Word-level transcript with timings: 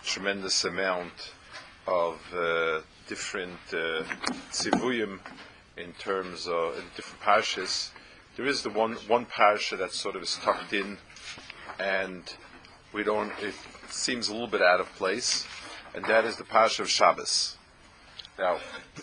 tremendous 0.11 0.65
amount 0.65 1.31
of 1.87 2.19
uh, 2.35 2.81
different 3.07 3.57
uh, 3.73 4.03
in 5.77 5.93
terms 5.99 6.47
of 6.47 6.77
in 6.77 6.83
different 6.97 7.21
parshas. 7.21 7.91
There 8.35 8.45
is 8.45 8.61
the 8.61 8.71
one 8.71 8.95
one 9.07 9.25
parsha 9.25 9.77
that 9.77 9.93
sort 9.93 10.17
of 10.17 10.23
is 10.23 10.37
tucked 10.43 10.73
in, 10.73 10.97
and 11.79 12.23
we 12.91 13.05
don't. 13.05 13.31
It 13.41 13.55
seems 13.89 14.27
a 14.27 14.33
little 14.33 14.49
bit 14.49 14.61
out 14.61 14.81
of 14.81 14.93
place, 14.95 15.47
and 15.95 16.03
that 16.05 16.25
is 16.25 16.35
the 16.35 16.43
parsha 16.43 16.81
of 16.81 16.89
Shabbos. 16.89 17.57
Now, 18.37 18.57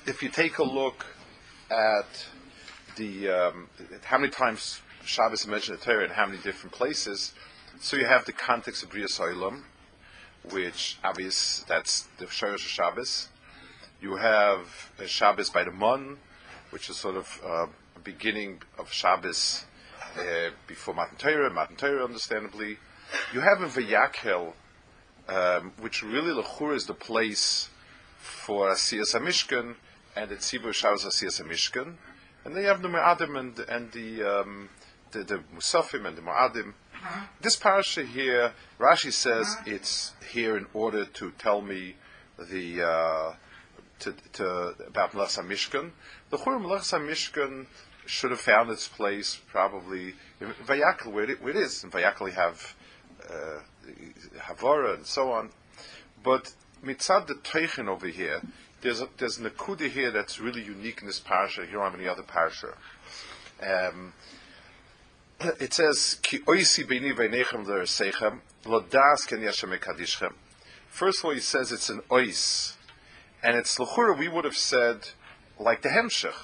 if 0.04 0.22
you 0.22 0.28
take 0.28 0.58
a 0.58 0.62
look 0.62 1.06
at 1.70 2.26
the 2.96 3.30
um, 3.30 3.68
how 4.04 4.18
many 4.18 4.30
times 4.30 4.82
Shabbos 5.06 5.40
is 5.40 5.46
mentioned 5.46 5.76
in 5.76 5.80
the 5.80 5.86
Torah 5.86 6.04
in 6.04 6.10
how 6.10 6.26
many 6.26 6.42
different 6.42 6.74
places, 6.74 7.32
so 7.80 7.96
you 7.96 8.04
have 8.04 8.26
the 8.26 8.32
context 8.32 8.82
of 8.82 8.90
Bria 8.90 9.06
Soilam, 9.06 9.62
which 10.50 10.98
obvious 11.04 11.64
that's 11.68 12.08
the 12.18 12.26
Shorosh 12.26 12.58
Shabbos. 12.58 13.28
You 14.00 14.16
have 14.16 14.92
a 14.98 15.06
Shabbos 15.06 15.50
by 15.50 15.64
the 15.64 15.72
Mun, 15.72 16.18
which 16.70 16.88
is 16.88 16.96
sort 16.96 17.16
of 17.16 17.40
uh, 17.44 17.66
a 17.96 18.00
beginning 18.04 18.62
of 18.78 18.92
Shabbos 18.92 19.64
uh, 20.16 20.50
before 20.66 20.94
Matan 20.94 21.16
Torah, 21.16 21.50
Matan 21.52 21.76
Torah, 21.76 22.04
understandably. 22.04 22.78
You 23.32 23.40
have 23.40 23.62
in 23.62 23.68
Vayakhel, 23.68 24.52
um, 25.28 25.72
which 25.80 26.02
really 26.02 26.32
Lechur 26.32 26.74
is 26.74 26.86
the 26.86 26.94
place 26.94 27.70
for 28.18 28.70
Asiyas 28.70 29.14
HaMishkan, 29.14 29.74
and 30.16 30.30
the 30.30 30.36
Tzibur 30.36 30.72
Shabbos 30.72 31.04
Asiyas 31.04 31.42
HaMishkan. 31.42 31.94
And 32.44 32.54
then 32.54 32.62
you 32.62 32.68
have 32.68 32.82
the 32.82 32.88
Me'adim 32.88 33.38
and, 33.38 33.58
and 33.68 33.92
the, 33.92 34.22
um, 34.22 34.68
the, 35.10 35.24
the 35.24 35.42
Musafim 35.56 36.06
and 36.06 36.16
the 36.16 36.22
Mu'adim. 36.22 36.74
This 37.40 37.56
parasha 37.56 38.04
here, 38.04 38.52
Rashi 38.78 39.12
says 39.12 39.56
it's 39.66 40.14
here 40.30 40.56
in 40.56 40.66
order 40.74 41.04
to 41.04 41.30
tell 41.32 41.60
me 41.60 41.94
the 42.38 42.82
uh, 42.82 43.34
to, 44.00 44.14
to, 44.34 44.74
about 44.86 45.14
Melech 45.14 45.30
Mishkan. 45.30 45.90
The 46.30 46.38
Chur 46.38 46.58
Melech 46.58 46.82
Mishkan 46.82 47.66
should 48.06 48.30
have 48.30 48.40
found 48.40 48.70
its 48.70 48.88
place 48.88 49.40
probably 49.48 50.14
in 50.40 50.48
Vayakhel, 50.66 51.12
where 51.12 51.30
it, 51.30 51.42
where 51.42 51.50
it 51.50 51.56
is. 51.56 51.84
In 51.84 51.90
Vayakhel, 51.90 52.28
you 52.28 52.32
have 52.32 52.74
uh, 53.28 53.60
Havara 54.38 54.94
and 54.94 55.06
so 55.06 55.32
on. 55.32 55.50
But 56.22 56.52
mitzad 56.84 57.26
the 57.26 57.34
Teichen 57.34 57.88
over 57.88 58.08
here, 58.08 58.40
there's 58.80 59.00
a, 59.00 59.08
there's 59.18 59.38
an 59.38 59.48
akuda 59.48 59.88
here 59.88 60.10
that's 60.10 60.40
really 60.40 60.62
unique 60.62 61.00
in 61.00 61.06
this 61.06 61.20
parasha. 61.20 61.66
You 61.66 61.72
don't 61.72 61.90
have 61.90 61.94
any 61.94 62.08
other 62.08 62.22
parasha. 62.22 62.74
Um, 63.60 64.12
it 65.60 65.72
says, 65.72 66.18
Ki 66.22 66.40
oisi 66.40 66.84
beini 66.84 67.14
veinechem 67.14 67.64
l'ersechem, 67.64 68.40
lodas 68.64 69.26
ken 69.26 69.40
yashem 69.40 69.76
ekadishchem. 69.76 70.32
First 70.88 71.20
of 71.20 71.26
all, 71.26 71.30
he 71.32 71.40
says 71.40 71.70
it's 71.70 71.88
an 71.88 72.00
ois. 72.10 72.74
And 73.42 73.56
it's 73.56 73.78
l'chura, 73.78 74.18
we 74.18 74.26
would 74.26 74.44
have 74.44 74.56
said, 74.56 75.10
like 75.60 75.82
the 75.82 75.90
Hemshech, 75.90 76.34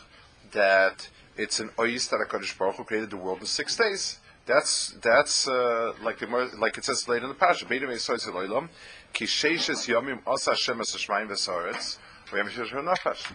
that 0.53 1.09
it's 1.37 1.59
an 1.59 1.71
ois 1.71 2.09
that 2.11 2.25
HaKadosh 2.29 2.57
Baruch 2.57 2.77
Hu 2.77 2.85
created 2.85 3.11
the 3.11 3.17
world 3.17 3.41
in 3.41 3.47
six 3.47 3.77
days. 3.77 4.21
That's, 4.47 4.95
that's, 5.03 5.49
uh, 5.49 5.95
like 6.03 6.19
the, 6.19 6.27
like 6.59 6.79
it 6.79 6.85
says 6.85 7.09
later 7.09 7.25
in 7.25 7.31
the 7.31 7.35
parasha, 7.35 7.65
beini 7.65 7.89
veisois 7.89 8.29
eloilam, 8.29 8.69
ki 9.13 9.25
sheishes 9.25 9.89
yomim 9.89 10.21
osa 10.27 10.51
Hashem 10.51 10.81
es 10.83 10.95
hashmayim 10.95 11.31
shesher 11.33 12.85
nafash. 12.85 13.33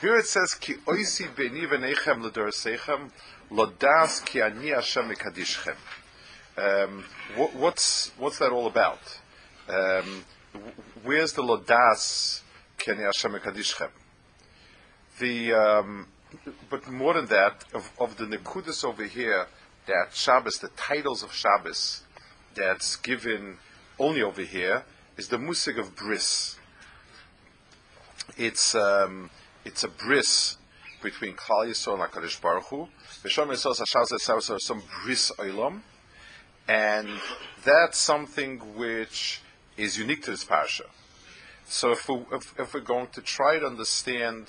Here 0.00 0.16
it 0.16 0.26
says, 0.26 0.54
Ki 0.54 0.74
oisi 0.86 1.28
beini 1.34 1.66
veinechem 1.66 2.22
l'ersechem, 2.22 3.10
Lodas 3.50 4.24
ki 4.24 4.42
ani 4.42 4.68
Hashem 4.68 5.10
mekadishchem. 5.10 5.76
Um, 6.56 7.04
what's 7.36 8.12
what's 8.16 8.38
that 8.38 8.52
all 8.52 8.66
about? 8.66 9.00
Um, 9.68 10.24
where's 11.02 11.32
the 11.32 11.42
lodas 11.42 12.42
ki 12.78 12.92
ani 12.92 13.02
Hashem 13.02 13.32
mekadishchem? 13.32 13.90
The 15.18 15.52
um, 15.52 16.06
but 16.68 16.88
more 16.88 17.14
than 17.14 17.26
that, 17.26 17.64
of, 17.74 17.90
of 17.98 18.16
the 18.16 18.24
nekudas 18.24 18.84
over 18.84 19.04
here, 19.04 19.48
that 19.86 20.14
Shabbos, 20.14 20.58
the 20.58 20.68
titles 20.68 21.24
of 21.24 21.32
Shabbos, 21.32 22.02
that's 22.54 22.96
given 22.96 23.58
only 23.98 24.22
over 24.22 24.42
here, 24.42 24.84
is 25.16 25.28
the 25.28 25.38
musig 25.38 25.78
of 25.78 25.96
bris. 25.96 26.56
It's 28.36 28.76
um, 28.76 29.30
it's 29.64 29.82
a 29.82 29.88
bris 29.88 30.56
between 31.02 31.34
Klal 31.34 31.66
Yisrael 31.66 31.94
and 31.94 32.02
Hakadosh 32.02 32.40
Baruch 32.40 32.64
Hu. 32.64 32.88
V'shom 33.22 33.48
Yisrael 33.48 33.76
Hashaz 33.78 34.50
are 34.50 34.58
some 34.58 34.82
bris 35.04 35.32
olam, 35.38 35.80
and 36.68 37.08
that's 37.64 37.98
something 37.98 38.58
which 38.76 39.40
is 39.76 39.98
unique 39.98 40.22
to 40.22 40.30
this 40.30 40.44
parasha. 40.44 40.84
So 41.66 41.92
if, 41.92 42.08
we, 42.08 42.16
if, 42.32 42.58
if 42.58 42.74
we're 42.74 42.80
going 42.80 43.08
to 43.08 43.22
try 43.22 43.58
to 43.58 43.66
understand 43.66 44.46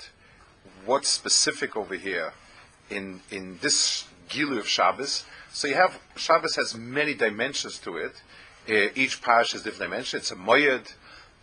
what's 0.84 1.08
specific 1.08 1.76
over 1.76 1.94
here 1.94 2.32
in 2.90 3.20
in 3.30 3.58
this 3.62 4.04
Gilu 4.28 4.58
of 4.58 4.68
Shabbos, 4.68 5.24
so 5.52 5.68
you 5.68 5.74
have 5.74 6.00
Shabbos 6.16 6.56
has 6.56 6.74
many 6.74 7.14
dimensions 7.14 7.78
to 7.80 7.96
it. 7.96 8.22
Uh, 8.68 8.92
each 8.94 9.22
parish 9.22 9.52
has 9.52 9.62
different 9.62 9.90
dimensions. 9.90 10.22
It's 10.22 10.30
a 10.30 10.36
moyed, 10.36 10.92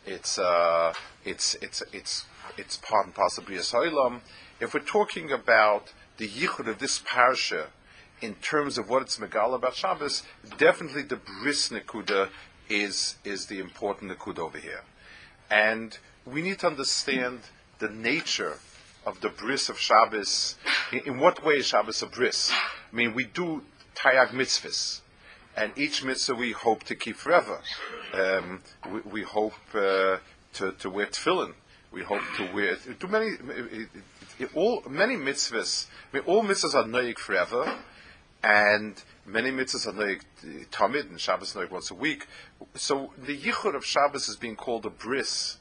it's 0.05 0.37
uh, 0.37 0.93
it's 1.25 1.55
it's 1.55 1.81
it's 1.93 2.25
it's 2.57 2.77
part 2.77 3.05
and 3.05 3.15
parcel 3.15 3.41
of 3.41 3.47
Bria 3.47 3.61
if 4.59 4.73
we're 4.73 4.81
talking 4.81 5.31
about 5.31 5.93
the 6.17 6.27
yichud 6.27 6.67
of 6.67 6.79
this 6.79 6.99
parsha 6.99 7.67
in 8.21 8.35
terms 8.35 8.77
of 8.77 8.89
what 8.89 9.01
it's 9.01 9.17
megal 9.17 9.55
about 9.55 9.75
Shabbos, 9.75 10.23
definitely 10.57 11.03
the 11.03 11.15
bris 11.41 11.69
nekuda 11.69 12.29
is 12.69 13.15
is 13.23 13.45
the 13.45 13.59
important 13.59 14.11
nekuda 14.11 14.39
over 14.39 14.57
here, 14.57 14.81
and 15.49 15.97
we 16.25 16.41
need 16.41 16.59
to 16.59 16.67
understand 16.67 17.39
the 17.79 17.89
nature 17.89 18.57
of 19.05 19.21
the 19.21 19.29
bris 19.29 19.69
of 19.69 19.79
Shabbos. 19.79 20.55
In, 20.91 20.99
in 20.99 21.19
what 21.19 21.43
way 21.43 21.55
is 21.55 21.67
Shabbos 21.67 22.01
a 22.01 22.07
bris? 22.07 22.51
I 22.51 22.95
mean, 22.95 23.13
we 23.13 23.25
do 23.25 23.63
tayag 23.95 24.29
mitzvahs, 24.29 25.01
and 25.55 25.71
each 25.77 26.03
mitzvah 26.03 26.35
we 26.35 26.51
hope 26.51 26.83
to 26.83 26.95
keep 26.95 27.15
forever. 27.15 27.61
Um, 28.13 28.61
we, 28.91 28.99
we, 29.11 29.23
hope 29.23 29.53
uh, 29.73 30.17
to, 30.53 30.73
to 30.79 30.89
wear 30.89 31.05
tefillin. 31.05 31.53
We 31.91 32.03
hope 32.03 32.21
to 32.37 32.53
wear. 32.53 32.75
Too 32.75 33.07
many 33.07 33.31
all 34.53 34.83
many 34.89 35.15
mitzvahs, 35.15 35.87
I 36.11 36.17
mean, 36.17 36.25
all 36.25 36.43
mitzvahs 36.43 36.73
are 36.73 36.83
noig 36.83 37.17
forever, 37.17 37.77
and 38.43 39.01
many 39.25 39.51
mitzvahs 39.51 39.87
are 39.87 39.91
noig 39.91 40.21
tamid, 40.71 41.09
and 41.09 41.19
Shabbos 41.19 41.53
noig 41.53 41.71
once 41.71 41.91
a 41.91 41.95
week. 41.95 42.27
So 42.75 43.11
the 43.17 43.37
yichud 43.37 43.75
of 43.75 43.85
Shabbos 43.85 44.29
is 44.29 44.37
being 44.37 44.55
called 44.55 44.85
a 44.85 44.89
bris. 44.89 45.57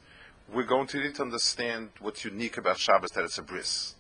We're 0.53 0.65
going 0.65 0.87
to 0.89 1.01
need 1.01 1.17
to 1.17 1.23
understand 1.23 1.91
what's 2.01 2.25
unique 2.25 2.57
about 2.57 2.79
Shabbos 2.79 3.11
that 3.11 3.25
it's 3.25 3.39
a 3.39 3.43
bris. 3.43 3.95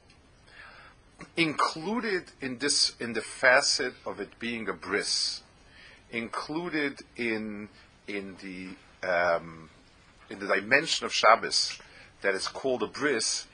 Included 1.36 2.24
in 2.40 2.58
this, 2.58 2.94
in 3.00 3.12
the 3.12 3.20
facet 3.20 3.94
of 4.06 4.20
it 4.20 4.38
being 4.38 4.68
a 4.68 4.72
bris, 4.72 5.42
included 6.10 7.00
in 7.16 7.68
in 8.06 8.36
the 8.40 8.68
um, 9.06 9.68
in 10.30 10.38
the 10.38 10.46
dimension 10.46 11.06
of 11.06 11.12
Shabbos 11.12 11.78
that 12.22 12.34
is 12.34 12.48
called 12.48 12.82
a 12.82 12.86
bris 12.86 13.46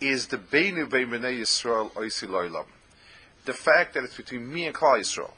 is 0.00 0.28
the 0.28 0.38
Beinu 0.38 0.88
Beinei 0.88 1.40
Yisrael 1.40 1.90
Oisi 1.92 2.28
Loilam. 2.28 2.66
The 3.44 3.52
fact 3.52 3.94
that 3.94 4.04
it's 4.04 4.16
between 4.16 4.52
me 4.52 4.66
and 4.66 4.74
Klal 4.74 5.00
Yisrael. 5.00 5.32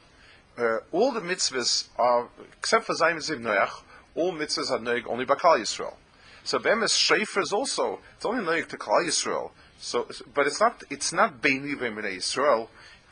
Uh, 0.57 0.79
all 0.91 1.11
the 1.11 1.21
mitzvahs 1.21 1.87
are, 1.97 2.29
except 2.57 2.85
for 2.85 2.93
Zayim 2.93 3.17
Ziv 3.17 3.41
Noach, 3.41 3.81
all 4.15 4.33
mitzvahs 4.33 4.71
are 4.71 4.79
noig 4.79 5.07
only 5.07 5.25
by 5.25 5.35
Klal 5.35 5.59
Yisrael. 5.59 5.95
So 6.43 6.59
Bemis 6.59 6.93
Shrefer 6.93 7.41
is 7.41 7.51
also, 7.53 7.99
it's 8.15 8.25
only 8.25 8.43
noig 8.43 8.67
to 8.69 8.77
Klal 8.77 9.05
Yisrael. 9.05 9.51
So, 9.79 10.07
but 10.33 10.47
it's 10.47 10.59
not, 10.59 10.83
it's 10.89 11.11
not 11.11 11.41
Beinu 11.41 11.75
Beinei 11.75 12.17
Yisrael. 12.17 12.67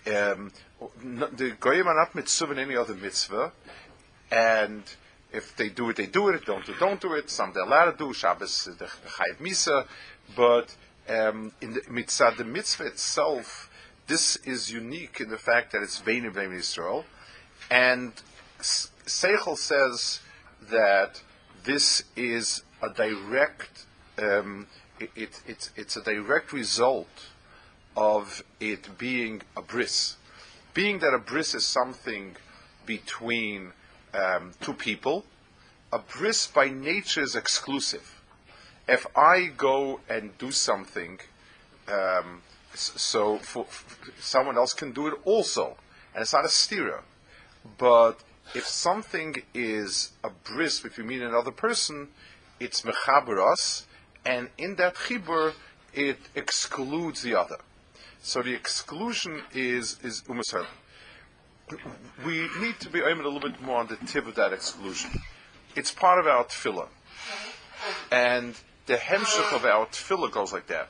Um, 0.07 0.51
the 1.35 1.55
Goyim 1.59 1.87
are 1.87 1.95
not 1.95 2.15
mitzvah 2.15 2.51
in 2.51 2.59
any 2.59 2.75
other 2.75 2.95
mitzvah, 2.95 3.51
and 4.31 4.83
If 5.33 5.55
they 5.55 5.69
do 5.69 5.89
it, 5.89 5.95
they 5.95 6.07
do 6.07 6.27
it. 6.29 6.45
Don't 6.45 6.65
do, 6.65 6.73
don't 6.77 6.99
do 6.99 7.13
it. 7.13 7.29
Some 7.29 7.53
they're 7.53 7.63
allowed 7.63 7.91
to 7.91 7.97
do. 7.97 8.13
Shabbos, 8.13 8.65
the 8.77 8.85
Chayiv 8.85 9.37
Misa. 9.39 9.87
But 10.35 10.75
um, 11.11 11.51
in 11.61 11.73
the 11.73 11.81
mitzvah, 11.89 12.33
the 12.37 12.45
mitzvah 12.45 12.85
itself, 12.85 13.69
this 14.07 14.37
is 14.37 14.71
unique 14.71 15.19
in 15.19 15.29
the 15.29 15.37
fact 15.37 15.71
that 15.73 15.81
it's 15.81 15.99
Vein 15.99 16.25
of 16.25 16.37
Israel. 16.37 17.05
And 17.69 18.13
Seichel 18.61 19.57
says 19.57 20.21
that 20.69 21.21
this 21.63 22.03
is 22.15 22.63
a 22.81 22.89
direct, 22.89 23.85
um, 24.17 24.67
it, 24.99 25.11
it, 25.15 25.41
it's, 25.47 25.71
it's 25.75 25.97
a 25.97 26.03
direct 26.03 26.53
result 26.53 27.27
of 27.95 28.43
it 28.59 28.97
being 28.97 29.41
a 29.57 29.61
bris. 29.61 30.17
Being 30.73 30.99
that 30.99 31.13
a 31.13 31.19
bris 31.19 31.53
is 31.53 31.65
something 31.65 32.35
between 32.85 33.73
um, 34.13 34.53
two 34.61 34.73
people, 34.73 35.25
a 35.91 35.99
bris 35.99 36.47
by 36.47 36.69
nature 36.69 37.21
is 37.21 37.35
exclusive. 37.35 38.20
If 38.91 39.07
I 39.15 39.45
go 39.55 40.01
and 40.09 40.37
do 40.37 40.51
something, 40.51 41.21
um, 41.87 42.41
so 42.73 43.37
for, 43.37 43.63
for, 43.63 44.11
someone 44.19 44.57
else 44.57 44.73
can 44.73 44.91
do 44.91 45.07
it 45.07 45.13
also, 45.23 45.77
and 46.13 46.21
it's 46.21 46.33
not 46.33 46.43
a 46.43 46.49
stira. 46.49 46.99
But 47.77 48.19
if 48.53 48.67
something 48.67 49.43
is 49.53 50.11
a 50.25 50.29
bris 50.29 50.81
between 50.81 51.07
me 51.07 51.15
and 51.15 51.23
another 51.23 51.51
person, 51.51 52.09
it's 52.59 52.81
mechaberas, 52.81 53.85
and 54.25 54.49
in 54.57 54.75
that 54.75 54.95
chibur, 54.95 55.53
it 55.93 56.19
excludes 56.35 57.21
the 57.21 57.33
other. 57.35 57.59
So 58.21 58.41
the 58.41 58.53
exclusion 58.53 59.41
is 59.53 59.99
is 60.03 60.21
umasar. 60.23 60.65
We 62.25 62.49
need 62.59 62.77
to 62.81 62.89
be 62.89 62.99
aiming 62.99 63.25
a 63.25 63.29
little 63.29 63.49
bit 63.49 63.61
more 63.61 63.79
on 63.79 63.87
the 63.87 63.95
tip 64.05 64.27
of 64.27 64.35
that 64.35 64.51
exclusion. 64.51 65.11
It's 65.77 65.91
part 65.91 66.19
of 66.19 66.27
our 66.27 66.43
tefillah, 66.43 66.89
and 68.11 68.53
the 68.91 68.97
hemshach 68.97 69.55
of 69.55 69.63
our 69.63 69.85
tefillah 69.85 70.29
goes 70.29 70.51
like 70.51 70.67
that. 70.67 70.89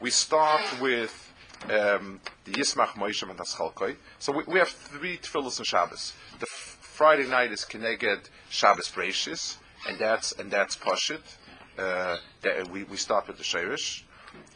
We 0.00 0.08
start 0.08 0.62
with 0.80 1.30
um, 1.64 2.18
the 2.46 2.52
Yismach 2.52 2.94
Moshe 2.94 3.22
and 3.22 3.38
Haschalkoi. 3.38 3.96
So 4.18 4.32
we, 4.32 4.44
we, 4.44 4.58
have 4.58 4.68
three 4.68 5.18
tefillahs 5.18 5.58
on 5.58 5.66
Shabbos. 5.66 6.14
The 6.38 6.46
f- 6.50 6.78
Friday 6.80 7.28
night 7.28 7.52
is 7.52 7.66
Keneged 7.70 8.30
Shabbos 8.48 8.90
Breishis, 8.90 9.58
and 9.86 9.98
that's 9.98 10.32
and 10.32 10.50
that's 10.50 10.74
Pashit. 10.74 11.20
Uh, 11.78 12.16
that 12.40 12.70
we, 12.70 12.84
we 12.84 12.96
start 12.96 13.28
with 13.28 13.36
the 13.36 13.44
Sheirish. 13.44 14.04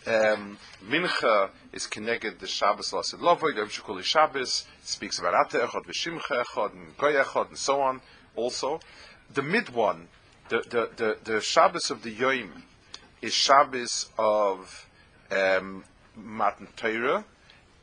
Um, 0.07 0.57
Mincha 0.89 1.51
is 1.75 1.87
connected 1.87 2.41
the 2.41 2.47
Shabbos 2.47 2.93
Lasid 2.93 3.21
Lovoy, 3.21 3.55
the 3.55 3.63
Shukuli 3.65 4.03
Shabbos, 4.03 4.65
speaks 4.83 5.19
about 5.19 5.35
Ate 5.35 5.61
Echad, 5.61 5.85
Vishimcha 5.85 6.43
Echad, 6.43 6.73
and 6.73 6.97
Goy 6.97 7.13
Echad, 7.23 7.49
and 7.49 7.59
so 7.59 7.83
on, 7.83 8.01
also. 8.35 8.81
The 9.35 9.43
mid 9.43 9.69
one, 9.69 10.09
the, 10.49 10.61
the, 10.61 10.91
the, 10.97 11.33
the 11.33 11.41
Shabbos 11.43 11.91
of 11.91 12.03
the 12.03 12.15
Yoim, 12.15 12.63
is 13.21 13.33
Shabbos 13.33 14.11
of 14.19 14.87
um, 15.31 15.85
Matan 16.17 16.69
Torah, 16.77 17.25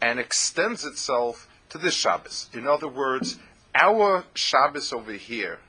and 0.01 0.19
extends 0.19 0.85
itself 0.85 1.47
to 1.69 1.77
this 1.77 1.93
Shabbos. 1.93 2.49
In 2.53 2.67
other 2.67 2.87
words, 2.87 3.39
our 3.73 4.25
Shabbos 4.33 4.93
over 4.93 5.13
here 5.13 5.59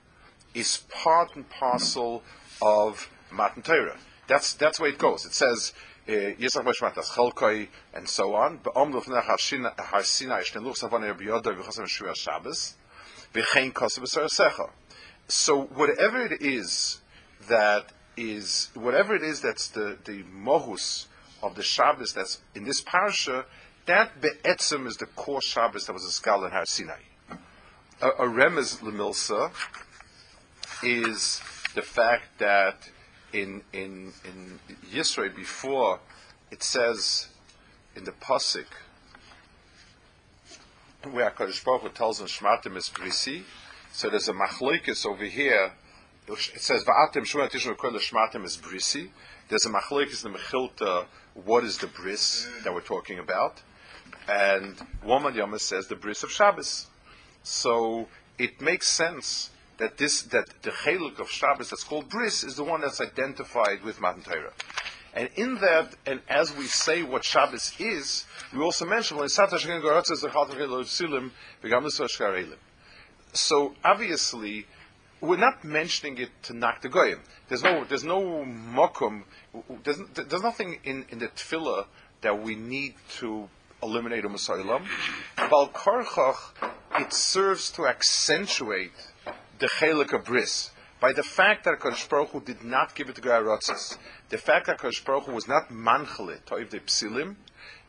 is 0.54 0.78
part 0.90 1.34
and 1.36 1.48
parcel 1.48 2.22
of 2.62 3.10
Matan 3.30 3.62
Torah. 3.62 3.98
That's, 4.26 4.54
that's 4.54 4.80
way 4.80 4.90
it 4.90 4.98
goes. 4.98 5.24
It 5.24 5.32
says, 5.32 5.72
Yisach 6.08 6.64
Mashmatas 6.64 7.10
Chalkoi, 7.10 7.69
and 7.92 8.08
so 8.08 8.34
on. 8.34 8.60
So 15.28 15.62
whatever 15.62 16.22
it 16.24 16.42
is 16.42 17.00
that 17.48 17.92
is, 18.16 18.70
whatever 18.74 19.14
it 19.14 19.22
is 19.22 19.40
that's 19.40 19.68
the, 19.68 19.98
the 20.04 20.22
mohus 20.24 21.06
of 21.42 21.54
the 21.54 21.62
Shabbos 21.62 22.12
that's 22.12 22.40
in 22.54 22.64
this 22.64 22.80
parasha, 22.80 23.44
that 23.86 24.20
be'etzim 24.20 24.86
is 24.86 24.96
the 24.96 25.06
core 25.06 25.42
Shabbos 25.42 25.86
that 25.86 25.92
was 25.92 26.04
a 26.04 26.10
scholar 26.10 26.46
in 26.46 26.52
Har 26.52 26.66
Sinai. 26.66 27.00
A, 28.00 28.08
a 28.08 28.26
remez 28.26 28.80
lemilsa 28.80 29.50
is 30.82 31.40
the 31.74 31.82
fact 31.82 32.38
that 32.38 32.90
in 33.32 33.62
in 33.72 34.12
in 34.24 34.58
Yisrael 34.92 35.34
before 35.34 36.00
it 36.50 36.62
says 36.62 37.28
in 37.94 38.04
the 38.04 38.12
pasuk 38.12 38.66
where 41.10 41.30
Hakadosh 41.30 41.64
Baruch 41.64 41.82
Hu 41.82 41.88
tells 41.90 42.19
them 42.19 42.26
Shmartim 42.26 42.76
is 42.76 42.90
brisi, 42.92 43.42
so 43.92 44.10
there's 44.10 44.28
a 44.28 44.32
machlokes 44.32 45.06
over 45.06 45.24
here. 45.24 45.72
It 46.28 46.61
says 46.61 46.84
Va'atim 46.84 47.23
Shmuel 47.23 47.49
Tishma 47.49 47.76
Shmartim 47.76 48.44
is 48.44 48.56
brisi. 48.56 49.11
There's 49.49 49.64
a 49.64 49.70
machlokes 49.70 50.25
in 50.25 50.32
the 50.32 50.38
Mechilta. 50.38 51.06
What 51.34 51.62
is 51.62 51.78
the 51.78 51.87
bris 51.87 52.49
that 52.64 52.75
we're 52.75 52.81
talking 52.81 53.20
about? 53.20 53.62
And 54.28 54.75
Woman 55.05 55.34
Yoma 55.34 55.61
says 55.61 55.87
the 55.87 55.94
bris 55.94 56.25
of 56.25 56.32
Shabbos. 56.32 56.88
So 57.44 58.08
it 58.38 58.61
makes 58.61 58.88
sense 58.88 59.50
that 59.78 59.99
this 59.99 60.23
that 60.23 60.49
the 60.62 60.70
chelik 60.70 61.20
of 61.20 61.31
Shabbos 61.31 61.70
that's 61.70 61.84
called 61.84 62.08
bris 62.08 62.43
is 62.43 62.56
the 62.56 62.64
one 62.64 62.81
that's 62.81 63.00
identified 63.00 63.84
with 63.84 64.00
Matan 64.00 64.22
Torah. 64.22 64.52
And 65.14 65.31
in 65.37 65.55
that, 65.56 65.94
and 66.06 66.20
as 66.29 66.55
we 66.56 66.64
say 66.64 67.05
what 67.05 67.25
Shabbos 67.25 67.72
is, 67.79 68.26
we 68.52 68.61
also 68.61 68.84
mention 68.84 69.17
so 73.32 73.75
obviously, 73.84 74.67
we're 75.26 75.37
not 75.37 75.64
mentioning 75.64 76.19
it 76.19 76.31
to 76.44 76.55
knock 76.55 76.82
the 76.82 76.88
goyim. 76.88 77.20
There's 77.49 77.62
no, 77.62 77.84
there's 77.84 78.05
no 78.05 78.20
mokum. 78.20 79.25
There's, 79.84 79.99
there's 80.14 80.43
nothing 80.43 80.78
in, 80.84 81.05
in 81.11 81.19
the 81.19 81.28
tefillah 81.28 81.87
that 82.23 82.43
we 82.43 82.55
need 82.55 82.94
to 83.19 83.49
eliminate 83.82 84.25
a 84.25 84.28
Musaylam. 84.28 84.84
Bal 85.37 85.69
Karchach, 85.69 86.37
it 86.99 87.12
serves 87.12 87.70
to 87.73 87.87
accentuate 87.87 88.93
the 89.58 89.67
chelik 89.67 90.12
of 90.12 90.25
bris 90.25 90.70
by 91.00 91.12
the 91.12 91.23
fact 91.23 91.64
that 91.64 91.79
Hakadosh 91.79 92.08
Baruch 92.08 92.44
did 92.44 92.64
not 92.64 92.94
give 92.94 93.08
it 93.08 93.17
to 93.17 93.20
Gararotzes, 93.20 93.99
the 94.31 94.38
fact 94.38 94.67
that 94.67 94.79
Hakadosh 94.79 95.05
Baruch 95.05 95.29
was 95.29 95.46
not 95.46 95.70
manchale 95.70 96.40
toiv 96.46 96.70
de 96.70 96.81
psilim, 96.81 97.37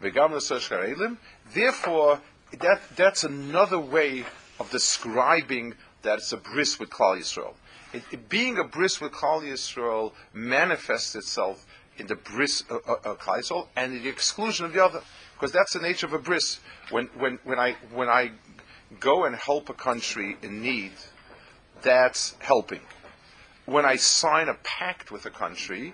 l'sosh 0.02 1.18
therefore 1.54 2.22
that 2.60 2.82
that's 2.96 3.24
another 3.24 3.80
way 3.80 4.26
of 4.60 4.70
describing 4.72 5.74
that 6.08 6.20
it's 6.20 6.32
a 6.32 6.38
bris 6.38 6.80
with 6.80 6.90
Klal 6.90 7.20
Yisrael. 7.20 7.54
It, 7.94 8.02
it, 8.12 8.30
being 8.30 8.58
a 8.58 8.64
bris 8.64 9.02
with 9.02 9.12
Klal 9.12 9.42
Yisrael 9.44 10.14
manifests 10.34 11.16
itself 11.16 11.66
in 11.98 12.08
the 12.08 12.16
bris 12.16 12.62
of 12.70 12.82
uh, 12.88 12.94
uh, 12.94 13.16
Klal 13.16 13.40
Yisrael 13.40 13.68
and 13.76 13.94
in 13.94 14.04
the 14.04 14.10
exclusion 14.10 14.66
of 14.66 14.72
the 14.72 14.84
other, 14.84 15.02
because 15.34 15.52
that's 15.52 15.74
the 15.74 15.80
nature 15.80 16.06
of 16.06 16.14
a 16.14 16.20
bris. 16.20 16.62
When 16.92 17.08
when 17.18 17.40
when 17.44 17.60
I 17.60 17.76
when 17.94 18.08
I 18.08 18.32
go 19.02 19.26
and 19.26 19.36
help 19.36 19.70
a 19.70 19.74
country 19.74 20.38
in 20.42 20.62
need, 20.62 20.94
that's 21.82 22.36
helping. 22.40 22.82
When 23.66 23.84
I 23.84 23.98
sign 23.98 24.48
a 24.48 24.54
pact 24.64 25.12
with 25.12 25.26
a 25.26 25.30
country, 25.30 25.94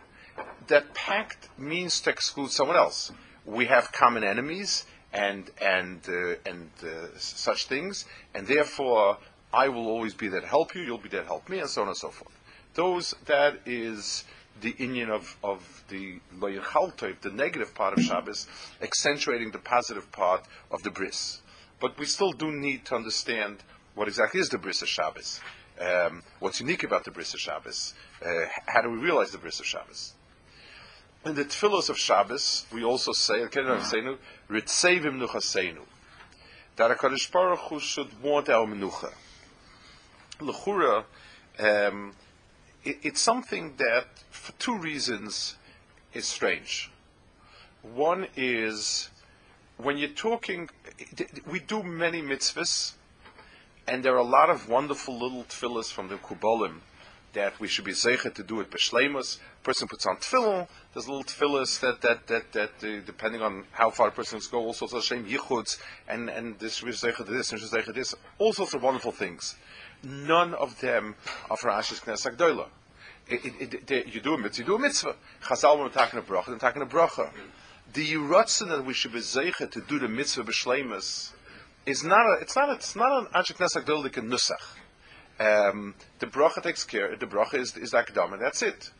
that 0.67 0.93
pact 0.93 1.49
means 1.57 2.01
to 2.01 2.11
exclude 2.11 2.51
someone 2.51 2.77
else. 2.77 3.11
We 3.45 3.65
have 3.65 3.91
common 3.91 4.23
enemies 4.23 4.85
and 5.11 5.49
and 5.59 6.01
uh, 6.07 6.35
and 6.45 6.69
uh, 6.83 7.17
such 7.17 7.65
things, 7.65 8.05
and 8.35 8.45
therefore 8.45 9.17
I 9.53 9.69
will 9.69 9.87
always 9.87 10.13
be 10.13 10.27
there 10.27 10.41
to 10.41 10.47
help 10.47 10.73
you. 10.73 10.81
You'll 10.81 10.97
be 10.97 11.09
there 11.09 11.21
to 11.21 11.27
help 11.27 11.47
me, 11.47 11.59
and 11.59 11.69
so 11.69 11.83
on 11.83 11.87
and 11.89 11.97
so 11.97 12.09
forth. 12.09 12.33
Those 12.73 13.13
that 13.25 13.59
is 13.65 14.23
the 14.61 14.71
Indian 14.79 15.09
of, 15.09 15.37
of 15.43 15.83
the 15.89 16.19
Loyachaltoiv, 16.37 17.21
the 17.21 17.31
negative 17.31 17.75
part 17.75 17.97
of 17.97 18.03
Shabbos, 18.03 18.47
accentuating 18.81 19.51
the 19.51 19.59
positive 19.59 20.11
part 20.11 20.45
of 20.71 20.81
the 20.83 20.89
bris. 20.89 21.41
But 21.79 21.99
we 21.99 22.05
still 22.05 22.31
do 22.31 22.51
need 22.51 22.85
to 22.85 22.95
understand 22.95 23.63
what 23.93 24.07
exactly 24.07 24.39
is 24.39 24.49
the 24.49 24.57
bris 24.57 24.81
of 24.81 24.87
Shabbos. 24.87 25.39
Um, 25.79 26.23
what's 26.39 26.59
unique 26.59 26.83
about 26.83 27.03
the 27.03 27.11
bris 27.11 27.33
of 27.33 27.39
Shabbos? 27.39 27.93
Uh, 28.25 28.45
how 28.67 28.81
do 28.81 28.89
we 28.89 28.97
realize 28.97 29.31
the 29.31 29.37
bris 29.37 29.59
of 29.59 29.65
Shabbos? 29.65 30.13
In 31.25 31.35
the 31.35 31.45
tefillos 31.45 31.89
of 31.89 31.97
Shabbos, 31.97 32.65
we 32.71 32.83
also 32.83 33.11
say, 33.11 33.35
Ritzevim 33.43 34.17
Nuchaseinu, 34.49 35.81
that 36.75 36.97
HaKadosh 36.97 37.31
Baruch 37.31 37.59
Hu 37.59 37.79
should 37.79 38.21
want 38.21 38.49
our 38.49 38.67
menucha. 38.67 39.13
L'chura, 40.39 41.05
um, 41.59 42.13
it, 42.83 42.97
it's 43.03 43.21
something 43.21 43.75
that, 43.77 44.07
for 44.29 44.51
two 44.53 44.77
reasons, 44.77 45.55
is 46.13 46.25
strange. 46.25 46.91
One 47.81 48.27
is, 48.35 49.09
when 49.77 49.97
you're 49.97 50.09
talking, 50.09 50.69
we 51.49 51.59
do 51.59 51.83
many 51.83 52.21
mitzvahs, 52.21 52.93
and 53.87 54.03
there 54.03 54.13
are 54.13 54.17
a 54.17 54.23
lot 54.23 54.49
of 54.49 54.69
wonderful 54.69 55.17
little 55.19 55.43
tefillahs 55.43 55.91
from 55.91 56.07
the 56.07 56.15
Kubolim 56.15 56.79
that 57.33 57.59
we 57.59 57.67
should 57.67 57.83
be 57.83 57.91
zeicha 57.91 58.33
to 58.33 58.43
do 58.43 58.61
it 58.61 58.69
b'shleimus. 58.69 59.39
Person 59.63 59.87
puts 59.87 60.05
on 60.05 60.17
tefillin. 60.17 60.67
There's 60.93 61.07
little 61.07 61.23
tefillahs 61.23 61.79
that 61.81 62.01
that 62.01 62.27
that 62.27 62.51
that 62.53 62.71
uh, 62.83 63.01
depending 63.05 63.41
on 63.41 63.65
how 63.71 63.89
far 63.89 64.09
a 64.09 64.11
person 64.11 64.39
go, 64.51 64.59
all 64.59 64.73
sorts 64.73 64.93
of 64.93 65.03
shem 65.03 65.25
yichuds, 65.25 65.79
and 66.07 66.29
and 66.29 66.59
this 66.59 66.79
to 66.79 66.85
this 66.85 67.51
and 67.51 67.61
zeicha 67.61 67.93
this, 67.93 68.15
all 68.37 68.53
sorts 68.53 68.73
of 68.73 68.83
wonderful 68.83 69.11
things. 69.11 69.55
None 70.03 70.53
of 70.53 70.79
them 70.79 71.15
for 71.57 71.69
Ashes 71.69 71.99
Knesset 71.99 72.35
Agdoila. 72.35 72.67
You 73.29 74.19
do 74.19 74.33
a 74.33 74.37
mitzvah, 74.37 74.61
you 74.61 74.65
do 74.67 74.75
a 74.75 74.79
mitzvah. 74.79 75.15
Chazal, 75.43 75.75
when 75.75 75.85
we're 75.85 75.89
talking 75.89 76.19
a 76.19 76.21
bracha, 76.21 76.49
we're 76.49 76.57
talking 76.57 76.81
a 76.81 76.85
bracha. 76.85 77.29
The 77.93 78.13
yiratzin 78.13 78.69
that 78.69 78.85
we 78.85 78.93
should 78.93 79.13
be 79.13 79.19
zeicha 79.19 79.69
to 79.71 79.81
do 79.81 79.99
the 79.99 80.07
mitzvah 80.07 80.43
b'shleimus 80.43 81.31
is 81.85 82.03
not 82.03 82.25
a, 82.25 82.41
it's 82.41 82.55
not 82.55 82.69
a, 82.69 82.73
it's 82.73 82.95
not 82.95 83.21
an 83.21 83.27
Ashes 83.33 83.57
Knesset 83.57 83.83
Agdoila 83.83 84.03
like 84.03 84.17
a 84.17 84.21
nusach. 84.21 84.77
Um, 85.39 85.95
the 86.19 86.27
bracha 86.27 86.61
takes 86.61 86.83
care, 86.83 87.15
the 87.15 87.25
bracha 87.25 87.55
is, 87.55 87.75
is 87.77 87.93
akdam, 87.93 88.33
and 88.33 88.41
that's 88.41 88.61
it. 88.61 88.91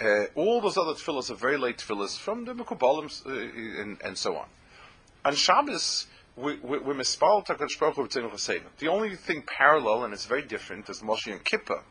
Uh, 0.00 0.26
all 0.34 0.60
those 0.60 0.76
other 0.76 0.92
tefillahs 0.92 1.30
are 1.30 1.34
very 1.34 1.56
late 1.56 1.78
tefillahs 1.78 2.16
from 2.16 2.44
the 2.44 2.54
Mekubalim 2.54 3.26
uh, 3.26 3.82
and, 3.82 3.98
and 4.04 4.16
so 4.16 4.36
on. 4.36 4.46
On 5.24 5.34
Shabbos, 5.34 6.06
we, 6.38 6.56
we, 6.62 6.78
The 8.78 8.88
only 8.88 9.16
thing 9.16 9.42
parallel, 9.46 10.04
and 10.04 10.14
it's 10.14 10.26
very 10.26 10.42
different, 10.42 10.88
is 10.88 11.02
Moshe 11.02 11.30
and 11.30 11.44
Kippur. 11.44 11.82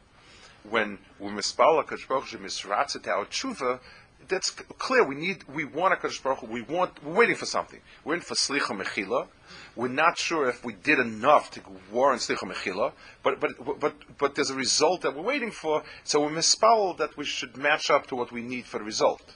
When 0.70 1.00
we 1.20 1.32
mispal 1.32 1.84
Takadosh 1.84 2.08
Baruch 2.08 2.30
Hu 2.30 2.38
misratzet 2.38 3.08
our 3.08 3.25
tshuva, 3.25 3.80
that's 4.27 4.51
clear. 4.51 5.04
We 5.04 5.16
need, 5.16 5.44
we 5.48 5.66
want 5.66 5.94
a 5.94 6.22
Baruch. 6.24 6.50
We 6.50 6.62
want, 6.62 7.04
we're 7.04 7.13
waiting 7.13 7.36
for 7.36 7.46
something. 7.46 7.80
We're 8.04 8.16
in 8.16 8.22
for 8.22 8.36
Slicha 8.36 8.82
Mechila. 8.82 9.27
We're 9.75 9.88
not 9.89 10.18
sure 10.18 10.50
if 10.50 10.63
we 10.63 10.74
did 10.74 11.00
enough 11.00 11.51
to 11.51 11.62
warrant 11.92 12.22
Slicha 12.22 12.51
Mechila, 12.51 12.94
but, 13.24 13.39
but, 13.39 13.80
but, 13.80 13.96
but 14.18 14.36
there's 14.36 14.50
a 14.50 14.56
result 14.56 15.01
that 15.01 15.16
we're 15.16 15.24
waiting 15.24 15.51
for, 15.51 15.84
so 16.04 16.25
we 16.25 16.34
misspell 16.34 16.94
that 16.96 17.16
we 17.16 17.25
should 17.25 17.58
match 17.58 17.89
up 17.89 18.08
to 18.08 18.16
what 18.16 18.32
we 18.32 18.42
need 18.42 18.66
for 18.66 18.80
the 18.80 18.86
result. 18.86 19.36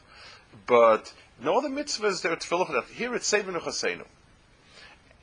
But 0.65 1.13
no 1.41 1.57
other 1.57 1.69
mitzvahs 1.69 2.21
there 2.21 2.31
at 2.31 2.41
tefillah 2.41 2.67
for 2.67 2.73
that. 2.73 2.85
Here 2.85 3.13
it's 3.15 3.31
Sevenu 3.31 3.59
Chasenu. 3.59 4.05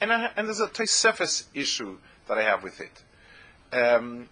And, 0.01 0.13
I, 0.13 0.31
and 0.37 0.47
there's 0.47 0.61
a 0.61 0.69
Tosefes 0.69 1.45
issue 1.55 1.99
that 2.29 2.39
I 2.39 2.43
have 2.43 2.63
with 2.63 2.81
it. 2.81 3.03
Um, 3.73 4.29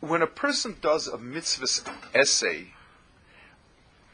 when 0.00 0.22
a 0.22 0.26
person 0.26 0.76
does 0.80 1.06
a 1.06 1.18
mitzvah 1.18 1.90
essay, 2.14 2.72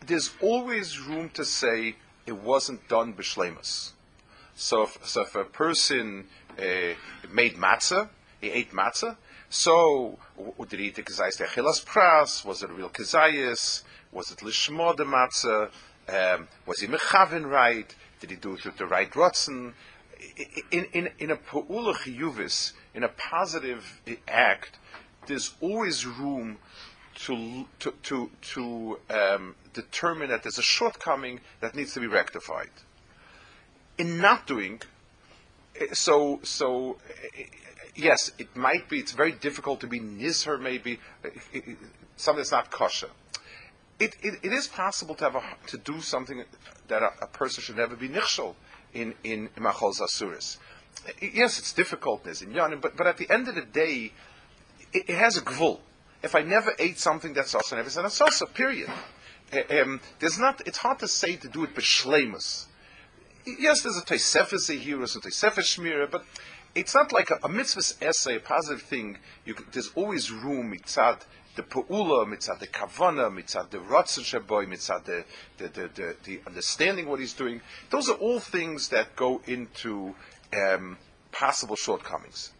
there's 0.06 0.30
always 0.40 1.00
room 1.00 1.30
to 1.30 1.44
say 1.44 1.96
it 2.26 2.36
wasn't 2.36 2.88
done 2.88 3.14
b'shlemus. 3.14 3.92
So 4.54 4.82
if, 4.82 4.98
so 5.06 5.22
if 5.22 5.34
a 5.34 5.44
person 5.44 6.26
uh, 6.58 6.94
made 7.32 7.54
matzah, 7.56 8.08
he 8.40 8.50
ate 8.50 8.72
matzah, 8.72 9.16
so 9.48 10.18
did 10.68 10.80
he 10.80 10.86
eat 10.86 10.94
the 10.94 11.02
kazayis 11.02 11.40
achilas 11.40 11.84
pras? 11.84 12.44
Was 12.44 12.62
it 12.62 12.70
a 12.70 12.72
real 12.72 12.88
kazayis? 12.88 13.82
Was 14.10 14.30
it 14.30 14.38
lishmo 14.38 14.96
the 14.96 15.04
matzah? 15.04 15.70
Um, 16.08 16.48
was 16.66 16.80
he 16.80 16.86
mechavin 16.86 17.48
right? 17.48 17.94
Did 18.20 18.30
he 18.30 18.36
do 18.36 18.54
it 18.54 18.64
with 18.64 18.76
the 18.76 18.86
right 18.86 19.10
rotzen? 19.10 19.72
In, 20.70 20.86
in, 20.92 21.10
in 21.18 21.30
a 21.30 21.36
pa'ula 21.36 21.94
chiyuvis, 21.94 22.72
in 22.94 23.04
a 23.04 23.08
positive 23.08 24.00
act, 24.28 24.78
there's 25.26 25.54
always 25.60 26.06
room 26.06 26.58
to, 27.14 27.66
to, 27.80 27.92
to, 28.02 28.30
to 28.40 28.98
um, 29.10 29.54
determine 29.72 30.28
that 30.30 30.42
there's 30.42 30.58
a 30.58 30.62
shortcoming 30.62 31.40
that 31.60 31.74
needs 31.74 31.92
to 31.94 32.00
be 32.00 32.06
rectified. 32.06 32.70
In 33.98 34.18
not 34.18 34.46
doing, 34.46 34.80
eh, 35.78 35.86
so, 35.92 36.40
so 36.42 36.98
eh, 37.38 37.44
yes, 37.94 38.32
it 38.38 38.54
might 38.56 38.88
be, 38.88 38.98
it's 38.98 39.12
very 39.12 39.32
difficult 39.32 39.80
to 39.80 39.86
be 39.86 40.00
nizher, 40.00 40.60
maybe, 40.60 40.98
eh, 41.24 41.60
something 42.16 42.38
that's 42.38 42.52
not 42.52 42.70
kosher. 42.70 43.10
It, 44.00 44.16
it, 44.22 44.40
it 44.42 44.52
is 44.52 44.66
possible 44.66 45.14
to 45.16 45.24
have 45.24 45.36
a, 45.36 45.42
to 45.68 45.78
do 45.78 46.00
something 46.00 46.42
that 46.88 47.02
a, 47.02 47.10
a 47.22 47.26
person 47.26 47.62
should 47.62 47.76
never 47.76 47.94
be 47.94 48.08
nichshol 48.08 48.54
in 48.94 49.14
in 49.24 49.48
machol 49.56 49.94
zasuris. 49.94 50.58
Yes, 51.20 51.58
it's 51.58 51.72
difficult, 51.72 52.26
in 52.26 52.52
but 52.80 52.96
but 52.96 53.06
at 53.06 53.16
the 53.16 53.30
end 53.30 53.48
of 53.48 53.54
the 53.54 53.62
day, 53.62 54.12
it, 54.92 55.08
it 55.08 55.16
has 55.16 55.36
a 55.36 55.40
gvul. 55.40 55.80
If 56.22 56.34
I 56.34 56.42
never 56.42 56.72
ate 56.78 56.98
something 56.98 57.32
that's 57.32 57.54
also 57.54 57.76
never 57.76 57.90
said 57.90 58.04
that's 58.04 58.20
also 58.20 58.46
period. 58.46 58.90
Um, 59.70 60.00
there's 60.18 60.38
not. 60.38 60.66
It's 60.66 60.78
hard 60.78 60.98
to 61.00 61.08
say 61.08 61.36
to 61.36 61.48
do 61.48 61.64
it 61.64 61.74
b'shlemus. 61.74 62.66
Yes, 63.44 63.82
there's 63.82 63.98
a 63.98 64.02
Tosefes 64.02 64.72
here, 64.78 65.02
a 65.02 65.06
Tosefes 65.06 65.76
shmira, 65.76 66.08
but 66.08 66.24
it's 66.74 66.94
not 66.94 67.12
like 67.12 67.30
a, 67.30 67.38
a 67.42 67.48
mitzvah 67.48 68.06
essay, 68.06 68.36
a 68.36 68.40
positive 68.40 68.82
thing. 68.82 69.18
You, 69.44 69.56
there's 69.72 69.90
always 69.94 70.30
room 70.30 70.72
mitzad 70.72 71.22
the 71.56 71.62
pu'ula, 71.62 72.26
mitzad 72.26 72.58
the 72.58 72.66
kavana, 72.66 73.30
mitzad 73.30 73.70
the 73.70 73.78
ratzon 73.78 74.22
shaboy, 74.22 74.66
mitzad 74.66 75.04
the, 75.04 75.24
the, 75.58 75.68
the, 75.68 75.90
the, 75.94 76.16
the 76.24 76.40
understanding 76.46 77.08
what 77.08 77.20
he's 77.20 77.34
doing. 77.34 77.60
Those 77.90 78.08
are 78.08 78.16
all 78.16 78.40
things 78.40 78.88
that 78.88 79.16
go 79.16 79.40
into 79.46 80.14
um, 80.52 80.98
possible 81.30 81.76
shortcomings 81.76 82.52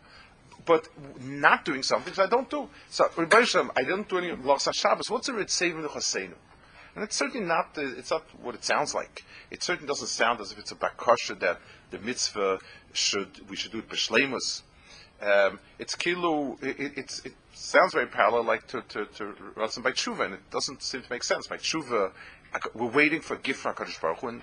but 0.65 0.89
not 1.21 1.65
doing 1.65 1.83
something 1.83 2.15
I 2.19 2.29
don't 2.29 2.49
do. 2.49 2.69
So, 2.89 3.11
I 3.19 3.83
don't 3.83 4.09
do 4.09 4.19
any 4.19 4.31
Lachsa 4.31 4.73
Shabbos. 4.73 5.11
What's 5.11 5.29
a 5.29 5.33
Ritzevim 5.33 5.85
Chasenu? 5.89 6.35
And 6.95 7.05
it's 7.05 7.17
certainly 7.17 7.47
not 7.47 7.75
the, 7.75 7.99
it's 7.99 8.11
not 8.11 8.23
what 8.43 8.55
it 8.55 8.65
sounds 8.65 8.95
like. 8.95 9.25
It 9.51 9.63
certainly 9.63 9.89
doesn't 9.89 10.09
sound 10.09 10.41
as 10.41 10.53
if 10.53 10.59
it's 10.59 10.73
a 10.73 10.75
bakasha 10.75 11.39
that 11.41 11.59
the 11.91 11.99
mitzvah 11.99 12.59
should 12.93 13.49
we 13.49 13.57
should 13.57 13.73
do 13.73 13.79
it 13.79 13.89
b'shleimus. 13.89 14.63
Um, 15.23 15.59
it's 15.79 15.97
kilu. 15.97 16.63
It, 16.63 16.99
it, 16.99 17.21
it, 17.25 17.33
sounds 17.53 17.95
very 17.95 18.07
parallel, 18.07 18.45
like 18.45 18.67
to 18.69 18.83
to, 18.83 19.07
to 19.07 19.35
Ratzon 19.57 19.83
by 19.83 19.93
tshuva, 19.93 20.27
and 20.27 20.35
it 20.35 20.51
doesn't 20.51 20.83
seem 20.83 21.03
to 21.03 21.11
make 21.11 21.25
sense. 21.25 21.47
By 21.47 21.57
tshuva, 21.57 22.13
we're 22.75 22.91
waiting 22.91 23.21
for 23.21 23.35
a 23.35 23.39
gift 23.39 23.61
from 23.61 23.75
Hakadosh 23.75 24.01
Baruch 24.01 24.21
Hu. 24.21 24.41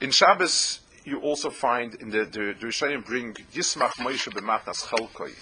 in 0.00 0.10
Shabbos, 0.10 0.80
you 1.04 1.20
also 1.20 1.50
find 1.50 1.94
in 1.94 2.10
the 2.10 2.24
the, 2.24 2.54
the 2.58 2.66
Rishayim 2.66 3.04
bring 3.04 3.34
Yismach 3.54 3.94
Moshe 3.94 4.28
b'matnas 4.32 4.84
chelkoi. 4.86 5.34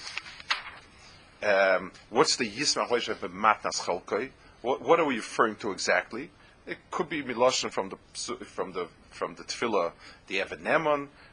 Um, 1.43 1.93
what's 2.11 2.37
the 2.37 2.49
Yismach 2.49 2.89
Moshe 2.89 3.15
b'matnas 3.15 3.81
chelkoi? 3.83 4.31
What, 4.63 4.83
what 4.83 4.99
are 4.99 5.05
we 5.05 5.17
referring 5.17 5.57
to 5.57 5.73
exactly? 5.73 6.31
It 6.67 6.79
could 6.91 7.11
be 7.11 7.23
miloshin 7.23 7.71
from 7.71 7.91
the 7.91 7.97
from 8.45 8.73
the 8.73 8.89
from 9.11 9.35
the 9.35 9.45
tefillah, 9.45 9.93
the 10.27 10.41
Evan 10.41 10.63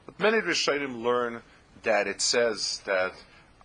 but 0.06 0.20
many 0.20 0.40
Rishonim 0.40 1.02
learn 1.02 1.42
that 1.84 2.08
it 2.08 2.22
says 2.22 2.82
that 2.86 3.14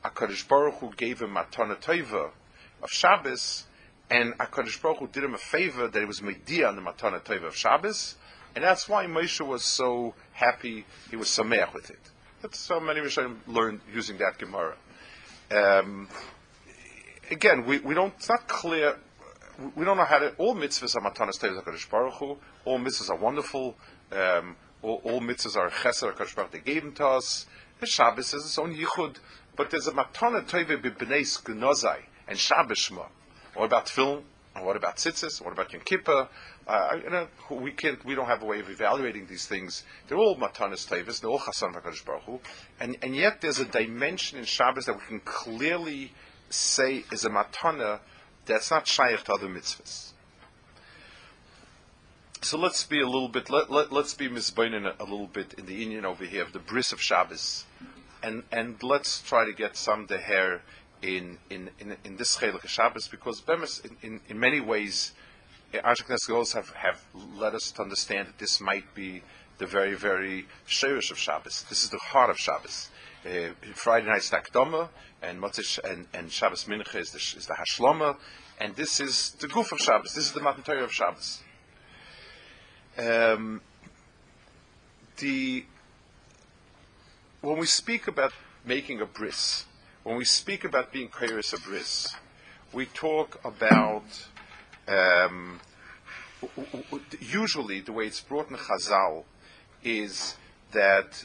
Hakadosh 0.07 0.47
Baruch 0.49 0.75
Hu 0.75 0.93
gave 0.97 1.23
him 1.23 1.35
matana 1.35 1.77
tova 1.77 2.31
of 2.83 2.91
Shabbos, 2.91 3.65
and 4.11 4.35
Hakadosh 4.39 4.81
Baruch 4.81 4.99
Hu 4.99 5.09
did 5.09 5.25
him 5.25 5.35
a 5.35 5.39
favor 5.39 5.89
that 5.89 5.99
he 5.99 6.05
was 6.05 6.23
media 6.23 6.69
on 6.69 6.77
the 6.77 6.83
matana 6.83 7.21
tova 7.23 7.47
of 7.47 7.57
Shabbos, 7.57 8.17
and 8.55 8.65
that's 8.65 8.89
why 8.89 9.07
Moshe 9.07 9.47
was 9.47 9.65
so 9.65 10.15
happy. 10.33 10.85
He 11.11 11.17
was 11.17 11.29
sameach 11.29 11.75
with 11.75 11.91
it. 11.91 11.99
That's 12.43 12.59
so 12.59 12.81
many 12.81 13.01
Rishonim 13.01 13.39
learned 13.47 13.81
using 13.93 14.19
that 14.19 14.39
Gemara. 14.39 14.77
Um, 15.51 16.09
again, 17.31 17.67
we, 17.67 17.79
we 17.79 17.95
don't. 17.95 18.15
It's 18.17 18.29
not 18.29 18.47
clear. 18.47 18.97
We 19.75 19.85
don't 19.85 19.97
know 19.97 20.05
how 20.05 20.19
to. 20.19 20.35
All 20.37 20.55
mitzvahs 20.55 20.97
are 20.97 21.01
matanas 21.01 21.39
tevas 21.39 21.63
Hakadosh 21.63 21.91
Baruch 21.91 22.15
Hu. 22.15 22.37
All 22.65 22.79
mitzvahs 22.79 23.11
are 23.11 23.17
wonderful. 23.17 23.77
Um, 24.13 24.57
all, 24.83 25.01
all, 25.05 25.21
mitzvahs 25.21 25.57
are 25.57 25.71
chesed 25.71 26.35
Baruch 26.35 26.53
They 26.53 26.61
gave 26.61 26.83
them 26.83 26.93
to 26.95 27.07
us. 27.07 27.47
The 27.81 27.87
Shabbos 27.87 28.33
is 28.33 28.45
its 28.45 28.59
own 28.59 28.75
yichud, 28.75 29.17
but 29.57 29.71
there's 29.71 29.87
a 29.87 29.93
matana 29.93 30.47
teve 30.47 30.81
b'bnei 30.81 31.23
gnozai 31.45 32.01
and 32.29 32.39
Shabbos 32.39 32.79
shma. 32.79 33.07
What 33.55 33.67
about 33.67 33.89
film? 33.89 34.25
What 34.55 34.77
about 34.77 34.97
tzitzis? 34.97 35.43
What 35.43 35.53
about 35.53 35.73
Yom 35.73 35.83
Kippur? 35.85 36.29
Uh, 36.67 36.97
you 37.03 37.11
know, 37.11 37.29
we 37.51 37.73
can't, 37.73 38.03
we 38.05 38.15
don't 38.15 38.27
have 38.27 38.43
a 38.43 38.47
way 38.47 38.61
of 38.61 38.71
evaluating 38.71 39.27
these 39.27 39.47
things. 39.47 39.85
They're 40.09 40.19
all 40.19 40.37
matanas 40.37 40.89
tevis, 40.89 41.21
they're 41.21 41.31
all 41.31 41.39
chasan 41.39 41.75
v'kadosh 41.75 42.05
baruch 42.05 42.23
Hu, 42.23 42.41
and 42.81 42.97
and 43.03 43.15
yet 43.15 43.41
there's 43.41 43.59
a 43.59 43.65
dimension 43.65 44.39
in 44.39 44.45
Shabbos 44.45 44.87
that 44.87 44.95
we 44.95 45.03
can 45.07 45.21
clearly 45.21 46.13
say 46.49 47.05
is 47.13 47.25
a 47.25 47.31
matana 47.31 48.01
that's 48.47 48.71
not 48.71 48.87
shaykh 48.87 49.25
to 49.25 49.33
other 49.35 49.49
mitzvahs. 49.49 50.13
So 52.43 52.59
let's 52.59 52.85
be 52.85 53.01
a 53.01 53.07
little 53.07 53.29
bit, 53.29 53.51
let, 53.51 53.71
let, 53.71 53.93
let's 53.93 54.15
be 54.15 54.29
misbeinen 54.29 54.87
a, 54.87 55.03
a 55.03 55.05
little 55.05 55.27
bit 55.27 55.55
in 55.55 55.67
the 55.67 55.83
Indian 55.83 56.05
over 56.05 56.25
here 56.25 56.43
of 56.43 56.53
the 56.53 56.61
bris 56.61 56.93
of 56.93 57.01
Shabbos, 57.01 57.65
and 58.23 58.43
and 58.53 58.83
let's 58.83 59.23
try 59.23 59.45
to 59.45 59.53
get 59.53 59.77
some 59.77 60.07
deher 60.07 60.61
in 61.03 61.39
in 61.51 61.71
in, 61.79 61.97
in 62.05 62.17
this 62.17 62.37
chelik 62.37 62.67
Shabbos 62.67 63.09
because 63.09 63.41
bemis 63.41 63.81
in, 63.85 63.97
in, 64.03 64.21
in 64.29 64.41
many 64.41 64.61
ways 64.61 65.13
Arshak 65.73 66.27
girls 66.27 66.53
have, 66.53 66.71
have 66.71 67.05
led 67.15 67.55
us 67.55 67.71
to 67.73 67.83
understand 67.83 68.29
that 68.29 68.39
this 68.39 68.61
might 68.61 68.95
be 68.95 69.23
the 69.59 69.67
very, 69.67 69.95
very 69.95 70.47
shirish 70.67 71.11
of 71.11 71.19
Shabbos. 71.19 71.65
This 71.69 71.83
is 71.83 71.91
the 71.91 71.99
heart 71.99 72.31
of 72.31 72.39
Shabbos. 72.39 72.91
Uh, 73.25 73.49
Friday 73.75 74.07
night's 74.07 74.31
Takdoma, 74.31 74.89
and 75.23 75.41
Motzish 75.41 75.79
and, 75.83 76.07
and 76.15 76.31
Shabbos 76.31 76.65
Mincha 76.65 76.97
is 76.97 77.11
the, 77.11 77.19
is 77.39 77.47
the 77.47 77.55
Hashloma, 77.55 78.17
and 78.61 78.77
this 78.77 79.01
is 79.01 79.33
the 79.41 79.49
goof 79.49 79.73
of 79.73 79.79
Shabbos. 79.79 80.15
This 80.15 80.27
is 80.27 80.33
the 80.33 80.41
Matan 80.41 80.63
Torah 80.63 80.85
of 80.85 80.93
Shabbos. 80.93 81.43
Um, 82.99 83.61
the 85.19 85.65
when 87.47 87.59
we 87.59 87.67
speak 87.67 88.09
about 88.09 88.33
making 88.65 89.01
a 89.01 89.07
bris, 89.07 89.67
when 90.03 90.17
we 90.17 90.25
speak 90.25 90.65
about 90.65 90.93
being 90.93 91.09
kairos 91.09 91.55
a 91.55 91.61
bris, 91.61 92.13
we 92.73 92.87
talk 92.87 93.41
about 93.45 94.03
um, 94.89 95.61
usually, 97.21 97.81
the 97.81 97.93
way 97.93 98.07
it's 98.07 98.21
brought 98.21 98.51
in 98.51 98.57
Chazal 98.57 99.23
is 99.85 100.35
that 100.73 101.25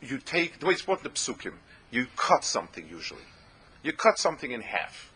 you 0.00 0.18
take 0.18 0.58
the 0.58 0.66
way 0.66 0.72
it's 0.72 0.82
brought 0.82 0.98
in 0.98 1.04
the 1.04 1.10
Psukim. 1.10 1.54
you 1.92 2.08
cut 2.16 2.44
something 2.44 2.88
usually. 2.90 3.22
You 3.84 3.92
cut 3.92 4.18
something 4.18 4.50
in 4.50 4.62
half. 4.62 5.12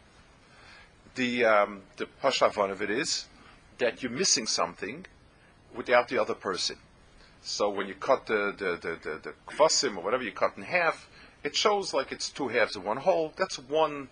The 1.17 1.45
um, 1.45 1.83
the 1.97 2.07
pashavon 2.23 2.71
of 2.71 2.81
it 2.81 2.91
is 2.91 3.27
that 3.79 4.05
you're 4.05 4.13
missing 4.13 4.47
something 4.47 5.05
without 5.75 6.07
the 6.07 6.19
other 6.19 6.35
person. 6.35 6.77
So 7.47 7.71
when 7.71 7.87
you 7.87 7.95
cut 7.95 8.27
the 8.27 8.53
the 8.59 8.71
the, 8.73 8.99
the, 9.01 9.19
the 9.23 9.35
kvasim 9.47 9.97
or 9.97 10.03
whatever 10.03 10.25
you 10.25 10.33
cut 10.33 10.57
in 10.57 10.65
half, 10.65 11.09
it 11.45 11.55
shows 11.55 11.95
like 11.95 12.11
it's 12.11 12.29
two 12.29 12.49
halves 12.49 12.75
of 12.75 12.85
one 12.85 12.97
whole. 12.97 13.33
That's 13.37 13.57
one. 13.57 14.09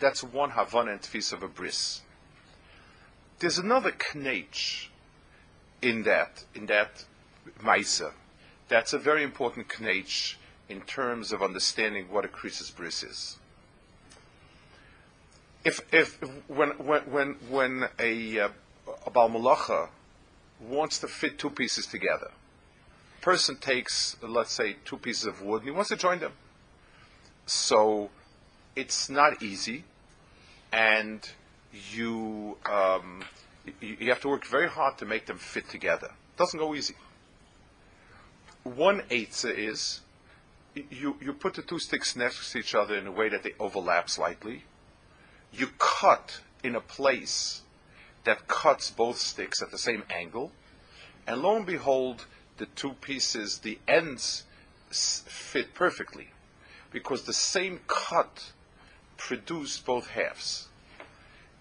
That's 0.00 0.24
one 0.24 0.50
havana 0.50 0.92
and 0.92 1.02
tfis 1.02 1.34
of 1.34 1.42
a 1.42 1.48
bris. 1.48 2.00
There's 3.40 3.58
another 3.58 3.92
knech 3.92 4.88
in 5.82 6.04
that 6.04 6.44
in 6.54 6.64
that 6.66 7.04
maisa. 7.62 8.12
That's 8.68 8.94
a 8.94 8.98
very 8.98 9.22
important 9.22 9.68
knech 9.68 10.36
in 10.66 10.80
terms 10.80 11.32
of 11.32 11.42
understanding 11.42 12.06
what 12.10 12.24
a 12.24 12.28
krisis 12.28 12.74
bris 12.74 13.02
is. 13.02 13.38
If 15.62 15.80
if 15.92 16.18
when 16.48 16.70
when 16.70 17.02
when 17.02 17.28
when 17.50 17.88
a 17.98 18.40
uh, 18.40 18.48
a 19.06 19.10
bal 19.10 19.28
malacha 19.28 19.90
wants 20.68 20.98
to 21.00 21.08
fit 21.08 21.38
two 21.38 21.50
pieces 21.50 21.86
together, 21.86 22.30
person 23.20 23.56
takes 23.56 24.16
let's 24.22 24.52
say 24.52 24.76
two 24.84 24.96
pieces 24.96 25.26
of 25.26 25.42
wood 25.42 25.62
and 25.62 25.70
he 25.70 25.70
wants 25.70 25.90
to 25.90 25.96
join 25.96 26.18
them. 26.18 26.32
So 27.46 28.10
it's 28.76 29.10
not 29.10 29.42
easy, 29.42 29.84
and 30.72 31.28
you 31.92 32.56
um, 32.66 33.24
you, 33.80 33.96
you 34.00 34.08
have 34.08 34.20
to 34.20 34.28
work 34.28 34.46
very 34.46 34.68
hard 34.68 34.98
to 34.98 35.04
make 35.04 35.26
them 35.26 35.38
fit 35.38 35.68
together. 35.68 36.06
It 36.06 36.38
doesn't 36.38 36.58
go 36.58 36.74
easy. 36.74 36.94
One 38.62 39.00
eitzah 39.10 39.56
is 39.56 40.00
you, 40.74 41.16
you 41.20 41.32
put 41.32 41.54
the 41.54 41.62
two 41.62 41.78
sticks 41.78 42.14
next 42.16 42.52
to 42.52 42.58
each 42.58 42.74
other 42.74 42.96
in 42.96 43.06
a 43.06 43.12
way 43.12 43.28
that 43.28 43.42
they 43.42 43.52
overlap 43.58 44.08
slightly. 44.08 44.64
You 45.52 45.68
cut 45.78 46.40
in 46.62 46.76
a 46.76 46.80
place 46.80 47.62
that 48.24 48.46
cuts 48.48 48.90
both 48.90 49.18
sticks 49.18 49.62
at 49.62 49.70
the 49.70 49.78
same 49.78 50.04
angle. 50.10 50.52
And 51.26 51.42
lo 51.42 51.56
and 51.56 51.66
behold, 51.66 52.26
the 52.58 52.66
two 52.66 52.92
pieces, 52.94 53.58
the 53.58 53.78
ends 53.88 54.44
fit 54.90 55.74
perfectly 55.74 56.28
because 56.90 57.22
the 57.22 57.32
same 57.32 57.80
cut 57.86 58.52
produced 59.16 59.84
both 59.84 60.08
halves. 60.08 60.68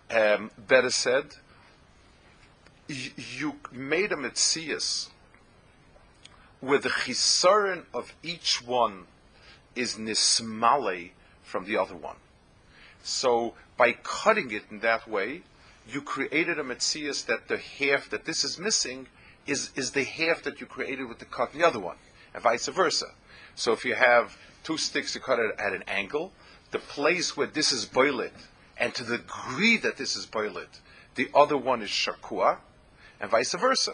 Um, 0.09 0.49
better 0.57 0.89
said, 0.89 1.35
you 2.87 3.55
made 3.71 4.11
a 4.11 4.15
mitzias 4.15 5.09
where 6.59 6.79
the 6.79 6.89
chisaron 6.89 7.85
of 7.93 8.13
each 8.23 8.65
one 8.65 9.05
is 9.75 9.95
nismale 9.95 11.11
from 11.43 11.65
the 11.65 11.77
other 11.77 11.95
one. 11.95 12.17
So 13.03 13.53
by 13.77 13.93
cutting 13.93 14.51
it 14.51 14.63
in 14.71 14.79
that 14.79 15.07
way, 15.07 15.43
you 15.93 16.01
created 16.01 16.59
a 16.59 16.63
mitzias 16.63 17.25
that 17.25 17.47
the 17.47 17.57
half 17.57 18.09
that 18.09 18.25
this 18.25 18.43
is 18.43 18.59
missing 18.59 19.07
is, 19.47 19.71
is 19.75 19.91
the 19.91 20.03
half 20.03 20.43
that 20.43 20.59
you 20.59 20.67
created 20.67 21.07
with 21.07 21.19
the 21.19 21.25
cut 21.25 21.53
in 21.53 21.59
the 21.59 21.67
other 21.67 21.79
one, 21.79 21.97
and 22.33 22.43
vice 22.43 22.67
versa. 22.67 23.07
So 23.55 23.71
if 23.73 23.85
you 23.85 23.95
have 23.95 24.37
two 24.63 24.77
sticks 24.77 25.13
to 25.13 25.19
cut 25.19 25.39
it 25.39 25.55
at 25.57 25.73
an 25.73 25.83
angle, 25.87 26.31
the 26.71 26.79
place 26.79 27.35
where 27.35 27.47
this 27.47 27.71
is 27.71 27.85
boilet, 27.85 28.33
and 28.77 28.93
to 28.95 29.03
the 29.03 29.17
degree 29.17 29.77
that 29.77 29.97
this 29.97 30.15
is 30.15 30.25
boilet, 30.25 30.79
the 31.15 31.29
other 31.33 31.57
one 31.57 31.81
is 31.81 31.89
shakua, 31.89 32.57
and 33.19 33.31
vice 33.31 33.53
versa. 33.53 33.93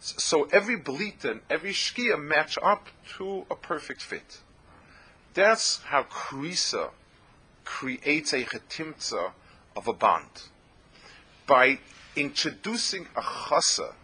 So 0.00 0.48
every 0.52 0.78
belita 0.78 1.30
and 1.30 1.40
every 1.48 1.72
shkia 1.72 2.20
match 2.20 2.58
up 2.62 2.88
to 3.16 3.46
a 3.50 3.54
perfect 3.54 4.02
fit. 4.02 4.38
That's 5.34 5.82
how 5.84 6.04
krisa 6.04 6.90
creates 7.64 8.32
a 8.32 8.44
chetimtza 8.44 9.32
of 9.74 9.88
a 9.88 9.92
bond. 9.92 10.48
By 11.46 11.78
introducing 12.16 13.06
a 13.16 13.20
chasa 13.20 13.94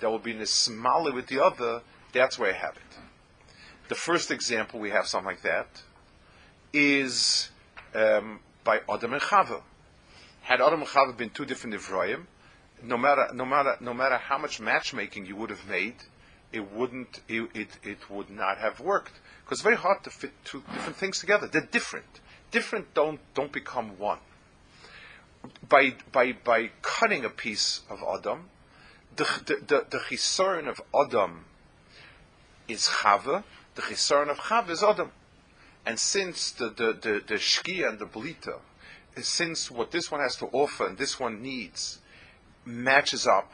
that 0.00 0.10
will 0.10 0.18
be 0.18 0.34
nismali 0.34 1.12
with 1.12 1.26
the 1.26 1.42
other, 1.42 1.82
that's 2.12 2.38
where 2.38 2.50
I 2.54 2.56
have 2.56 2.76
it. 2.76 2.98
The 3.88 3.94
first 3.94 4.30
example 4.30 4.80
we 4.80 4.90
have 4.90 5.06
something 5.06 5.26
like 5.26 5.42
that 5.42 5.82
is 6.72 7.50
um, 7.94 8.40
by 8.64 8.80
Adam 8.88 9.12
and 9.12 9.22
Chava. 9.22 9.62
Had 10.42 10.60
Adam 10.60 10.80
and 10.80 10.88
Chava 10.88 11.16
been 11.16 11.30
two 11.30 11.44
different 11.44 11.76
Ivroyim, 11.76 12.26
no 12.82 12.96
matter 12.96 13.28
no 13.32 13.44
matter 13.44 13.76
no 13.80 13.94
matter 13.94 14.16
how 14.16 14.38
much 14.38 14.60
matchmaking 14.60 15.26
you 15.26 15.36
would 15.36 15.50
have 15.50 15.66
made, 15.68 15.96
it 16.52 16.72
wouldn't 16.72 17.20
it 17.28 17.48
it, 17.54 17.68
it 17.82 18.10
would 18.10 18.30
not 18.30 18.58
have 18.58 18.80
worked 18.80 19.20
because 19.44 19.58
it's 19.58 19.62
very 19.62 19.76
hard 19.76 20.02
to 20.04 20.10
fit 20.10 20.32
two 20.44 20.62
different 20.72 20.96
things 20.96 21.18
together. 21.18 21.46
They're 21.46 21.62
different. 21.62 22.20
Different 22.50 22.94
don't 22.94 23.20
don't 23.34 23.52
become 23.52 23.98
one. 23.98 24.18
By 25.68 25.94
by 26.12 26.32
by 26.32 26.70
cutting 26.82 27.24
a 27.24 27.30
piece 27.30 27.82
of 27.90 28.02
Adam, 28.02 28.48
the 29.16 29.24
the 29.46 29.86
the, 29.90 29.98
the 29.98 30.68
of 30.68 30.80
Adam 30.94 31.44
is 32.68 32.88
Chava. 32.88 33.44
The 33.74 33.82
chisaron 33.82 34.30
of 34.30 34.38
Chava 34.38 34.70
is 34.70 34.82
Adam. 34.82 35.10
And 35.86 35.98
since 35.98 36.52
the 36.52 36.68
the 36.68 36.92
the, 36.92 37.22
the 37.26 37.34
shkia 37.34 37.88
and 37.88 37.98
the 37.98 38.06
belita, 38.06 38.58
since 39.22 39.70
what 39.70 39.90
this 39.90 40.10
one 40.10 40.20
has 40.20 40.36
to 40.36 40.46
offer 40.46 40.86
and 40.86 40.98
this 40.98 41.20
one 41.20 41.42
needs 41.42 41.98
matches 42.64 43.26
up 43.26 43.52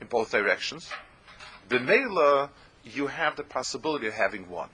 in 0.00 0.06
both 0.06 0.30
directions, 0.30 0.88
the 1.68 1.78
B'meila, 1.78 2.50
you 2.84 3.08
have 3.08 3.36
the 3.36 3.42
possibility 3.42 4.06
of 4.06 4.14
having 4.14 4.48
one. 4.48 4.68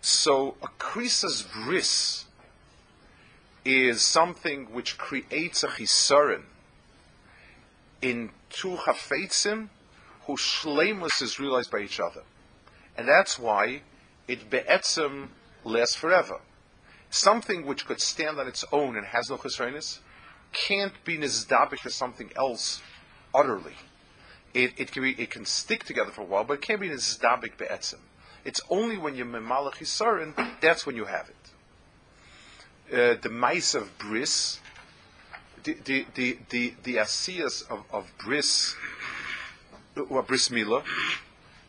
So 0.00 0.56
a 0.62 0.68
krisa's 0.78 1.42
bris 1.42 2.26
is 3.64 4.00
something 4.00 4.72
which 4.72 4.96
creates 4.98 5.62
a 5.62 5.68
chisaron 5.68 6.42
in 8.00 8.30
two 8.48 8.76
chafetzim 8.76 9.68
whose 10.26 10.40
shlemus 10.40 11.22
is 11.22 11.38
realized 11.38 11.70
by 11.70 11.80
each 11.80 12.00
other. 12.00 12.22
And 12.96 13.08
that's 13.08 13.38
why 13.38 13.82
it 14.28 14.50
be'etzim 14.50 15.28
lasts 15.64 15.96
forever. 15.96 16.40
Something 17.10 17.66
which 17.66 17.86
could 17.86 18.00
stand 18.00 18.38
on 18.38 18.46
its 18.46 18.64
own 18.72 18.96
and 18.96 19.06
has 19.06 19.30
no 19.30 19.36
chisaronis 19.36 19.98
can't 20.52 20.92
be 21.04 21.18
nizdabik 21.18 21.80
to 21.82 21.90
something 21.90 22.30
else 22.36 22.82
utterly. 23.34 23.74
It, 24.54 24.72
it, 24.78 24.92
can 24.92 25.02
be, 25.02 25.12
it 25.12 25.30
can 25.30 25.44
stick 25.44 25.84
together 25.84 26.10
for 26.10 26.22
a 26.22 26.24
while, 26.24 26.44
but 26.44 26.54
it 26.54 26.62
can't 26.62 26.80
be 26.80 26.88
nizdabik 26.88 27.56
be'etzim. 27.56 28.00
It's 28.44 28.60
only 28.70 28.96
when 28.96 29.16
you're 29.16 29.26
memalach 29.26 29.78
that's 30.60 30.86
when 30.86 30.96
you 30.96 31.04
have 31.04 31.28
it. 31.28 31.36
Uh, 32.92 33.14
the 33.22 33.28
mice 33.30 33.76
of 33.76 33.96
bris, 33.98 34.58
the 35.62 35.74
the 35.84 36.06
the 36.14 36.38
the, 36.48 36.74
the 36.82 36.96
asiyas 36.96 37.62
of, 37.70 37.84
of 37.92 38.10
bris, 38.18 38.74
or 40.08 40.24
bris 40.24 40.50
mila. 40.50 40.82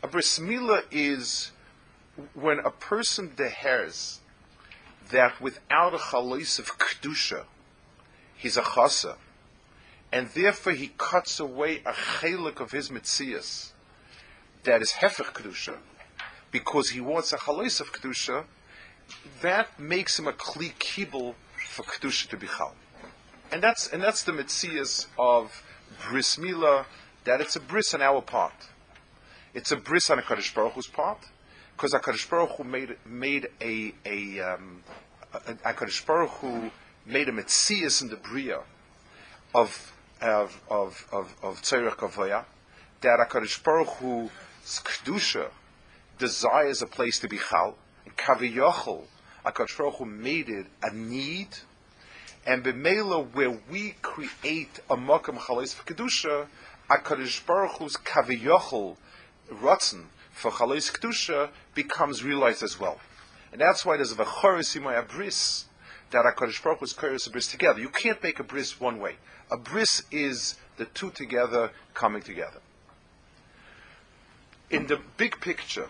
A 0.01 0.07
bris 0.07 0.39
mila 0.39 0.81
is 0.89 1.51
when 2.33 2.57
a 2.57 2.71
person 2.71 3.33
deheres 3.35 4.19
that 5.11 5.39
without 5.39 5.93
a 5.93 5.97
chalos 5.97 6.57
of 6.57 6.79
kedusha, 6.79 7.43
he's 8.35 8.57
a 8.57 8.63
chasa, 8.63 9.15
and 10.11 10.27
therefore 10.29 10.73
he 10.73 10.91
cuts 10.97 11.39
away 11.39 11.83
a 11.85 11.91
chelik 11.91 12.59
of 12.59 12.71
his 12.71 12.89
mitzias 12.89 13.73
that 14.63 14.81
is 14.81 14.93
hefech 14.93 15.33
kedusha, 15.33 15.77
because 16.49 16.89
he 16.89 16.99
wants 16.99 17.31
a 17.31 17.37
chalos 17.37 17.79
of 17.79 17.93
kedusha. 17.93 18.45
That 19.41 19.79
makes 19.79 20.19
him 20.19 20.27
a 20.27 20.33
kli 20.33 20.73
kibul 20.73 21.35
for 21.67 21.83
kedusha 21.83 22.29
to 22.29 22.37
be 22.37 22.47
chal, 22.47 22.75
and 23.51 23.61
that's 23.61 23.87
and 23.87 24.01
that's 24.01 24.23
the 24.23 24.31
mitzias 24.31 25.07
of 25.17 25.63
bris 26.09 26.37
mila. 26.37 26.85
That 27.23 27.41
it's 27.41 27.55
a 27.55 27.59
bris 27.59 27.93
on 27.93 28.01
our 28.01 28.21
part. 28.21 28.53
It's 29.53 29.71
a 29.71 29.75
bris 29.75 30.09
on 30.09 30.17
a 30.17 30.21
Kaddish 30.21 30.53
Baruch 30.53 30.73
Hu's 30.73 30.87
part, 30.87 31.19
because 31.75 31.93
Hakadosh 31.93 32.29
Baruch 32.29 32.51
Hu 32.51 32.63
made 32.63 32.97
made 33.05 33.49
a 33.61 33.93
a 34.05 34.39
um, 34.39 34.83
Hakadosh 35.33 36.05
Baruch 36.05 36.29
Hu 36.29 36.71
made 37.05 37.27
a 37.27 37.31
mitzias 37.31 38.01
in 38.01 38.09
the 38.09 38.15
bria 38.15 38.59
of 39.53 39.93
of 40.21 40.61
of 40.69 41.05
of 41.11 41.35
of 41.43 41.61
tzorech 41.61 41.95
kavaya 41.95 42.45
that 43.01 43.19
Hakadosh 43.19 43.61
Baruch 43.63 43.89
Hu's 43.99 44.29
kedusha 44.83 45.49
desires 46.17 46.81
a 46.81 46.87
place 46.87 47.19
to 47.19 47.27
be 47.27 47.37
chal 47.37 47.75
kaviyochel 48.09 49.03
Hakadosh 49.45 49.77
Baruch 49.77 49.95
Hu 49.95 50.05
made 50.05 50.49
it 50.49 50.65
a 50.83 50.93
need 50.93 51.49
and 52.45 52.63
b'meila 52.63 53.33
where 53.33 53.59
we 53.69 53.95
create 54.01 54.79
a 54.89 54.97
makam 54.97 55.37
chalais 55.37 55.73
for 55.73 55.83
kedusha 55.83 56.47
Hakadosh 56.89 57.45
Baruch 57.45 57.77
Hu's 57.79 57.97
kaviyochel 57.97 58.95
rotzen 59.51 60.05
for 60.31 60.51
chalais 60.51 60.91
kedusha 60.91 61.49
becomes 61.73 62.23
realized 62.23 62.63
as 62.63 62.79
well 62.79 62.99
and 63.51 63.61
that's 63.61 63.85
why 63.85 63.97
there's 63.97 64.11
a 64.11 64.15
v'choris 64.15 64.79
imay 64.79 65.05
abris 65.05 65.65
that 66.11 66.25
HaKadosh 66.25 66.61
Baruch 66.61 66.79
Hu 66.79 66.85
is 66.85 66.93
carries 66.93 67.27
a 67.27 67.29
bris 67.29 67.47
together. 67.47 67.79
You 67.79 67.89
can't 67.89 68.21
make 68.21 68.39
a 68.39 68.43
bris 68.43 68.79
one 68.79 68.99
way. 68.99 69.15
A 69.49 69.57
bris 69.57 70.03
is 70.11 70.55
the 70.77 70.85
two 70.85 71.09
together 71.11 71.71
coming 71.93 72.21
together. 72.21 72.59
In 74.69 74.87
the 74.87 74.99
big 75.17 75.41
picture, 75.41 75.89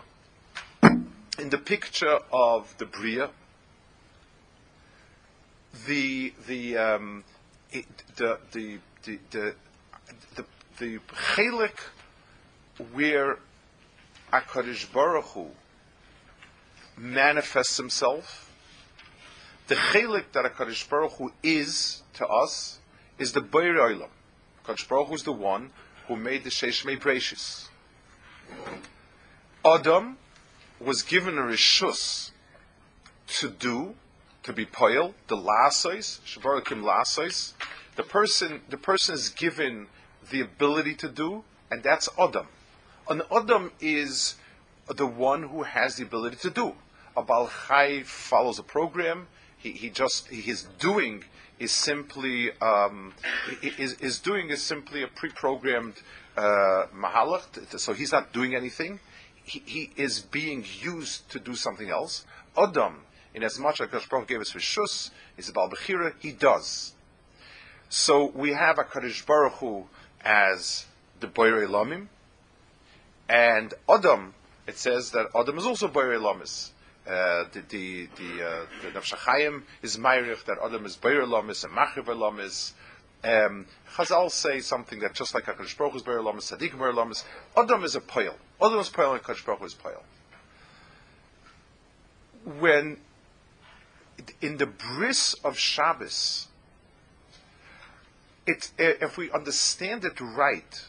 in 1.38 1.50
the 1.50 1.58
picture 1.58 2.18
of 2.32 2.74
the 2.78 2.86
Bria, 2.86 3.30
the 5.86 6.32
the 6.46 6.76
um, 6.76 7.24
the 7.72 7.84
the 8.16 8.78
the 9.04 9.18
the 9.30 9.54
the, 10.36 10.44
the 10.78 10.98
chelik 11.36 11.78
where 12.92 13.38
Hakadosh 14.32 14.92
Baruch 14.92 15.24
Hu 15.26 15.46
manifests 16.96 17.76
Himself, 17.76 18.50
the 19.68 19.74
chelik 19.74 20.32
that 20.32 20.44
Hakadosh 20.44 20.88
Baruch 20.88 21.12
Hu 21.12 21.32
is 21.42 22.02
to 22.14 22.26
us 22.26 22.78
is 23.18 23.32
the 23.32 23.40
Beir 23.40 23.74
Olam. 23.74 24.08
Hakadosh 24.64 24.88
Baruch 24.88 25.08
Hu 25.08 25.14
is 25.14 25.22
the 25.22 25.32
one 25.32 25.70
who 26.08 26.16
made 26.16 26.44
the 26.44 26.50
Sheish 26.50 26.84
Me'Brachis. 26.84 27.68
Adam 29.64 30.18
was 30.84 31.02
given 31.02 31.38
a 31.38 31.42
rishus 31.42 32.30
to 33.26 33.48
do, 33.48 33.94
to 34.42 34.52
be 34.52 34.66
poil, 34.66 35.14
the 35.28 35.36
lasais, 35.36 36.20
shabarakim 36.20 36.82
lasais. 36.82 37.52
The 37.96 38.02
person, 38.02 38.62
the 38.68 38.76
person 38.76 39.14
is 39.14 39.28
given 39.28 39.86
the 40.30 40.40
ability 40.40 40.94
to 40.96 41.08
do, 41.08 41.44
and 41.70 41.82
that's 41.82 42.08
Adam. 42.18 42.46
An 43.08 43.22
Adam 43.30 43.72
is 43.80 44.36
the 44.88 45.06
one 45.06 45.44
who 45.44 45.62
has 45.62 45.96
the 45.96 46.04
ability 46.04 46.36
to 46.36 46.50
do. 46.50 46.74
A 47.16 47.22
Baal 47.22 47.50
Chai 47.68 48.02
follows 48.02 48.58
a 48.58 48.62
program. 48.62 49.26
He, 49.58 49.72
he 49.72 49.90
just 49.90 50.28
his 50.28 50.64
doing 50.78 51.24
is 51.58 51.70
simply 51.70 52.50
um, 52.60 53.12
doing 54.22 54.50
is 54.50 54.62
simply 54.62 55.02
a 55.02 55.08
pre-programmed 55.08 55.94
uh, 56.36 56.86
mahalach. 56.94 57.78
So 57.78 57.92
he's 57.92 58.12
not 58.12 58.32
doing 58.32 58.54
anything 58.54 58.98
he, 59.44 59.62
he, 59.66 59.90
is 59.96 60.20
being 60.20 60.64
used 60.80 61.28
to 61.30 61.38
do 61.38 61.54
something 61.54 61.90
else. 61.90 62.24
Adam, 62.56 63.02
in 63.34 63.42
as 63.42 63.58
much 63.58 63.80
as 63.80 63.88
Baruch 64.06 64.28
gave 64.28 64.40
us 64.40 64.52
Rishus, 64.52 65.10
is 65.36 65.48
a 65.48 65.52
Bechira, 65.52 66.14
he 66.20 66.32
does. 66.32 66.92
So 67.88 68.26
we 68.26 68.52
have 68.52 68.78
a 68.78 68.84
Kaddish 68.84 69.24
Baruch 69.26 69.54
Hu 69.54 69.86
as 70.24 70.86
the 71.20 71.26
Boire 71.26 71.66
Lamim, 71.66 72.08
and 73.28 73.74
Adam, 73.88 74.34
it 74.66 74.78
says 74.78 75.10
that 75.12 75.28
Adam 75.34 75.58
is 75.58 75.66
also 75.66 75.88
Boire 75.88 76.18
Lamis. 76.18 76.70
Uh, 77.04 77.44
the 77.52 77.62
the 77.68 78.08
the, 78.16 78.46
uh, 78.46 79.60
is 79.82 79.96
Mayrich, 79.96 80.44
that 80.44 80.56
Adam 80.64 80.86
is 80.86 80.96
Boire 80.96 81.26
Lamis 81.26 81.64
and 81.64 81.72
Machiv 81.72 82.04
Lamis. 82.06 82.72
Um, 83.24 83.66
Chazal 83.94 84.30
say 84.30 84.60
something 84.60 84.98
that 85.00 85.14
just 85.14 85.34
like 85.34 85.44
HaKadosh 85.44 85.76
Baruch 85.76 85.94
is 85.94 86.02
Be'er 86.02 86.22
Lamas, 86.22 86.50
Sadiq 86.50 86.76
Be'er 86.76 86.92
Lamas, 86.92 87.24
Adam 87.56 87.84
is 87.84 87.94
a 87.94 88.00
poil. 88.00 88.34
Adam 88.62 88.78
is 88.78 88.88
poil 88.88 89.14
and 89.14 89.22
HaKadosh 89.22 89.44
Baruch 89.44 89.64
is 89.64 89.74
poil. 89.74 90.02
When, 92.44 92.98
in 94.40 94.56
the 94.58 94.66
bris 94.66 95.34
of 95.44 95.58
Shabbos, 95.58 96.48
it, 98.46 98.70
if 98.78 99.16
we 99.16 99.30
understand 99.30 100.04
it 100.04 100.20
right, 100.20 100.84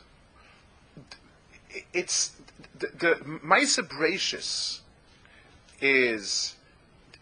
it's 1.93 2.35
the, 2.77 3.17
Maisa 3.43 3.87
Bracious 3.87 4.81
is 5.81 6.55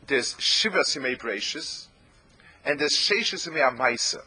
there's 0.08 0.36
Shiva 0.40 0.80
Simei 0.80 1.18
Bracious 1.18 1.88
and 2.66 2.80
there's 2.80 2.94
Shesha 2.94 3.36
Simei 3.36 3.76
Maisa. 3.78 4.22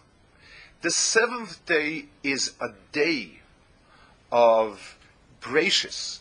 The 0.82 0.90
seventh 0.90 1.64
day 1.66 2.06
is 2.22 2.54
a 2.60 2.68
day 2.92 3.40
of 4.30 4.98
gracious. 5.44 6.20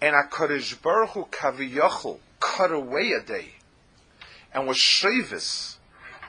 And 0.00 0.14
HaKadosh 0.14 0.80
Baruch 0.82 1.10
Hu 1.10 1.24
Kaviyachol 1.24 2.18
cut 2.38 2.70
away 2.70 3.12
a 3.12 3.20
day 3.20 3.54
and 4.52 4.66
was 4.66 4.76
shavis 4.76 5.76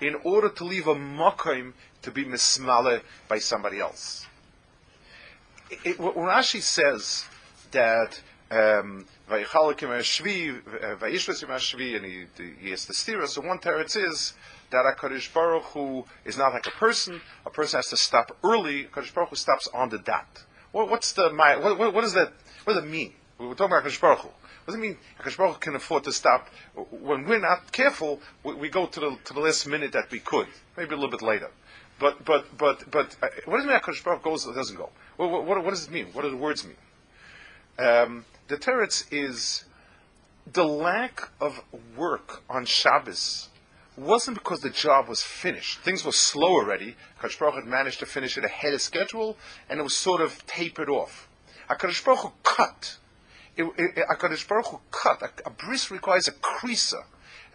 in 0.02 0.16
order 0.24 0.50
to 0.50 0.64
leave 0.64 0.88
a 0.88 0.96
makim 0.96 1.74
to 2.02 2.12
be 2.12 2.26
mismale 2.26 3.02
by 3.28 3.38
somebody 3.38 3.80
else. 3.80 4.26
It, 5.86 6.00
when 6.00 6.14
Rashi 6.14 6.62
says 6.62 7.26
that 7.72 8.22
um, 8.50 9.06
and 9.30 9.40
he, 12.06 12.26
he 12.60 12.70
has 12.72 12.86
the 12.86 12.94
steer, 12.94 13.26
so 13.28 13.42
one 13.42 13.60
teretz 13.60 13.96
is 13.96 14.34
that 14.72 14.86
a 14.86 14.94
HaKadosh 14.98 15.34
Baruch 15.34 15.64
Hu 15.64 16.06
is 16.26 16.38
not 16.38 16.54
like 16.54 16.68
a 16.68 16.72
person. 16.72 17.22
A 17.46 17.50
person 17.50 17.78
has 17.78 17.88
to 17.88 17.98
stop 17.98 18.38
early. 18.44 18.86
HaKadosh 18.86 19.14
Baruch 19.14 19.30
Hu 19.30 19.36
stops 19.36 19.68
on 19.74 19.90
the 19.90 20.00
dot. 20.00 20.44
What, 20.72 20.90
what's 20.90 21.12
the, 21.14 21.30
what, 21.30 21.78
what, 21.78 21.94
what, 21.94 22.02
does 22.02 22.14
that, 22.14 22.32
what 22.64 22.74
does 22.74 22.84
it 22.84 22.88
mean? 22.88 23.14
We're 23.38 23.54
talking 23.56 23.78
about 23.78 23.84
HaKadosh. 23.84 24.24
What 24.24 24.66
does 24.68 24.76
it 24.76 24.80
mean 24.80 24.98
HaKadosh 25.20 25.60
can 25.60 25.76
afford 25.76 26.04
to 26.06 26.12
stop? 26.12 26.48
When 26.92 27.26
we're 27.26 27.40
not 27.40 27.72
careful, 27.72 28.20
we, 28.44 28.54
we, 28.56 28.70
go 28.70 28.86
to 28.86 29.00
the, 29.00 29.18
to 29.26 29.34
the 29.34 29.40
last 29.40 29.68
minute 29.68 29.92
that 29.94 30.12
we 30.12 30.20
could. 30.20 30.48
Maybe 30.78 30.94
a 30.94 30.98
little 30.98 31.12
bit 31.12 31.22
later. 31.22 31.50
But, 32.00 32.24
but, 32.24 32.58
but, 32.58 32.90
but, 32.90 33.16
uh, 33.22 33.28
what 33.46 33.58
does 33.58 33.66
it 33.66 33.70
mean 33.70 33.80
HaKadosh 33.80 34.24
goes 34.24 34.48
or 34.48 34.54
doesn't 34.54 34.78
go? 34.78 34.90
What, 35.18 35.30
what, 35.30 35.64
what, 35.64 35.70
does 35.70 35.88
it 35.88 35.92
mean? 35.92 36.08
What 36.14 36.24
do 36.24 36.32
the 36.32 36.38
words 36.38 36.66
mean? 36.66 36.78
Um, 37.78 38.26
the 38.48 38.58
teretz 38.58 39.06
is 39.12 39.66
the 40.52 40.66
lack 40.66 41.30
of 41.40 41.64
work 41.96 42.44
on 42.50 42.66
Shabbos 42.66 43.50
wasn't 43.98 44.38
because 44.38 44.62
the 44.62 44.70
job 44.70 45.08
was 45.08 45.22
finished. 45.22 45.80
Things 45.80 46.06
were 46.06 46.12
slow 46.12 46.54
already. 46.54 46.96
Akash 47.20 47.38
Baruch 47.38 47.56
had 47.56 47.66
managed 47.66 48.00
to 48.00 48.06
finish 48.06 48.38
it 48.38 48.46
ahead 48.46 48.74
of 48.74 48.82
schedule, 48.82 49.38
and 49.70 49.80
it 49.80 49.84
was 49.84 49.96
sort 49.96 50.22
of 50.22 50.46
tapered 50.48 50.90
off. 50.90 51.28
Akash 51.70 52.04
Baruch 52.04 52.34
cut. 52.44 52.98
Akash 53.58 54.48
Baruch 54.48 54.68
Hu 54.68 54.80
cut. 54.92 55.22
A, 55.22 55.48
a 55.48 55.50
bris 55.50 55.92
requires 55.92 56.28
a 56.28 56.32
krisa, 56.32 57.04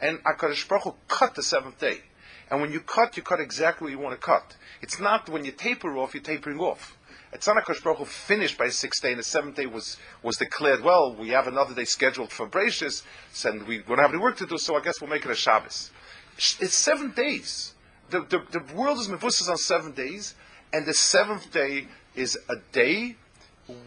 and 0.00 0.22
Akash 0.24 0.68
Baruch 0.68 0.84
Hu 0.84 0.94
cut 1.08 1.34
the 1.34 1.42
seventh 1.42 1.78
day. 1.78 2.02
And 2.50 2.60
when 2.60 2.70
you 2.70 2.80
cut, 2.80 3.16
you 3.16 3.22
cut 3.22 3.40
exactly 3.40 3.86
what 3.86 3.90
you 3.90 3.98
want 3.98 4.20
to 4.20 4.24
cut. 4.24 4.56
It's 4.80 5.00
not 5.00 5.28
when 5.28 5.44
you 5.44 5.52
taper 5.52 5.96
off, 5.96 6.14
you're 6.14 6.22
tapering 6.22 6.60
off. 6.60 6.96
It's 7.32 7.46
not 7.46 7.56
Akash 7.56 7.82
Baruch 7.82 7.98
Hu 7.98 8.04
finished 8.04 8.56
by 8.56 8.66
the 8.66 8.72
sixth 8.72 9.02
day, 9.02 9.10
and 9.10 9.18
the 9.18 9.24
seventh 9.24 9.56
day 9.56 9.66
was, 9.66 9.96
was 10.22 10.36
declared, 10.36 10.82
well, 10.82 11.14
we 11.14 11.30
have 11.30 11.46
another 11.46 11.74
day 11.74 11.84
scheduled 11.84 12.30
for 12.30 12.46
Bracious, 12.46 13.02
and 13.44 13.66
we 13.66 13.78
don't 13.78 13.98
have 13.98 14.10
any 14.10 14.18
work 14.18 14.36
to 14.36 14.46
do, 14.46 14.58
so 14.58 14.76
I 14.76 14.80
guess 14.80 15.00
we'll 15.00 15.10
make 15.10 15.24
it 15.24 15.30
a 15.30 15.34
Shabbos. 15.34 15.90
It's 16.36 16.74
seven 16.74 17.12
days. 17.12 17.72
The, 18.10 18.20
the, 18.20 18.42
the 18.50 18.74
world 18.74 18.98
is 18.98 19.08
mevusas 19.08 19.48
on 19.48 19.56
seven 19.56 19.92
days, 19.92 20.34
and 20.72 20.86
the 20.86 20.94
seventh 20.94 21.50
day 21.52 21.88
is 22.14 22.38
a 22.48 22.56
day 22.72 23.16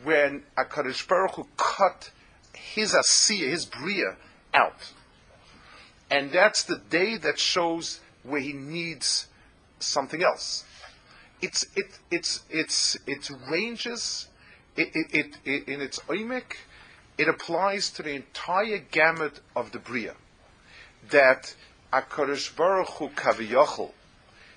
when 0.03 0.43
Akadosh 0.57 1.07
Baruch 1.07 1.35
Hu 1.35 1.47
cut 1.57 2.11
his 2.53 2.93
asiya, 2.93 3.49
his 3.49 3.65
bria, 3.65 4.15
out, 4.53 4.91
and 6.11 6.31
that's 6.31 6.63
the 6.63 6.77
day 6.89 7.17
that 7.17 7.39
shows 7.39 7.99
where 8.23 8.41
he 8.41 8.53
needs 8.53 9.27
something 9.79 10.23
else. 10.23 10.65
It's 11.41 11.65
it 11.75 11.99
it's 12.11 12.43
it's 12.49 12.97
it 13.07 13.29
ranges 13.49 14.27
it, 14.75 14.89
it, 14.93 15.07
it, 15.13 15.37
it 15.45 15.67
in 15.69 15.81
its 15.81 15.99
oimek. 15.99 16.55
It 17.17 17.27
applies 17.27 17.89
to 17.91 18.03
the 18.03 18.11
entire 18.11 18.77
gamut 18.77 19.39
of 19.55 19.71
the 19.71 19.79
bria. 19.79 20.15
That 21.11 21.53
Akadosh 21.91 22.55
Baruch 22.55 22.89
Hu 22.89 23.89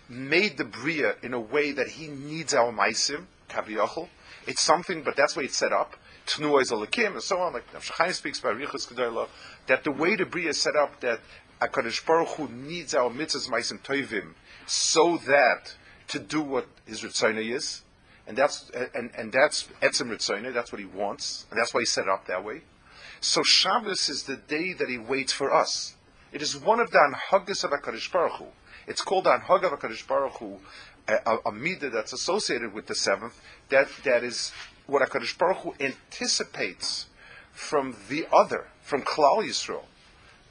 made 0.09 0.57
the 0.59 0.65
Bria 0.65 1.15
in 1.23 1.33
a 1.33 1.41
way 1.41 1.73
that 1.73 1.89
he 1.89 2.09
needs 2.09 2.53
our 2.53 2.73
Maisim, 2.73 3.25
Kaviyachol. 3.49 4.09
It's 4.47 4.61
something, 4.61 5.03
but 5.03 5.17
that's 5.17 5.37
why 5.37 5.45
it's 5.45 5.57
set 5.57 5.73
up. 5.73 5.97
Tnua 6.27 6.63
is 6.63 6.71
Alakim, 6.71 7.13
and 7.13 7.23
so 7.23 7.39
on, 7.41 7.55
like 7.55 7.73
Nefesh 7.73 7.93
HaChaim 7.93 8.13
speaks 8.13 8.41
by 8.41 8.51
Riches 8.51 8.87
Kedolah, 8.87 9.29
that 9.67 9.83
the 9.85 9.91
way 9.91 10.15
the 10.15 10.27
Bria 10.27 10.51
is 10.51 10.61
set 10.61 10.77
up, 10.77 11.01
that 11.01 11.21
Akadosh 11.61 12.05
Baruch 12.05 12.29
Hu 12.29 12.49
needs 12.49 12.95
our 12.95 13.11
mitzvahs, 13.11 13.49
Maisim 13.49 13.81
Toivim, 13.83 14.35
so 14.67 15.17
that 15.19 15.75
to 16.09 16.19
do 16.19 16.43
what 16.43 16.67
his 16.87 17.03
Ritzonah 17.03 17.51
is, 17.51 17.83
and 18.27 18.37
that's 18.37 18.71
and, 18.95 19.11
and 19.17 19.33
that's 19.33 19.69
Etzim 19.81 20.11
Ritzonah, 20.11 20.53
that's 20.53 20.71
what 20.71 20.81
he 20.81 20.87
wants, 20.87 21.47
and 21.51 21.59
that's 21.59 21.73
why 21.73 21.81
he 21.81 21.87
set 21.87 22.05
it 22.05 22.11
up 22.11 22.27
that 22.27 22.45
way. 22.45 22.63
So 23.21 23.43
Shabbos 23.43 24.09
is 24.09 24.25
the 24.25 24.37
day 24.37 24.73
that 24.75 24.89
he 24.89 24.99
waits 24.99 25.33
for 25.33 25.53
us. 25.53 25.95
It 26.33 26.41
is 26.41 26.57
one 26.57 26.81
of 26.81 26.91
the 26.91 26.99
anhagas 26.99 27.63
of 27.63 27.71
HaKadosh 27.71 28.11
Baruch 28.11 28.33
Hu. 28.39 28.47
It's 28.87 29.03
called 29.03 29.25
the 29.25 29.31
anhag 29.31 29.65
of 29.65 29.79
HaKadosh 29.79 30.07
Baruch 30.07 30.39
Hu, 30.39 30.59
a, 31.07 31.15
a, 31.27 31.39
a 31.51 31.91
that's 31.91 32.15
associated 32.15 32.73
with 32.73 32.87
the 32.87 32.95
seventh, 32.95 33.39
that, 33.69 33.89
that 34.05 34.25
is 34.25 34.51
what 34.87 35.07
HaKadosh 35.09 35.37
Baruch 35.37 35.59
Hu 35.59 35.75
anticipates 35.79 37.07
from 37.53 37.97
the 38.09 38.27
other, 38.33 38.69
from 38.81 39.03
Klal 39.03 39.45
Yisrael, 39.45 39.85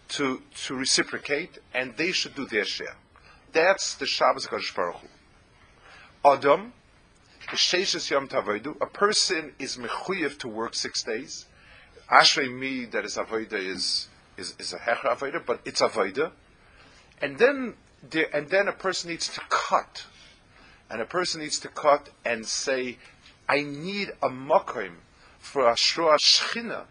to, 0.10 0.44
to 0.66 0.76
reciprocate, 0.76 1.58
and 1.74 1.98
they 1.98 2.12
should 2.12 2.36
do 2.36 2.46
their 2.46 2.66
share. 2.66 2.96
That's 3.52 3.96
the 3.96 4.06
Shabbos 4.06 4.46
HaKadosh 4.48 4.76
Baruch 4.76 4.98
Hu. 4.98 5.08
Adam, 6.24 6.74
a 7.52 8.86
person 8.86 9.54
is 9.58 9.78
mechuyev 9.78 10.38
to 10.38 10.48
work 10.48 10.76
six 10.76 11.02
days. 11.02 11.48
Ashrei 12.10 12.54
mi, 12.54 12.86
that 12.86 13.04
is 13.04 13.18
avodah, 13.18 13.54
is 13.54 14.10
is, 14.38 14.56
is 14.60 14.74
a 14.74 14.78
hecher 14.78 15.16
avodah, 15.16 15.46
but 15.46 15.62
it's 15.66 15.82
avodah. 15.82 16.32
And 17.22 17.38
then 17.38 17.76
the, 18.10 18.34
and 18.36 18.50
then 18.50 18.68
a 18.68 18.74
person 18.74 19.10
needs 19.10 19.28
to 19.30 19.42
cut, 19.50 20.06
and 20.90 21.02
a 21.02 21.06
person 21.06 21.42
needs 21.42 21.60
to 21.60 21.68
cut 21.68 22.10
and 22.26 22.46
say, 22.46 22.98
I 23.48 23.62
need 23.62 24.10
a 24.22 24.30
makim 24.30 24.94
for 25.40 25.70
a 25.70 25.78
shua 25.78 26.18
shchina 26.18 26.86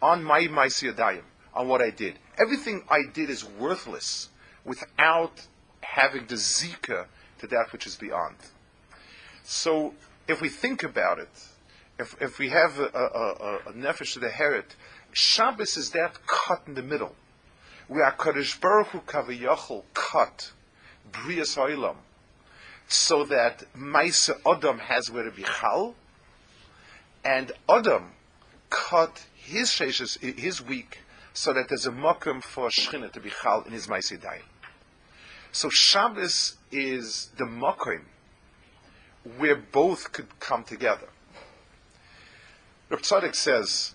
on 0.00 0.24
my 0.24 0.42
ma'asiyadayim. 0.42 1.22
on 1.54 1.68
what 1.68 1.82
I 1.82 1.90
did. 1.90 2.18
Everything 2.38 2.84
I 2.88 3.02
did 3.12 3.28
is 3.28 3.44
worthless 3.44 4.28
without 4.64 5.46
having 5.80 6.26
the 6.26 6.36
zika 6.36 7.06
to 7.38 7.46
that 7.48 7.72
which 7.72 7.86
is 7.86 7.96
beyond. 7.96 8.36
So 9.42 9.94
if 10.28 10.40
we 10.40 10.48
think 10.48 10.82
about 10.82 11.18
it, 11.18 11.28
if, 11.98 12.16
if 12.20 12.38
we 12.38 12.48
have 12.48 12.78
a, 12.78 12.84
a, 12.84 13.04
a, 13.04 13.56
a 13.70 13.72
nefesh 13.72 14.14
to 14.14 14.20
the 14.20 14.28
heret, 14.28 14.76
Shabbos 15.12 15.76
is 15.76 15.90
that 15.90 16.18
cut 16.26 16.62
in 16.66 16.74
the 16.74 16.82
middle, 16.82 17.14
where 17.88 18.10
HaKadosh 18.10 18.60
Baruch 18.60 18.88
Hu 18.88 19.00
Kaviyachol 19.00 19.84
cut 19.94 20.52
Brias 21.10 21.56
Oilam, 21.56 21.96
so 22.88 23.24
that 23.24 23.64
Maisa 23.76 24.34
Adam 24.46 24.78
has 24.78 25.10
where 25.10 25.24
to 25.24 25.30
be 25.30 25.42
chal, 25.42 25.94
and 27.24 27.52
Adam 27.68 28.12
cut 28.68 29.26
his 29.34 29.68
sheshes, 29.68 30.18
his 30.38 30.62
week, 30.62 31.00
so 31.32 31.52
that 31.52 31.68
there's 31.68 31.86
a 31.86 31.90
mokum 31.90 32.42
for 32.42 32.68
Shechina 32.68 33.12
to 33.12 33.20
be 33.20 33.30
chal 33.30 33.62
in 33.62 33.72
his 33.72 33.86
Maisa 33.86 34.18
Dayim. 34.18 34.42
So 35.52 35.68
Shabbos 35.68 36.56
is 36.70 37.30
the 37.36 37.44
mokum 37.44 38.02
where 39.36 39.56
both 39.56 40.12
could 40.12 40.38
come 40.38 40.64
together. 40.64 41.08
Reb 42.88 43.00
Tzadok 43.00 43.34
says, 43.34 43.94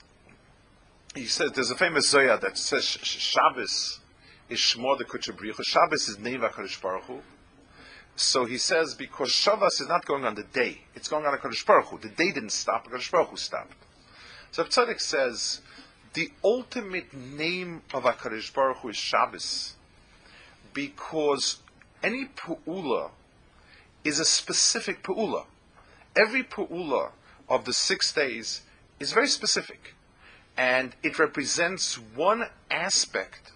he 1.15 1.25
says, 1.25 1.51
there's 1.54 1.71
a 1.71 1.75
famous 1.75 2.10
Zoya 2.10 2.38
that 2.39 2.58
says 2.58 2.84
Shabbos 2.84 3.99
is 4.49 4.60
Shmor 4.60 4.97
the 4.97 5.06
Kutchabrichu. 5.06 5.63
Shabbos 5.63 6.10
is 6.10 6.19
Neva 6.19 6.49
Kadosh 6.49 6.80
Baruch. 6.82 7.23
So 8.17 8.45
he 8.45 8.58
says, 8.58 8.93
because 8.93 9.32
Shabbos 9.32 9.80
is 9.80 9.88
not 9.88 10.06
going 10.06 10.25
on 10.25 10.36
the 10.36 10.43
day, 10.43 10.82
it's 10.93 11.08
going 11.08 11.25
on 11.25 11.34
a 11.34 11.38
Kadosh 11.38 11.65
Baruch. 11.65 12.01
The 12.01 12.10
day 12.10 12.32
didn't 12.32 12.51
stop, 12.51 12.88
Kadosh 12.88 13.12
Baruch 13.12 13.38
stopped. 13.38 13.73
So 14.51 14.63
Tzadok 14.63 15.01
says, 15.01 15.62
the 16.13 16.32
ultimate 16.43 17.13
name 17.13 17.82
of 17.93 18.04
HaKadosh 18.04 18.54
Baruch 18.54 18.86
is 18.86 18.95
Shabbos, 18.95 19.73
because 20.73 21.58
any 22.01 22.28
pu'ula 22.28 23.10
is 24.06 24.19
a 24.19 24.25
specific 24.25 25.04
pu'ula. 25.04 25.45
Every 26.15 26.43
pu'ula 26.43 27.12
of 27.49 27.65
the 27.65 27.73
six 27.73 28.13
days 28.13 28.62
is 28.97 29.12
very 29.12 29.28
specific, 29.28 29.94
and 30.57 30.95
it 31.03 31.19
represents 31.19 31.95
one 32.15 32.45
aspect 32.71 33.51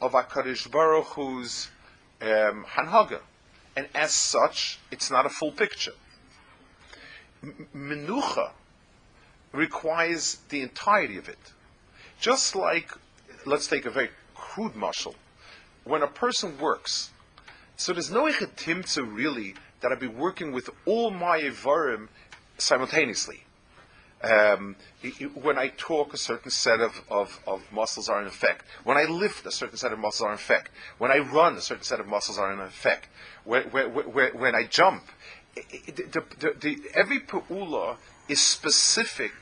of 0.00 0.12
HaKadosh 0.12 0.70
Baruch 0.70 1.06
Hu's 1.06 1.68
um, 2.20 2.64
Hanhaga, 2.68 3.20
and 3.76 3.88
as 3.94 4.12
such, 4.12 4.78
it's 4.90 5.10
not 5.10 5.26
a 5.26 5.28
full 5.28 5.52
picture. 5.52 5.92
M- 7.42 7.68
Menucha 7.74 8.50
requires 9.52 10.38
the 10.48 10.62
entirety 10.62 11.18
of 11.18 11.28
it. 11.28 11.38
Just 12.20 12.54
like, 12.54 12.90
let's 13.44 13.66
take 13.66 13.84
a 13.84 13.90
very 13.90 14.10
crude 14.34 14.76
muscle. 14.76 15.14
When 15.84 16.02
a 16.02 16.06
person 16.06 16.58
works, 16.58 17.10
so 17.76 17.92
there's 17.92 18.10
no 18.10 18.30
ichetimtza 18.30 19.04
really 19.14 19.54
that 19.80 19.90
I'd 19.90 19.98
be 19.98 20.06
working 20.06 20.52
with 20.52 20.70
all 20.86 21.10
my 21.10 21.40
Ivarim 21.40 22.08
simultaneously. 22.56 23.44
Um, 24.22 24.76
when 25.34 25.58
I 25.58 25.68
talk, 25.76 26.14
a 26.14 26.16
certain 26.16 26.50
set 26.50 26.80
of, 26.80 27.02
of, 27.10 27.40
of, 27.44 27.60
muscles 27.72 28.08
are 28.08 28.20
in 28.20 28.28
effect. 28.28 28.64
When 28.84 28.96
I 28.96 29.04
lift, 29.04 29.44
a 29.46 29.50
certain 29.50 29.76
set 29.76 29.92
of 29.92 29.98
muscles 29.98 30.22
are 30.22 30.28
in 30.28 30.34
effect. 30.34 30.70
When 30.98 31.10
I 31.10 31.18
run, 31.18 31.56
a 31.56 31.60
certain 31.60 31.82
set 31.82 31.98
of 31.98 32.06
muscles 32.06 32.38
are 32.38 32.52
in 32.52 32.60
effect. 32.60 33.08
When, 33.44 33.64
when, 33.64 33.86
when, 33.90 34.38
when 34.38 34.54
I 34.54 34.64
jump, 34.64 35.04
the, 35.54 36.22
the, 36.38 36.54
the, 36.60 36.78
every 36.94 37.18
pu'ula 37.18 37.96
is 38.28 38.40
specific 38.40 39.32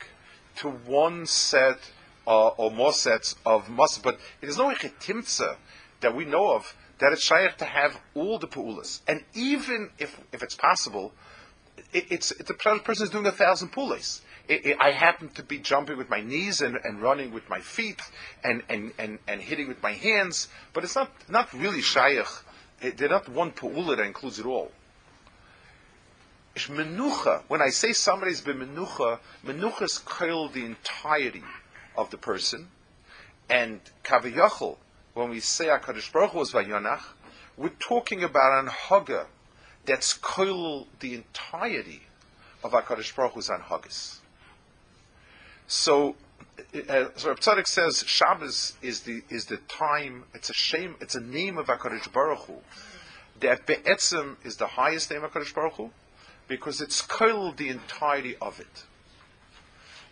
to 0.56 0.70
one 0.70 1.26
set 1.26 1.90
uh, 2.26 2.48
or 2.48 2.70
more 2.70 2.94
sets 2.94 3.36
of 3.44 3.68
muscles. 3.68 4.02
But 4.02 4.18
is 4.40 4.56
no 4.56 4.70
ichetimtza 4.70 5.56
that 6.00 6.16
we 6.16 6.24
know 6.24 6.54
of 6.54 6.74
that 7.00 7.12
it's 7.12 7.26
to 7.28 7.64
have 7.64 7.98
all 8.14 8.38
the 8.38 8.46
pu'ulas. 8.46 9.00
And 9.08 9.24
even 9.34 9.90
if, 9.98 10.20
if 10.32 10.42
it's 10.42 10.54
possible, 10.54 11.12
it, 11.92 12.06
it's, 12.10 12.28
the 12.30 12.54
person 12.54 13.04
is 13.04 13.10
doing 13.10 13.26
a 13.26 13.32
thousand 13.32 13.72
pu'ulas. 13.72 14.20
I 14.50 14.90
happen 14.90 15.28
to 15.30 15.42
be 15.42 15.58
jumping 15.58 15.96
with 15.96 16.10
my 16.10 16.20
knees 16.20 16.60
and, 16.60 16.76
and 16.82 17.00
running 17.00 17.32
with 17.32 17.48
my 17.48 17.60
feet 17.60 18.00
and, 18.42 18.62
and, 18.68 18.92
and, 18.98 19.18
and 19.28 19.40
hitting 19.40 19.68
with 19.68 19.82
my 19.82 19.92
hands, 19.92 20.48
but 20.72 20.82
it's 20.82 20.96
not, 20.96 21.10
not 21.28 21.52
really 21.54 21.82
shaykh. 21.82 22.26
They're 22.80 23.08
not 23.08 23.28
one 23.28 23.52
pu'ula 23.52 23.96
that 23.96 24.06
includes 24.06 24.38
it 24.38 24.46
all. 24.46 24.72
Menucha, 26.56 27.42
when 27.48 27.62
I 27.62 27.68
say 27.68 27.92
somebody's 27.92 28.40
been 28.40 28.58
menucha, 28.58 29.20
menucha 29.46 29.82
is 29.82 30.02
the 30.52 30.64
entirety 30.64 31.44
of 31.96 32.10
the 32.10 32.18
person, 32.18 32.68
and 33.48 33.80
kaviyachol 34.04 34.76
when 35.14 35.30
we 35.30 35.40
say 35.40 35.66
HaKadosh 35.66 36.12
Baruch 36.12 36.30
Hu 36.30 36.38
was 36.38 36.52
Vayonach, 36.52 37.02
we're 37.56 37.68
talking 37.68 38.22
about 38.22 38.60
an 38.60 38.68
Haga 38.68 39.26
that's 39.84 40.16
koil 40.18 40.86
the 41.00 41.14
entirety 41.14 42.02
of 42.62 42.72
HaKadosh 42.72 43.14
Baruch 43.14 43.32
Hu's 43.32 43.48
Anhagis. 43.48 44.19
So, 45.70 46.16
uh, 46.74 47.10
so 47.14 47.28
Reb 47.28 47.38
Tzadok 47.38 47.68
says 47.68 48.02
Shabbos 48.04 48.76
is 48.82 49.02
the 49.02 49.22
is 49.30 49.44
the 49.44 49.58
time. 49.68 50.24
It's 50.34 50.50
a 50.50 50.52
shame. 50.52 50.96
It's 51.00 51.14
a 51.14 51.20
name 51.20 51.58
of 51.58 51.66
Hakadosh 51.66 52.12
Baruch 52.12 52.40
Hu. 52.46 52.54
That 53.38 53.66
Be'etzim 53.66 54.34
is 54.42 54.56
the 54.56 54.66
highest 54.66 55.12
name 55.12 55.22
of 55.22 55.30
Hakadosh 55.30 55.54
Baruch 55.54 55.74
Hu 55.74 55.90
because 56.48 56.80
it's 56.80 57.00
koil 57.00 57.56
the 57.56 57.68
entirety 57.68 58.34
of 58.42 58.58
it, 58.58 58.82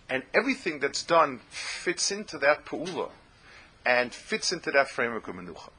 and 0.09 0.23
everything 0.33 0.79
that's 0.79 1.03
done 1.03 1.41
fits 1.49 2.13
into 2.13 2.39
that 2.39 2.65
pu'ula 2.65 3.11
and 3.85 4.15
fits 4.15 4.53
into 4.53 4.71
that 4.71 4.89
framework 4.89 5.27
of 5.27 5.35
menucha. 5.35 5.71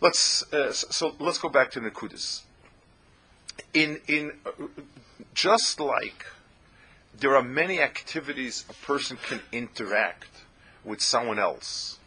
Let's 0.00 0.50
uh, 0.54 0.72
so 0.72 1.14
let's 1.18 1.36
go 1.36 1.50
back 1.50 1.70
to 1.72 1.80
Nakudis. 1.82 2.44
In 3.74 4.00
in 4.08 4.32
uh, 4.46 4.52
just 5.34 5.78
like 5.80 6.24
there 7.18 7.36
are 7.36 7.42
many 7.42 7.80
activities 7.80 8.64
a 8.68 8.86
person 8.86 9.16
can 9.16 9.40
interact 9.52 10.28
with 10.84 11.00
someone 11.00 11.38
else, 11.38 11.98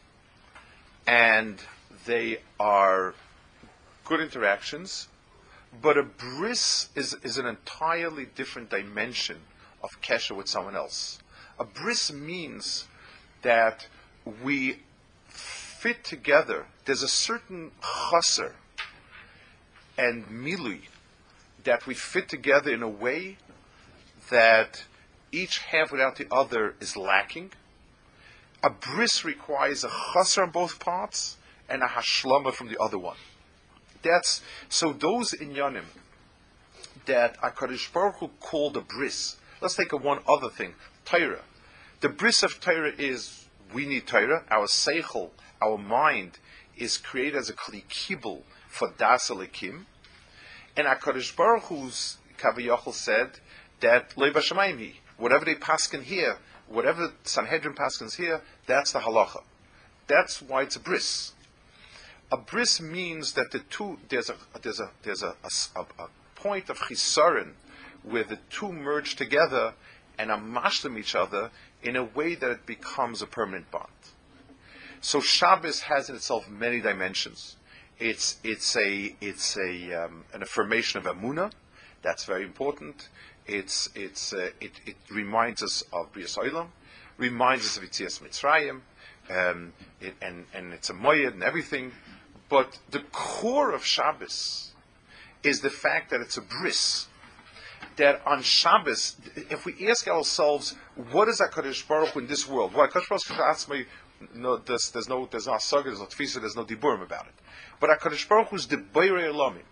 and 1.06 1.60
they 2.06 2.40
are 2.60 3.14
good 4.06 4.20
interactions, 4.20 5.08
but 5.82 5.98
a 5.98 6.04
bris 6.04 6.90
is, 6.96 7.16
is 7.24 7.38
an 7.38 7.46
entirely 7.46 8.26
different 8.26 8.70
dimension 8.70 9.38
of 9.84 9.90
kesha 10.02 10.36
with 10.36 10.48
someone 10.48 10.76
else. 10.76 11.20
A 11.60 11.64
bris 11.64 12.12
means 12.12 12.86
that 13.42 13.88
we 14.44 14.80
fit 15.28 16.04
together, 16.04 16.66
there's 16.86 17.04
a 17.04 17.08
certain 17.10 17.72
chaser 17.82 18.54
and 19.98 20.26
milui 20.28 20.82
that 21.64 21.86
we 21.86 21.94
fit 21.94 22.28
together 22.30 22.74
in 22.74 22.82
a 22.82 22.90
way 22.90 23.38
that 24.30 24.84
each 25.34 25.58
half 25.58 25.92
without 25.92 26.16
the 26.16 26.28
other 26.32 26.76
is 26.80 26.96
lacking. 26.96 27.52
A 28.64 28.70
bris 28.70 29.26
requires 29.26 29.84
a 29.84 29.90
chaser 30.14 30.44
on 30.44 30.52
both 30.52 30.80
parts 30.80 31.38
and 31.68 31.82
a 31.82 31.88
hashlama 31.88 32.54
from 32.54 32.70
the 32.70 32.80
other 32.80 32.98
one. 32.98 33.18
That's 34.04 34.42
so 34.70 34.94
those 34.94 35.34
in 35.34 35.54
inyanim 35.54 35.86
that 37.06 37.40
Akadosh 37.42 37.92
Baruch 37.92 38.18
Hu 38.18 38.30
called 38.40 38.78
a 38.78 38.82
bris. 38.82 39.38
Let's 39.60 39.76
take 39.76 39.92
a 39.92 39.98
one 39.98 40.20
other 40.28 40.50
thing, 40.50 40.76
Torah. 41.04 41.42
The 42.02 42.10
bris 42.10 42.44
of 42.44 42.60
Torah 42.60 42.94
is 42.98 43.48
we 43.74 43.86
need 43.86 44.08
Torah. 44.08 44.44
Our 44.50 44.68
seichel, 44.68 45.32
our 45.62 45.78
mind, 45.78 46.40
is 46.78 46.98
created 46.98 47.36
as 47.36 47.50
a 47.50 47.54
kli 47.54 47.84
kibul 47.88 48.44
for 48.70 48.94
das 48.98 49.30
alikim. 49.30 49.86
And 50.78 50.88
Hakadosh 50.88 51.36
Baruch 51.36 51.64
Hu's 51.64 52.18
Kaviyachol 52.38 52.94
said 52.94 53.40
that 53.80 54.12
leibashamayim 54.16 54.94
whatever 55.18 55.46
they 55.46 55.56
paskin 55.56 56.04
here, 56.04 56.38
whatever 56.68 57.14
Sanhedrin 57.24 57.76
paskins 57.76 58.16
here, 58.16 58.42
that's 58.66 58.92
the 58.92 59.00
halacha. 59.00 59.44
That's 60.08 60.42
why 60.42 60.64
it's 60.64 60.76
a 60.76 60.80
bris. 60.80 61.34
A 62.32 62.38
bris 62.38 62.82
means 62.82 63.34
that 63.34 63.52
the 63.52 63.60
two 63.60 64.00
there's 64.10 64.30
a 64.30 64.36
there's 64.62 64.80
a 64.80 64.92
there's 65.04 65.24
a, 65.24 65.36
a, 65.76 65.82
a 66.00 66.08
point 66.36 66.70
of 66.70 66.80
chisaron 66.80 67.52
where 68.02 68.24
the 68.24 68.40
two 68.50 68.72
merge 68.72 69.16
together 69.16 69.74
and 70.18 70.32
are 70.32 70.40
mashlim 70.40 70.98
each 70.98 71.16
other 71.16 71.52
in 71.82 71.96
a 71.96 72.04
way 72.04 72.36
that 72.36 72.50
it 72.50 72.66
becomes 72.66 73.22
a 73.22 73.28
permanent 73.28 73.70
bond. 73.72 73.88
So 75.02 75.20
Shabbos 75.20 75.82
has 75.82 76.10
in 76.10 76.16
itself 76.16 76.50
many 76.50 76.80
dimensions. 76.80 77.56
It's 78.00 78.38
it's 78.44 78.76
a 78.76 79.16
it's 79.22 79.58
a 79.58 80.06
um, 80.06 80.24
an 80.34 80.42
affirmation 80.42 81.00
of 81.00 81.06
Amuna, 81.06 81.52
that's 82.04 82.26
very 82.26 82.44
important. 82.44 83.08
It's 83.48 83.90
it's 83.96 84.34
uh, 84.34 84.50
it, 84.62 84.72
it 84.86 84.96
reminds 85.12 85.62
us 85.64 85.84
of 85.92 86.14
Brias 86.14 86.38
Olam, 86.38 86.68
reminds 87.18 87.66
us 87.66 87.78
of 87.78 87.84
Yitzias 87.84 88.22
Mitzrayim, 88.22 88.82
um, 89.30 89.74
it, 90.00 90.16
and 90.22 90.46
and 90.54 90.74
it's 90.74 90.90
a 90.90 90.94
moyed 90.94 91.34
and 91.34 91.44
everything. 91.44 91.92
But 92.50 92.80
the 92.92 93.00
core 93.12 93.72
of 93.72 93.86
Shabbos 93.86 94.72
is 95.44 95.62
the 95.62 95.70
fact 95.70 96.12
that 96.12 96.22
it's 96.22 96.38
a 96.38 96.42
bris 96.42 97.08
that 97.98 98.22
on 98.26 98.42
Shabbos, 98.42 99.18
if 99.36 99.66
we 99.66 99.90
ask 99.90 100.08
ourselves, 100.08 100.76
what 101.12 101.28
is 101.28 101.42
HaKadosh 101.42 101.88
Baruch 101.88 102.10
Hu 102.10 102.22
in 102.22 102.28
this 102.28 102.48
world? 102.48 102.74
What 102.74 102.92
HaKadosh 102.92 103.10
Baruch 103.10 103.28
Hu 103.28 103.44
asked 103.44 103.70
me, 103.70 103.86
no, 104.34 104.58
there's, 104.58 104.90
there's 104.92 105.10
no, 105.10 105.28
there's 105.30 105.48
no 105.48 105.58
there's 105.82 106.00
no 106.00 106.06
tfisa, 106.06 106.40
there's 106.40 106.56
no 106.56 106.64
diburim 106.64 107.04
about 107.04 107.28
it. 107.28 107.34
But 107.80 107.90
Hakadosh 107.90 108.28
Baruch 108.28 108.48
Hu 108.48 108.56
is 108.56 108.68
the 108.68 108.78
boire 108.78 109.30
elamim, 109.30 109.64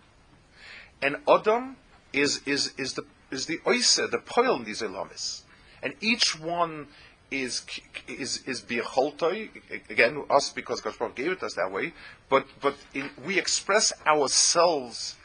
and 1.00 1.16
Adam 1.28 1.76
is 2.12 2.42
is 2.46 2.74
is 2.76 2.94
the 2.94 3.04
is 3.32 3.46
the 3.46 3.58
oisa, 3.58 4.10
the 4.10 4.18
poil 4.18 4.56
in 4.56 4.64
these 4.64 4.82
elamis, 4.82 5.42
and 5.82 5.94
each 6.00 6.38
one 6.38 6.88
is 7.30 7.62
is 8.06 8.42
is 8.46 8.60
biacholtoi 8.60 9.48
again 9.88 10.22
us 10.30 10.50
because 10.50 10.80
Baruch 10.80 11.14
gave 11.14 11.32
it 11.32 11.42
us 11.42 11.54
that 11.54 11.72
way, 11.72 11.94
but 12.28 12.46
but 12.60 12.76
in, 12.94 13.10
we 13.24 13.38
express 13.38 13.92
ourselves 14.06 15.16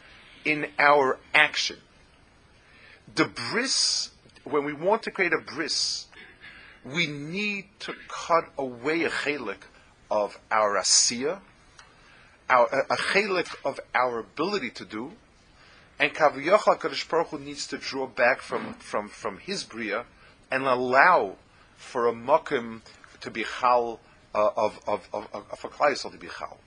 in 0.46 0.68
our 0.80 1.20
action. 1.34 1.78
The 3.16 3.26
bris, 3.52 4.12
when 4.44 4.64
we 4.64 4.74
want 4.74 5.04
to 5.04 5.12
create 5.12 5.34
a 5.34 5.40
bris, 5.40 6.08
we 6.86 7.08
need 7.08 7.66
to 7.80 7.94
cut 8.08 8.46
away 8.58 9.04
a 9.04 9.10
chelik 9.10 9.64
of 10.10 10.40
our 10.50 10.76
asiya, 10.76 11.40
our, 12.50 12.68
a, 12.68 12.94
a 12.94 12.98
chelik 12.98 13.54
of 13.66 13.80
our 13.94 14.20
ability 14.20 14.70
to 14.72 14.86
do, 14.86 15.12
and 16.00 16.14
Kaviyachal 16.14 16.80
Kadosh 16.80 17.10
Baruch 17.10 17.28
Hu 17.28 17.40
needs 17.40 17.68
to 17.68 17.78
draw 17.78 18.08
back 18.08 18.42
from, 18.42 18.74
from, 18.76 19.08
from 19.10 19.40
his 19.40 19.64
bria 19.64 20.06
and 20.52 20.64
allow 20.64 21.36
for 21.76 22.08
a 22.08 22.14
makim 22.14 22.82
to 23.22 23.32
be 23.32 23.44
chal 23.60 24.00
uh, 24.36 24.50
of 24.56 24.80
of 24.88 25.08
of 25.14 25.28
of, 25.34 25.64
a 25.64 25.68
klai 25.68 26.00
to 26.12 26.18
be 26.18 26.28
chal, 26.28 26.58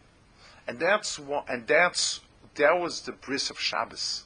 and 0.66 0.78
that's 0.78 1.18
what 1.18 1.48
and 1.48 1.66
that's 1.66 2.20
that 2.56 2.78
was 2.78 3.02
the 3.02 3.12
bris 3.12 3.50
of 3.50 3.60
Shabbos. 3.60 4.24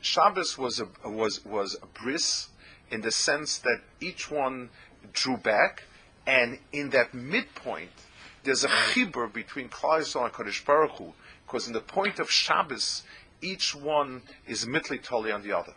Shabbos 0.00 0.58
was 0.58 0.80
a 0.80 1.08
was 1.08 1.44
was 1.44 1.76
a 1.82 1.86
bris 1.86 2.48
in 2.90 3.00
the 3.00 3.10
sense 3.10 3.58
that 3.58 3.80
each 4.00 4.30
one 4.30 4.70
drew 5.12 5.36
back, 5.36 5.84
and 6.26 6.58
in 6.72 6.90
that 6.90 7.14
midpoint, 7.14 7.90
there's 8.42 8.64
a 8.64 8.68
chibur 8.68 9.32
between 9.32 9.68
Klal 9.68 10.24
and 10.24 10.32
Kadosh 10.32 10.64
Baruch 10.64 10.92
Hu, 10.92 11.12
because 11.46 11.66
in 11.66 11.72
the 11.72 11.80
point 11.80 12.18
of 12.18 12.30
Shabbos, 12.30 13.02
each 13.44 13.74
one 13.74 14.22
is 14.46 14.64
mitli 14.64 15.02
totally 15.02 15.32
on 15.32 15.42
the 15.42 15.56
other. 15.56 15.74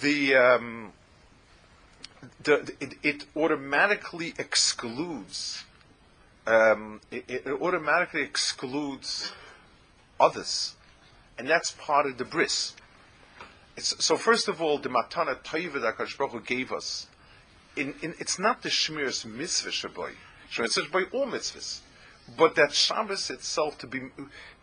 The, 0.00 0.34
um, 0.34 0.92
the 2.42 2.72
it, 2.80 2.94
it, 3.02 3.24
automatically 3.36 4.34
excludes 4.38 5.64
um, 6.46 7.00
it, 7.10 7.24
it, 7.28 7.46
automatically 7.46 8.22
excludes 8.22 9.32
others, 10.20 10.74
and 11.38 11.48
that's 11.48 11.72
part 11.72 12.06
of 12.06 12.18
the 12.18 12.24
bris. 12.24 12.74
It's, 13.76 14.04
so 14.04 14.16
first 14.16 14.48
of 14.48 14.60
all, 14.60 14.78
the 14.78 14.88
matana 14.88 15.42
toiva 15.42 15.80
that 15.80 15.96
Baruch 16.18 16.46
gave 16.46 16.70
us, 16.70 17.06
in, 17.76 17.94
in, 18.02 18.14
it's 18.18 18.38
not 18.38 18.62
the 18.62 18.68
shmir's 18.68 19.24
mitzvah 19.24 19.70
shaboy. 19.70 20.12
Shmir's 20.50 20.74
shaboy 20.74 21.12
all 21.12 21.26
mitzvahs, 21.26 21.80
but 22.36 22.54
that 22.56 22.72
Shabbos 22.72 23.30
itself 23.30 23.78
to 23.78 23.86
be 23.86 24.00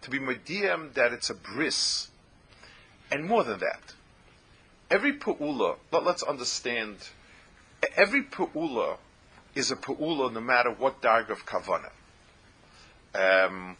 to 0.02 0.10
be 0.10 0.20
mediyam 0.20 0.94
that 0.94 1.14
it's 1.14 1.30
a 1.30 1.36
bris, 1.36 2.10
and 3.12 3.26
more 3.26 3.44
than 3.44 3.60
that, 3.60 3.94
every 4.90 5.14
pu'ula. 5.14 5.78
Let, 5.92 6.04
let's 6.04 6.24
understand. 6.24 6.98
Every 7.96 8.24
pu'ula 8.24 8.98
is 9.56 9.72
a 9.72 9.76
pu'ula 9.76 10.32
no 10.32 10.40
matter 10.40 10.72
what 10.72 11.02
darg 11.02 11.30
of 11.30 11.46
kavana. 11.46 11.92
Um, 13.14 13.78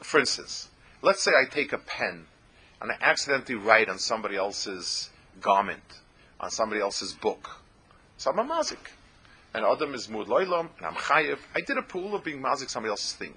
for 0.00 0.20
instance, 0.20 0.68
let's 1.02 1.22
say 1.22 1.32
I 1.32 1.44
take 1.44 1.72
a 1.72 1.78
pen 1.78 2.26
and 2.80 2.92
I 2.92 2.96
accidentally 3.00 3.56
write 3.56 3.88
on 3.88 3.98
somebody 3.98 4.36
else's 4.36 5.10
garment, 5.40 6.00
on 6.40 6.50
somebody 6.50 6.80
else's 6.80 7.12
book. 7.12 7.60
So 8.16 8.30
I'm 8.30 8.38
a 8.38 8.44
mazik. 8.44 8.78
And 9.58 9.66
Adam 9.66 9.92
is 9.94 10.08
mud 10.08 10.28
loilam, 10.28 10.68
and 10.78 10.86
I'm 10.86 10.94
chayiv. 10.94 11.38
I 11.52 11.62
did 11.62 11.78
a 11.78 11.82
pool 11.82 12.14
of 12.14 12.22
being 12.22 12.40
mazik 12.40 12.70
somebody 12.70 12.90
else's 12.90 13.14
thing. 13.14 13.34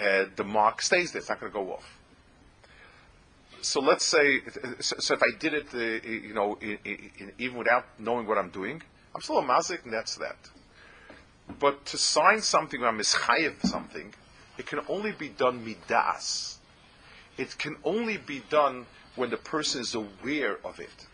Uh, 0.00 0.24
the 0.34 0.44
mark 0.44 0.80
stays 0.80 1.12
there; 1.12 1.20
it's 1.20 1.28
not 1.28 1.38
going 1.38 1.52
to 1.52 1.58
go 1.58 1.72
off. 1.74 1.98
So 3.60 3.80
let's 3.80 4.06
say, 4.06 4.40
so, 4.80 5.14
if 5.14 5.22
I 5.22 5.36
did 5.38 5.52
it, 5.52 5.66
uh, 5.74 6.08
you 6.08 6.32
know, 6.32 6.56
in, 6.62 6.78
in, 6.82 7.32
even 7.38 7.58
without 7.58 7.84
knowing 7.98 8.26
what 8.26 8.38
I'm 8.38 8.48
doing, 8.48 8.80
I'm 9.14 9.20
still 9.20 9.38
a 9.38 9.42
mazik, 9.42 9.84
and 9.84 9.92
that's 9.92 10.14
that. 10.16 10.38
But 11.58 11.84
to 11.86 11.98
sign 11.98 12.40
something 12.40 12.80
when 12.80 12.88
I'm 12.88 12.98
mischayiv 12.98 13.66
something, 13.66 14.14
it 14.56 14.64
can 14.64 14.80
only 14.88 15.12
be 15.12 15.28
done 15.28 15.62
midas 15.62 16.58
it 17.38 17.56
can 17.56 17.76
only 17.84 18.16
be 18.16 18.42
done 18.50 18.86
when 19.14 19.30
the 19.30 19.36
person 19.36 19.80
is 19.80 19.94
aware 19.94 20.58
of 20.64 20.80
it. 20.80 21.06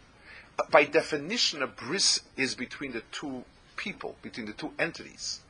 By 0.71 0.85
definition, 0.85 1.63
a 1.63 1.67
bris 1.67 2.21
is 2.37 2.55
between 2.55 2.93
the 2.93 3.03
two 3.13 3.45
people, 3.77 4.17
between 4.23 4.47
the 4.47 4.53
two 4.53 4.73
entities. 4.79 5.41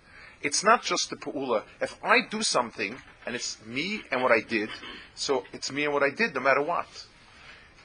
It's 0.43 0.63
not 0.63 0.83
just 0.83 1.11
the 1.11 1.17
pu'ula. 1.17 1.63
If 1.81 1.99
I 2.03 2.21
do 2.21 2.43
something 2.43 2.97
and 3.27 3.35
it's 3.35 3.59
me 3.65 4.03
and 4.11 4.23
what 4.23 4.33
I 4.33 4.41
did, 4.41 4.69
so 5.15 5.45
it's 5.53 5.73
me 5.73 5.85
and 5.85 5.95
what 5.95 6.03
I 6.03 6.11
did, 6.11 6.35
no 6.35 6.41
matter 6.41 6.63
what. 6.63 7.07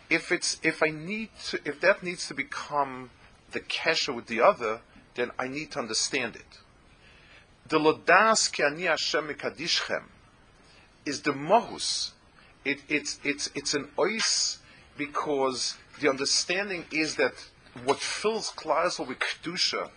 If 0.09 0.31
it's 0.31 0.59
if 0.63 0.81
I 0.83 0.89
need 0.89 1.29
to, 1.49 1.59
if 1.63 1.79
that 1.81 2.03
needs 2.03 2.27
to 2.27 2.33
become 2.33 3.11
the 3.51 3.59
kesha 3.59 4.13
with 4.13 4.25
the 4.27 4.41
other, 4.41 4.81
then 5.15 5.31
I 5.37 5.47
need 5.47 5.71
to 5.71 5.79
understand 5.79 6.35
it. 6.35 6.59
The 7.67 7.79
lodas 7.79 8.51
ki 8.51 8.63
ani 8.63 8.83
Hashem 8.83 9.29
is 11.05 11.21
the 11.21 11.31
mohus 11.31 12.11
it, 12.65 12.79
it's, 12.89 13.19
it's, 13.23 13.49
it's 13.55 13.73
an 13.73 13.89
ois 13.97 14.57
because 14.97 15.77
the 16.01 16.09
understanding 16.09 16.85
is 16.91 17.15
that 17.15 17.33
what 17.85 17.99
fills 17.99 18.51
Klausel 18.51 19.07
with 19.07 19.19
Kedusha 19.19 19.89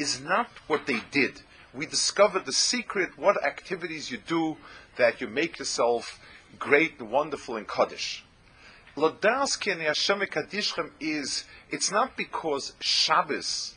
is 0.00 0.20
not 0.20 0.48
what 0.66 0.86
they 0.86 1.00
did. 1.10 1.42
We 1.74 1.86
discovered 1.86 2.46
the 2.46 2.52
secret, 2.52 3.18
what 3.18 3.44
activities 3.44 4.10
you 4.10 4.18
do 4.18 4.56
that 4.96 5.20
you 5.20 5.28
make 5.28 5.58
yourself 5.58 6.18
great 6.58 6.98
and 6.98 7.10
wonderful 7.10 7.56
in 7.56 7.66
Kaddish. 7.66 8.24
Lodaski 8.96 9.72
and 9.72 9.82
Hashem 9.82 10.20
Kaddishchem 10.20 10.90
is, 10.98 11.44
it's 11.70 11.92
not 11.92 12.16
because 12.16 12.72
Shabbos 12.80 13.74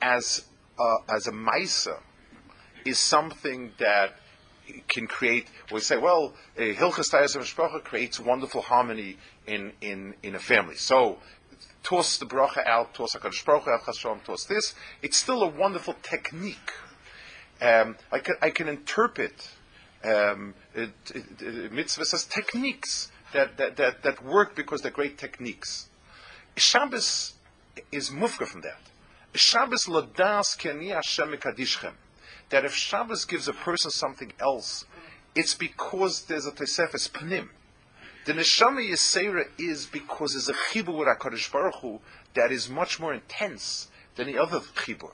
as, 0.00 0.44
uh, 0.78 1.14
as 1.14 1.26
a 1.26 1.32
Maisa 1.32 1.98
is 2.84 2.98
something 2.98 3.72
that 3.78 4.12
can 4.88 5.06
create, 5.06 5.46
we 5.72 5.80
say, 5.80 5.96
well, 5.96 6.34
Hilchas 6.56 7.10
Tayas 7.10 7.82
creates 7.84 8.20
wonderful 8.20 8.60
harmony 8.60 9.16
in, 9.46 9.72
in, 9.80 10.14
in 10.22 10.34
a 10.34 10.38
family. 10.38 10.76
So, 10.76 11.18
toss 11.86 12.18
the 12.18 12.26
bracha 12.26 12.66
out, 12.66 12.94
toss 12.94 13.14
HaKadosh 13.14 13.44
Baruch 13.44 13.68
out, 13.68 13.82
Chashem, 13.82 14.22
toss 14.24 14.44
this. 14.44 14.74
It's 15.02 15.16
still 15.16 15.44
a 15.44 15.48
wonderful 15.48 15.94
technique. 16.02 16.72
Um, 17.62 17.96
I, 18.10 18.18
can, 18.18 18.34
I 18.42 18.50
can 18.50 18.68
interpret 18.68 19.48
um, 20.04 20.54
it, 20.74 20.90
it, 21.14 21.24
it, 21.40 21.72
mitzvahs 21.72 22.12
as 22.12 22.24
techniques 22.24 23.12
that, 23.32 23.56
that, 23.58 23.76
that, 23.76 24.02
that 24.02 24.24
work 24.24 24.56
because 24.56 24.82
they're 24.82 24.90
great 24.90 25.16
techniques. 25.16 25.88
Shabbos 26.56 27.34
is 27.92 28.10
mufka 28.10 28.46
from 28.46 28.62
that. 28.62 28.80
Shabbos 29.34 29.86
ladas 29.86 30.58
keni 30.58 30.92
Hashem 30.92 31.28
kadishchem 31.34 31.92
that 32.50 32.64
if 32.64 32.74
Shabbos 32.74 33.24
gives 33.24 33.46
a 33.46 33.52
person 33.52 33.92
something 33.92 34.32
else, 34.40 34.86
it's 35.36 35.54
because 35.54 36.24
there's 36.24 36.46
a 36.46 36.52
Tosefes 36.52 37.08
Panim. 37.10 37.48
The 38.26 38.32
Neshama 38.32 38.84
Yisera 38.90 39.44
is 39.56 39.86
because 39.86 40.32
there's 40.32 40.48
a 40.48 40.52
Chibur 40.52 40.98
with 40.98 41.06
HaKadosh 41.06 41.52
Baruch 41.52 41.76
Hu 41.76 42.00
that 42.34 42.50
is 42.50 42.68
much 42.68 42.98
more 42.98 43.14
intense 43.14 43.86
than 44.16 44.26
the 44.26 44.36
other 44.36 44.58
Chibur. 44.58 45.12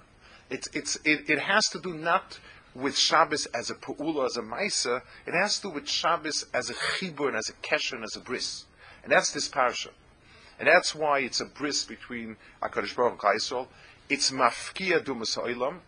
It's, 0.49 0.67
it's, 0.73 0.97
it, 1.05 1.29
it 1.29 1.39
has 1.41 1.69
to 1.69 1.79
do 1.79 1.93
not 1.93 2.39
with 2.75 2.97
Shabbos 2.97 3.45
as 3.55 3.69
a 3.69 3.75
Pu'ula, 3.75 4.25
as 4.25 4.39
a 4.39 4.41
Maisa, 4.41 5.03
it 5.27 5.35
has 5.35 5.57
to 5.57 5.69
do 5.69 5.75
with 5.75 5.87
Shabbos 5.87 6.47
as 6.55 6.71
a 6.71 6.73
Chibur 6.73 7.29
and 7.29 7.37
as 7.37 7.51
a 7.51 7.53
Kesher 7.53 7.93
and 7.93 8.05
as 8.05 8.17
a 8.17 8.21
Bris. 8.21 8.65
And 9.03 9.13
that's 9.13 9.31
this 9.31 9.47
parasha. 9.47 9.91
And 10.59 10.67
that's 10.67 10.95
why 10.95 11.19
it's 11.19 11.43
a 11.43 11.45
bris 11.45 11.85
between 11.85 12.37
HaKadosh 12.63 12.97
Baruch 12.97 12.97
Hu 12.97 13.09
and 13.11 13.19
Kaisol. 13.19 13.67
It's 14.09 14.31
mafkia 14.31 15.05
dumas 15.05 15.35
ha'olam, 15.35 15.81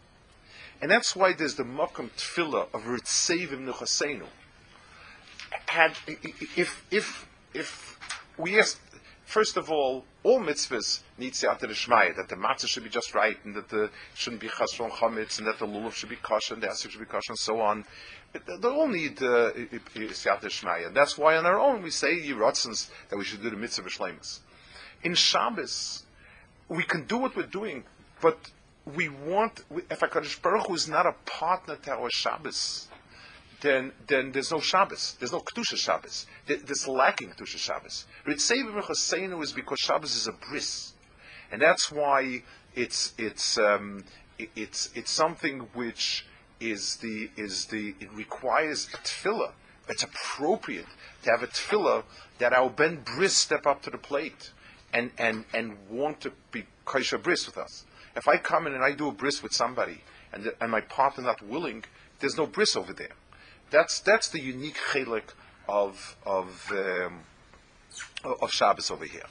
and 0.82 0.90
that's 0.90 1.16
why 1.16 1.32
there's 1.32 1.54
the 1.54 1.62
Makam 1.62 2.10
Tefillah 2.10 2.68
of 2.74 2.82
Ritzevim 2.82 3.66
Nuchasenu. 3.66 4.26
Had, 5.66 5.92
if, 6.06 6.84
if, 6.90 7.26
if 7.52 7.98
we 8.36 8.58
ask, 8.58 8.80
first 9.24 9.56
of 9.56 9.70
all, 9.70 10.04
all 10.22 10.40
mitzvahs 10.40 11.00
need 11.18 11.32
Siyata 11.34 11.68
Shmaya, 11.68 12.16
that 12.16 12.28
the 12.28 12.36
matzah 12.36 12.66
should 12.66 12.84
be 12.84 12.90
just 12.90 13.14
right, 13.14 13.36
and 13.44 13.54
that 13.54 13.68
the 13.68 13.90
shouldn't 14.14 14.40
be 14.40 14.48
chasron 14.48 14.90
chametz, 14.90 15.38
and 15.38 15.46
that 15.46 15.58
the 15.58 15.66
lulav 15.66 15.92
should 15.92 16.08
be 16.08 16.16
kosher, 16.16 16.54
and 16.54 16.62
the 16.62 16.68
asik 16.68 16.90
should 16.90 17.00
be 17.00 17.06
kosher, 17.06 17.30
and 17.30 17.38
so 17.38 17.60
on. 17.60 17.84
They 18.32 18.68
all 18.68 18.88
need 18.88 19.22
uh, 19.22 19.52
Siyata 19.52 20.46
Shmaya. 20.46 20.92
That's 20.92 21.16
why 21.16 21.36
on 21.36 21.46
our 21.46 21.58
own 21.58 21.82
we 21.82 21.90
say 21.90 22.20
Yiratzins 22.20 22.90
that 23.08 23.16
we 23.16 23.24
should 23.24 23.42
do 23.42 23.50
the 23.50 23.56
mitzvah 23.56 23.88
shlemus. 23.88 24.40
In 25.04 25.14
Shabbos, 25.14 26.04
we 26.68 26.82
can 26.82 27.04
do 27.04 27.18
what 27.18 27.36
we're 27.36 27.46
doing, 27.46 27.84
but 28.20 28.38
we 28.96 29.08
want, 29.08 29.62
if 29.90 30.00
HaKadosh 30.00 30.42
Baruch 30.42 30.66
Hu 30.66 30.74
is 30.74 30.88
not 30.88 31.06
a 31.06 31.14
partner 31.26 31.76
to 31.76 31.92
our 31.92 32.10
Shabbos, 32.10 32.88
then, 33.64 33.92
then 34.06 34.30
there's 34.30 34.52
no 34.52 34.60
Shabbos. 34.60 35.16
There's 35.18 35.32
no 35.32 35.40
Kedusha 35.40 35.76
Shabbos. 35.76 36.26
There's 36.46 36.86
lacking 36.86 37.30
Kedusha 37.30 37.58
Shabbos. 37.58 38.06
Ritzei 38.26 38.62
B'Mechaseinu 38.62 39.42
is 39.42 39.52
because 39.52 39.78
Shabbos 39.80 40.14
is 40.14 40.28
a 40.28 40.32
bris. 40.32 40.92
And 41.50 41.60
that's 41.60 41.90
why 41.90 42.42
it's, 42.74 43.14
it's, 43.18 43.58
um, 43.58 44.04
it's 44.38 44.90
it's 44.94 45.10
something 45.10 45.60
which 45.74 46.26
is 46.60 46.96
the 46.96 47.30
is 47.36 47.66
the 47.66 47.94
it 48.00 48.12
requires 48.12 48.88
a 48.94 48.96
tefillah. 48.98 49.52
It's 49.88 50.02
appropriate 50.02 50.86
to 51.22 51.30
have 51.30 51.42
a 51.42 51.46
tefillah 51.46 52.04
that 52.38 52.52
our 52.52 52.70
ben 52.70 53.02
bris 53.04 53.36
step 53.36 53.66
up 53.66 53.82
to 53.82 53.90
the 53.90 53.98
plate 53.98 54.50
and 54.92 55.10
and 55.18 55.44
and 55.52 55.76
want 55.88 56.20
to 56.22 56.32
be 56.50 56.64
kosher 56.84 57.18
bris 57.18 57.46
with 57.46 57.58
us. 57.58 57.84
If 58.16 58.28
I 58.28 58.36
come 58.36 58.66
in 58.66 58.74
and 58.74 58.84
I 58.84 58.92
do 58.92 59.08
a 59.08 59.12
bris 59.12 59.42
with 59.42 59.52
somebody 59.52 60.00
and 60.32 60.44
the, 60.44 60.54
and 60.60 60.70
my 60.70 60.80
partner 60.80 61.24
not 61.24 61.42
willing, 61.42 61.84
there's 62.20 62.36
no 62.36 62.46
bris 62.46 62.76
over 62.76 62.92
there. 62.92 63.14
That's 63.74 63.98
that's 63.98 64.28
the 64.28 64.38
unique 64.38 64.76
chelik 64.92 65.30
of 65.68 66.16
of 66.24 66.70
um, 66.70 67.22
of 68.40 68.52
Shabbos 68.52 68.88
over 68.88 69.04
here, 69.04 69.26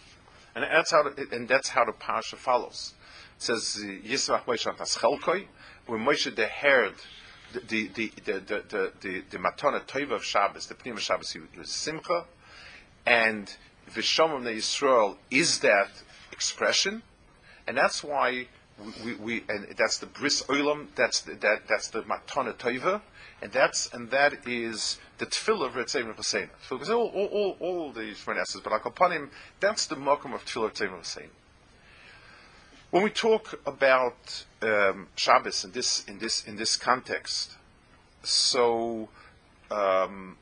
and 0.54 0.66
that's 0.66 0.92
how 0.92 1.04
the, 1.04 1.28
and 1.32 1.48
that's 1.48 1.70
how 1.70 1.86
the 1.86 1.94
parsha 1.94 2.36
follows. 2.36 2.94
It 3.38 3.42
says 3.42 3.80
Yisrach 3.82 4.44
Moshe 4.44 4.66
Taschelkoi 4.76 5.46
when 5.88 6.02
Moshe 6.02 6.36
the 6.36 6.48
heard 6.48 6.96
the 7.54 7.88
the 7.88 8.12
the 8.26 8.34
the 8.42 8.64
the 8.68 8.92
the, 9.00 9.24
the 9.30 9.38
matana 9.38 9.80
toiva 9.88 10.12
of 10.12 10.26
Shabbos, 10.26 10.68
the 10.68 10.76
pnima 10.76 11.00
Shabbos 11.00 11.38
was 11.58 11.70
simcha, 11.70 12.26
and 13.06 13.56
Vishomim 13.92 14.44
Yisrael 14.44 15.16
is 15.32 15.60
that 15.60 15.90
expression, 16.34 17.02
and 17.66 17.78
that's 17.78 18.04
why 18.04 18.48
we, 19.06 19.16
we, 19.16 19.44
and 19.48 19.74
that's 19.78 20.00
the 20.00 20.08
bris 20.08 20.44
olam, 20.44 20.88
that's 20.96 21.22
the, 21.22 21.36
that 21.36 21.62
that's 21.70 21.88
the 21.88 22.02
matana 22.02 22.54
toiva, 22.56 23.00
and 23.44 23.52
that's 23.52 23.94
and 23.94 24.10
that 24.12 24.48
is 24.48 24.98
the 25.18 25.26
tefillah 25.26 25.68
of 25.68 25.74
Ritzeim 25.74 26.16
Hussein. 26.16 26.50
Because 26.70 26.90
all 26.90 27.08
all 27.08 27.26
all, 27.26 27.58
all 27.60 27.92
the 27.92 28.14
Shmonesses, 28.14 28.64
but 28.64 28.72
him, 29.12 29.32
that's 29.60 29.86
the 29.86 29.96
makom 29.96 30.34
of 30.34 30.46
tefillah 30.46 30.72
Ritzeim 30.72 30.98
Hussein. 30.98 31.30
When 32.90 33.04
we 33.04 33.10
talk 33.10 33.60
about 33.66 34.46
um, 34.62 35.10
Shabbos 35.18 35.66
in 35.66 35.72
this 35.72 36.06
in 36.06 36.20
this 36.20 36.46
in 36.46 36.56
this 36.56 36.78
context, 36.78 37.58
so 38.24 39.10
um, 39.70 40.38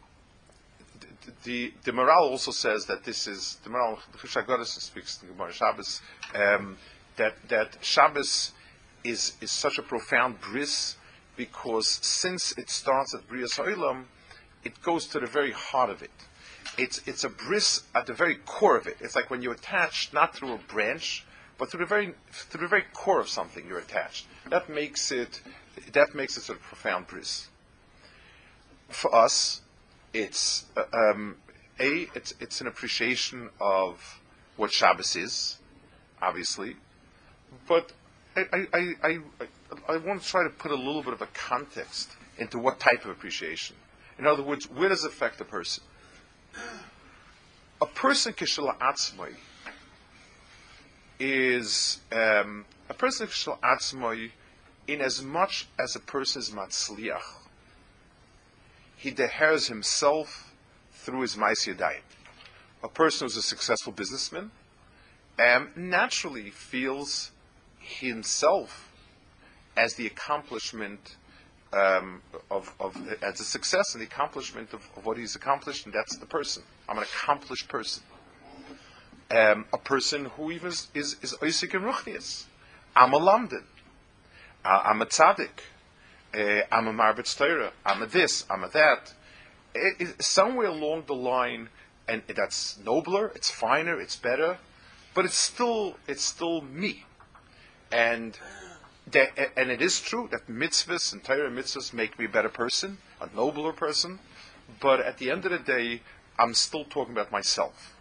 the 1.44 1.74
the 1.84 1.92
Maharal 1.92 2.30
also 2.30 2.52
says 2.52 2.86
that 2.86 3.04
this 3.04 3.26
is 3.26 3.58
the 3.64 3.72
Maharal 3.72 3.98
Chushagonis 4.18 4.80
speaks 4.80 5.18
to 5.18 5.26
Gemara 5.26 5.52
Shabbos 5.52 6.02
um, 6.36 6.78
that 7.18 7.34
that 7.50 7.78
Shabbos 7.82 8.52
is 9.04 9.34
is 9.42 9.50
such 9.50 9.80
a 9.80 9.82
profound 9.82 10.40
bris 10.40 10.98
because 11.36 11.88
since 12.02 12.52
it 12.58 12.70
starts 12.70 13.14
at 13.14 13.28
Brias 13.28 13.60
Olam, 13.60 14.06
it 14.64 14.82
goes 14.82 15.08
to 15.08 15.20
the 15.20 15.28
very 15.28 15.52
heart 15.52 15.90
of 15.90 16.02
it. 16.02 16.12
It's 16.78 17.02
it's 17.08 17.24
a 17.24 17.30
bris 17.30 17.84
at 17.96 18.06
the 18.06 18.14
very 18.14 18.36
core 18.36 18.78
of 18.78 18.88
it. 18.88 18.98
It's 19.00 19.16
like 19.16 19.30
when 19.30 19.42
you 19.42 19.52
attach 19.52 20.14
not 20.14 20.36
through 20.36 20.54
a 20.54 20.58
branch, 20.58 21.26
but 21.58 21.70
through 21.70 21.82
the 21.82 21.86
very 21.86 22.14
through 22.32 22.62
the 22.62 22.68
very 22.68 22.86
core 22.94 23.20
of 23.20 23.28
something 23.28 23.68
you're 23.68 23.80
attached. 23.80 24.26
That 24.50 24.70
makes 24.70 25.12
it 25.12 25.42
that 25.94 26.14
makes 26.14 26.38
it 26.38 26.44
sort 26.44 26.60
of 26.60 26.64
profound 26.64 27.08
bris. 27.08 27.48
For 28.90 29.14
us, 29.14 29.62
it's 30.14 30.66
uh, 30.78 30.84
um, 30.94 31.38
a 31.80 32.08
it's 32.14 32.34
it's 32.40 32.62
an 32.62 32.68
appreciation 32.68 33.50
of 33.60 34.20
what 34.58 34.72
Shabbos 34.72 35.16
is, 35.16 35.58
obviously, 36.22 36.76
but 37.68 37.92
I, 38.36 38.68
I, 38.74 38.96
I, 39.04 39.20
I 39.88 39.98
want 39.98 40.22
to 40.22 40.28
try 40.28 40.44
to 40.44 40.50
put 40.50 40.72
a 40.72 40.76
little 40.76 41.04
bit 41.04 41.14
of 41.14 41.22
a 41.22 41.28
context 41.28 42.12
into 42.38 42.58
what 42.60 42.80
type 42.80 43.06
of 43.06 43.12
appreciation. 43.12 43.76
In 44.20 44.28
other 44.28 44.44
words, 44.44 44.70
where 44.70 44.90
does 44.90 45.04
it 45.04 45.12
affect 45.12 45.40
a 45.42 45.46
person? 45.46 45.84
A 47.82 47.86
person 47.86 48.34
kishla 48.34 48.78
atzmai 48.78 49.34
is 51.20 52.00
um, 52.12 52.66
a 52.90 52.94
person 52.94 53.28
kishla 53.28 53.60
atzmai 53.60 54.32
in 54.88 55.02
as 55.02 55.24
much 55.24 55.68
as 55.80 55.96
a 55.96 56.00
person 56.00 56.42
is 56.42 56.50
matzliach. 56.50 57.22
He 58.98 59.12
dehers 59.12 59.68
himself 59.68 60.54
through 60.94 61.22
his 61.22 61.36
diet. 61.36 62.04
A 62.84 62.88
person 62.88 63.26
who's 63.26 63.38
a 63.38 63.42
successful 63.42 63.94
businessman 63.94 64.52
um, 65.40 65.70
naturally 65.76 66.50
feels 66.50 67.32
himself 67.80 68.91
as 69.76 69.96
the 69.96 70.08
accomplishment 70.08 71.16
um, 71.74 72.22
of, 72.50 72.74
of, 72.80 72.98
as 73.22 73.40
a 73.40 73.44
success 73.44 73.94
and 73.94 74.02
the 74.02 74.06
accomplishment 74.06 74.74
of, 74.74 74.88
of, 74.98 75.06
what 75.06 75.18
he's 75.18 75.36
accomplished, 75.36 75.86
and 75.86 75.94
that's 75.94 76.18
the 76.18 76.26
person. 76.26 76.64
I'm 76.90 76.98
an 76.98 77.04
accomplished 77.04 77.70
person. 77.70 78.04
Um, 79.30 79.66
a 79.72 79.78
person 79.78 80.26
who 80.26 80.52
even 80.52 80.70
is 80.70 80.90
is, 80.94 81.16
is 81.22 81.36
Isaac 81.42 81.74
and 81.74 81.86
Ruchnias. 81.86 82.46
I'm 82.96 83.14
a 83.14 83.18
London. 83.18 83.64
Uh, 84.66 84.82
I'm 84.86 85.02
a 85.02 85.06
tzaddik. 85.06 85.62
Uh, 86.34 86.64
I'm 86.72 86.88
a 86.88 86.94
Marbet 86.94 87.38
Torah. 87.38 87.72
I'm 87.86 88.02
a 88.02 88.06
this. 88.06 88.46
I'm 88.50 88.64
a 88.64 88.70
that. 88.70 89.14
It, 89.74 90.02
it, 90.02 90.24
somewhere 90.24 90.68
along 90.68 91.06
the 91.08 91.16
line, 91.16 91.70
and 92.10 92.24
that's 92.36 92.78
nobler. 92.84 93.32
It's 93.34 93.50
finer. 93.50 94.00
It's 94.02 94.18
better, 94.18 94.58
but 95.14 95.24
it's 95.24 95.38
still 95.38 95.96
it's 96.08 96.24
still 96.24 96.62
me. 96.62 97.06
And 97.94 98.38
that, 99.12 99.52
and 99.58 99.72
it 99.72 99.82
is 99.82 100.02
true 100.02 100.28
that 100.32 100.48
mitzvahs 100.48 101.14
and 101.14 101.24
mitzvahs 101.24 101.94
make 101.94 102.18
me 102.20 102.26
a 102.26 102.30
better 102.30 102.50
person, 102.50 102.98
a 103.20 103.30
nobler 103.36 103.74
person. 103.74 104.20
But 104.80 105.02
at 105.02 105.18
the 105.18 105.32
end 105.32 105.46
of 105.46 105.52
the 105.52 105.60
day, 105.60 106.02
I'm 106.40 106.54
still 106.54 106.86
talking 106.86 107.14
about 107.14 107.32
myself. 107.32 107.96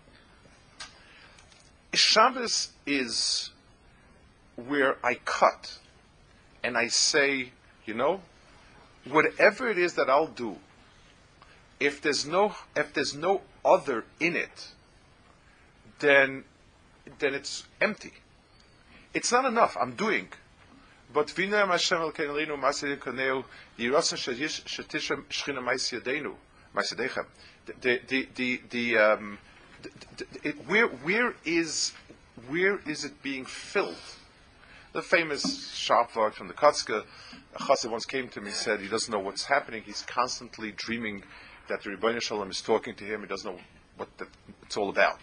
Shabbos 1.93 2.71
is 2.87 3.51
where 4.57 4.97
I 5.05 5.15
cut 5.15 5.79
and 6.63 6.77
I 6.77 6.89
say, 6.89 7.51
you 7.85 7.95
know, 7.95 8.21
whatever 9.09 9.71
it 9.71 9.79
is 9.79 9.95
that 9.95 10.09
I'll 10.09 10.27
do, 10.27 10.57
if 11.81 12.01
there's 12.01 12.27
no 12.27 12.55
if 12.77 12.93
there's 12.93 13.15
no 13.15 13.41
other 13.65 14.05
in 14.21 14.37
it, 14.37 14.69
then 15.99 16.45
then 17.19 17.35
it's 17.35 17.65
empty. 17.81 18.13
It's 19.13 19.33
not 19.33 19.45
enough. 19.45 19.77
I'm 19.81 19.95
doing. 19.95 20.29
But 21.13 21.31
vina 21.31 21.67
Hashem 21.67 22.01
el 22.01 22.13
kenelinu 22.13 22.59
masir 22.59 22.97
kaneu 22.99 23.45
yirasan 23.79 24.17
shadish 24.17 24.63
shatisha 24.65 25.23
shchina 25.25 25.63
ma'is 25.63 25.93
yadenu 25.93 26.35
ma'is. 26.75 27.27
The 27.81 28.01
the 28.07 28.29
the 28.35 28.61
the 28.71 28.99
um, 28.99 29.39
it, 30.45 30.57
where 30.69 30.87
where 30.87 31.35
is 31.45 31.93
where 32.49 32.79
is 32.87 33.05
it 33.05 33.23
being 33.23 33.45
filled? 33.45 33.97
The 34.93 35.03
famous 35.03 35.73
sharp 35.73 36.17
word 36.17 36.35
from 36.35 36.49
the 36.49 36.55
Kotzker, 36.55 37.05
Chassid 37.55 37.91
once 37.91 38.05
came 38.05 38.29
to 38.29 38.41
me 38.41 38.49
and 38.49 38.57
said 38.57 38.81
he 38.81 38.89
doesn't 38.89 39.13
know 39.13 39.21
what's 39.21 39.45
happening. 39.45 39.83
He's 39.87 40.03
constantly 40.03 40.73
dreaming 40.73 41.23
that 41.69 41.83
the 41.83 41.91
Rebbeinu 41.91 42.21
Shalom 42.21 42.51
is 42.51 42.61
talking 42.61 42.97
to 42.97 43.05
him. 43.05 43.21
He 43.21 43.29
doesn't 43.29 43.49
know 43.49 43.61
what 43.97 44.09
the, 44.19 44.27
it's 44.63 44.77
all 44.77 44.91
about. 44.91 45.21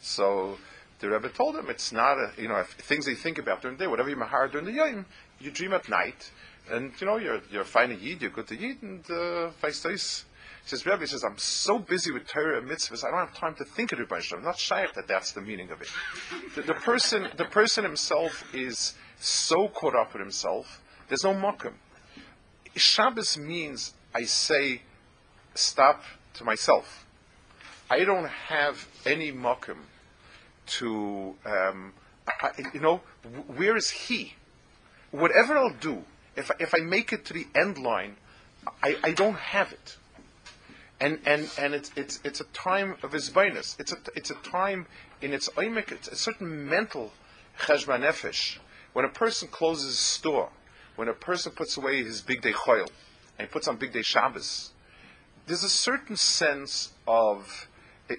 So 0.00 0.58
the 1.00 1.10
Rebbe 1.10 1.30
told 1.30 1.56
him 1.56 1.70
it's 1.70 1.92
not 1.92 2.18
a, 2.18 2.32
you 2.36 2.48
know, 2.48 2.62
things 2.62 3.06
they 3.06 3.14
think 3.14 3.38
about 3.38 3.62
during 3.62 3.76
the 3.76 3.84
day, 3.84 3.88
whatever 3.88 4.10
you 4.10 4.16
mahar 4.16 4.48
during 4.48 4.66
the 4.66 4.72
yom, 4.72 5.06
you 5.38 5.50
dream 5.50 5.72
at 5.72 5.88
night, 5.88 6.30
and 6.70 6.92
you 7.00 7.06
know, 7.06 7.16
you're, 7.16 7.40
you're 7.50 7.64
fine 7.64 7.90
yid, 8.00 8.20
you're 8.20 8.30
good 8.30 8.46
to 8.48 8.56
yid, 8.56 8.82
and 8.82 9.10
uh. 9.10 9.50
He 10.62 10.68
says, 10.68 10.84
Rebbe, 10.84 11.00
he 11.00 11.06
says, 11.06 11.24
I'm 11.24 11.38
so 11.38 11.78
busy 11.78 12.12
with 12.12 12.28
Torah 12.28 12.58
and 12.58 12.68
mitzvahs, 12.68 13.02
I 13.02 13.10
don't 13.10 13.26
have 13.26 13.34
time 13.34 13.54
to 13.56 13.64
think 13.64 13.92
of 13.92 13.98
Rebbe 13.98 14.20
I'm 14.34 14.44
not 14.44 14.58
shy 14.58 14.86
that 14.94 15.08
that's 15.08 15.32
the 15.32 15.40
meaning 15.40 15.70
of 15.70 15.80
it. 15.80 15.88
The, 16.54 16.62
the, 16.62 16.74
person, 16.74 17.28
the 17.36 17.46
person 17.46 17.82
himself 17.82 18.44
is 18.54 18.94
so 19.18 19.68
caught 19.68 19.96
up 19.96 20.14
in 20.14 20.20
himself, 20.20 20.82
there's 21.08 21.24
no 21.24 21.32
mokum. 21.32 21.72
Shabbos 22.76 23.38
means 23.38 23.94
I 24.14 24.24
say, 24.24 24.82
stop 25.54 26.02
to 26.34 26.44
myself. 26.44 27.06
I 27.90 28.04
don't 28.04 28.28
have 28.28 28.86
any 29.06 29.32
mokum 29.32 29.78
to, 30.78 31.34
um, 31.44 31.92
you 32.72 32.80
know, 32.80 33.00
where 33.46 33.76
is 33.76 33.90
he? 33.90 34.34
Whatever 35.10 35.56
I'll 35.56 35.74
do, 35.80 36.04
if, 36.36 36.50
if 36.58 36.74
I 36.74 36.78
make 36.78 37.12
it 37.12 37.24
to 37.26 37.32
the 37.32 37.46
end 37.54 37.78
line, 37.78 38.16
I, 38.82 38.96
I 39.02 39.10
don't 39.12 39.36
have 39.36 39.72
it. 39.72 39.96
And, 41.00 41.18
and, 41.24 41.50
and 41.58 41.74
it's, 41.74 41.90
it's, 41.96 42.20
it's 42.24 42.40
a 42.40 42.44
time 42.44 42.96
of 43.02 43.12
bonus. 43.32 43.76
It's 43.78 43.92
a, 43.92 43.96
it's 44.14 44.30
a 44.30 44.34
time 44.34 44.86
in 45.22 45.32
its 45.32 45.48
oimik, 45.50 45.92
it's 45.92 46.08
a 46.08 46.16
certain 46.16 46.68
mental 46.68 47.12
cheshbon 47.58 48.02
nefesh. 48.02 48.58
When 48.92 49.04
a 49.04 49.08
person 49.08 49.48
closes 49.48 49.86
his 49.86 49.98
store, 49.98 50.50
when 50.96 51.08
a 51.08 51.14
person 51.14 51.52
puts 51.52 51.76
away 51.76 52.02
his 52.02 52.20
big 52.20 52.42
day 52.42 52.52
choil, 52.52 52.88
and 53.38 53.50
puts 53.50 53.66
on 53.68 53.76
big 53.76 53.92
day 53.92 54.02
Shabbos, 54.02 54.70
there's 55.46 55.64
a 55.64 55.68
certain 55.68 56.16
sense 56.16 56.92
of 57.08 57.66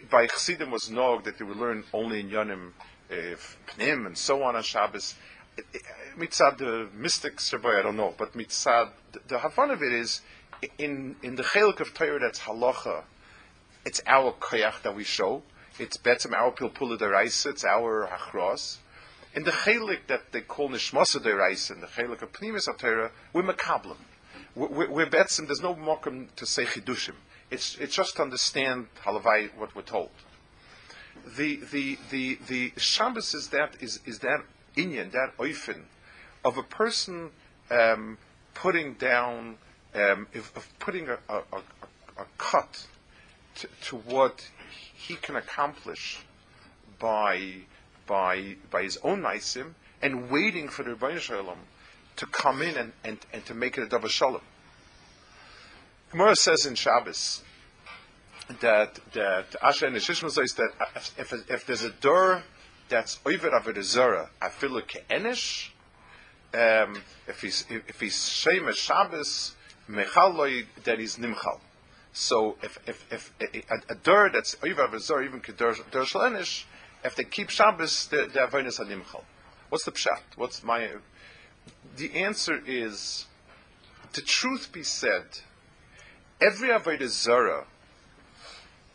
by 0.09 0.27
Chassidim 0.27 0.71
was 0.71 0.89
nog 0.89 1.25
that 1.25 1.37
they 1.37 1.45
would 1.45 1.57
learn 1.57 1.83
only 1.93 2.21
in 2.21 2.29
Yonim, 2.29 2.71
uh, 3.11 3.15
Pnim, 3.67 4.05
and 4.05 4.17
so 4.17 4.43
on 4.43 4.55
on 4.55 4.63
Shabbos. 4.63 5.15
Mitzad 6.17 6.57
the 6.57 6.87
mystics, 6.93 7.53
I 7.53 7.81
don't 7.81 7.97
know, 7.97 8.13
but 8.17 8.33
mitzad 8.33 8.91
the, 9.11 9.19
the 9.27 9.37
of 9.37 9.83
it 9.83 9.91
is 9.91 10.21
in 10.77 11.15
in 11.21 11.35
the 11.35 11.43
chelik 11.43 11.79
of 11.79 11.93
Torah 11.93 12.19
that's 12.19 12.39
halacha. 12.39 13.03
It's 13.85 14.01
our 14.07 14.31
koyach 14.33 14.81
that 14.83 14.95
we 14.95 15.03
show. 15.03 15.43
It's 15.79 15.97
betzim 15.97 16.33
our 16.33 16.51
pilpula 16.51 16.97
deraisa. 16.97 17.47
It's 17.47 17.65
our 17.65 18.07
hachros. 18.07 18.77
In 19.33 19.43
the 19.43 19.51
chelik 19.51 20.07
that 20.07 20.31
they 20.31 20.41
call 20.41 20.69
nishmasa 20.69 21.17
derais 21.17 21.69
and 21.71 21.81
the 21.81 21.87
chelik 21.87 22.21
of 22.21 22.31
pnimis 22.31 22.67
atera, 22.67 23.11
we're 23.33 23.43
makablim. 23.43 23.97
We're, 24.55 24.89
we're 24.89 25.07
betzim. 25.07 25.47
There's 25.47 25.61
no 25.61 25.75
mokum 25.75 26.33
to 26.35 26.45
say 26.45 26.65
chidushim. 26.65 27.15
It's 27.51 27.77
it's 27.77 27.93
just 27.93 28.15
to 28.15 28.21
understand 28.21 28.87
halavai 29.03 29.49
what 29.57 29.75
we're 29.75 29.81
told. 29.81 30.09
The 31.37 31.57
the 31.57 31.97
the 32.09 32.39
the 32.47 32.71
Shabbos 32.77 33.33
is 33.33 33.49
that 33.49 33.75
is 33.81 33.99
is 34.05 34.19
that 34.19 34.41
inyan 34.77 35.11
that 35.11 35.37
oifen 35.37 35.83
of 36.45 36.57
a 36.57 36.63
person 36.63 37.31
um, 37.69 38.17
putting 38.53 38.93
down 38.93 39.57
um, 39.93 40.27
if, 40.33 40.55
of 40.55 40.67
putting 40.79 41.09
a, 41.09 41.17
a, 41.27 41.37
a, 41.53 41.61
a 42.17 42.25
cut 42.37 42.87
to, 43.55 43.67
to 43.83 43.97
what 43.97 44.49
he 44.93 45.15
can 45.15 45.35
accomplish 45.35 46.19
by 46.99 47.55
by 48.07 48.55
by 48.71 48.83
his 48.83 48.97
own 49.03 49.21
naisim 49.21 49.73
and 50.01 50.31
waiting 50.31 50.69
for 50.69 50.83
the 50.83 50.91
Rebbeinu 50.91 51.19
Shalom 51.19 51.59
to 52.15 52.25
come 52.25 52.61
in 52.61 52.77
and, 52.77 52.93
and, 53.03 53.17
and 53.33 53.45
to 53.45 53.53
make 53.53 53.77
it 53.77 53.83
a 53.83 53.87
double 53.87 54.09
Shalom. 54.09 54.41
Gemara 56.11 56.35
says 56.35 56.65
in 56.65 56.75
Shabbos 56.75 57.41
that 58.59 58.99
that 59.13 59.55
Asher 59.61 59.87
and 59.87 59.95
Shishma 59.95 60.29
says 60.29 60.53
that 60.55 60.71
if, 60.93 61.17
if, 61.17 61.49
if 61.49 61.65
there's 61.65 61.83
a 61.83 61.89
door 61.89 62.43
that's 62.89 63.19
over 63.25 63.49
avodah 63.49 63.81
zara, 63.81 64.29
afilu 64.41 64.81
ke'enish, 64.81 65.69
um, 66.53 67.01
if 67.27 67.41
he's 67.41 67.65
if 67.69 68.01
he's 68.01 68.15
shemesh 68.15 68.75
Shabbos 68.75 69.55
mechaloi, 69.89 70.65
that 70.83 70.99
he's 70.99 71.15
nimchal. 71.15 71.61
So 72.11 72.57
if 72.61 72.77
if, 72.85 73.05
if 73.09 73.33
a, 73.39 73.93
a, 73.93 73.95
door 73.95 74.29
that's 74.33 74.57
over 74.65 74.85
avodah 74.85 74.99
zara, 74.99 75.23
even 75.23 75.39
kedur 75.39 75.75
shalenish, 75.87 76.65
if 77.05 77.15
they 77.15 77.23
keep 77.23 77.49
Shabbos, 77.49 78.07
the 78.07 78.29
the 78.33 78.39
avodas 78.39 78.81
are 78.81 78.85
nimchal. 78.85 79.23
What's 79.69 79.85
the 79.85 79.93
pshat? 79.93 80.19
What's 80.35 80.61
my 80.61 80.89
the 81.95 82.13
answer 82.15 82.61
is, 82.65 83.27
the 84.11 84.21
truth 84.21 84.73
be 84.73 84.83
said, 84.83 85.23
every 86.41 86.69
avodah 86.69 87.07
zara 87.07 87.65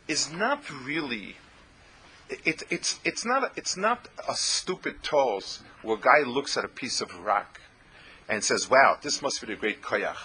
is 0.08 0.30
not 0.30 0.68
really. 0.84 1.36
It, 2.28 2.64
it's 2.70 2.98
it's 3.04 3.24
not 3.24 3.44
a, 3.44 3.50
it's 3.56 3.76
not 3.76 4.08
a 4.28 4.34
stupid 4.34 5.02
toss 5.02 5.62
where 5.82 5.96
a 5.96 6.00
guy 6.00 6.22
looks 6.26 6.56
at 6.56 6.64
a 6.64 6.68
piece 6.68 7.00
of 7.00 7.24
rock 7.24 7.60
and 8.28 8.42
says, 8.42 8.68
"Wow, 8.68 8.98
this 9.00 9.22
must 9.22 9.40
be 9.40 9.46
the 9.46 9.56
great 9.56 9.80
koyach," 9.80 10.16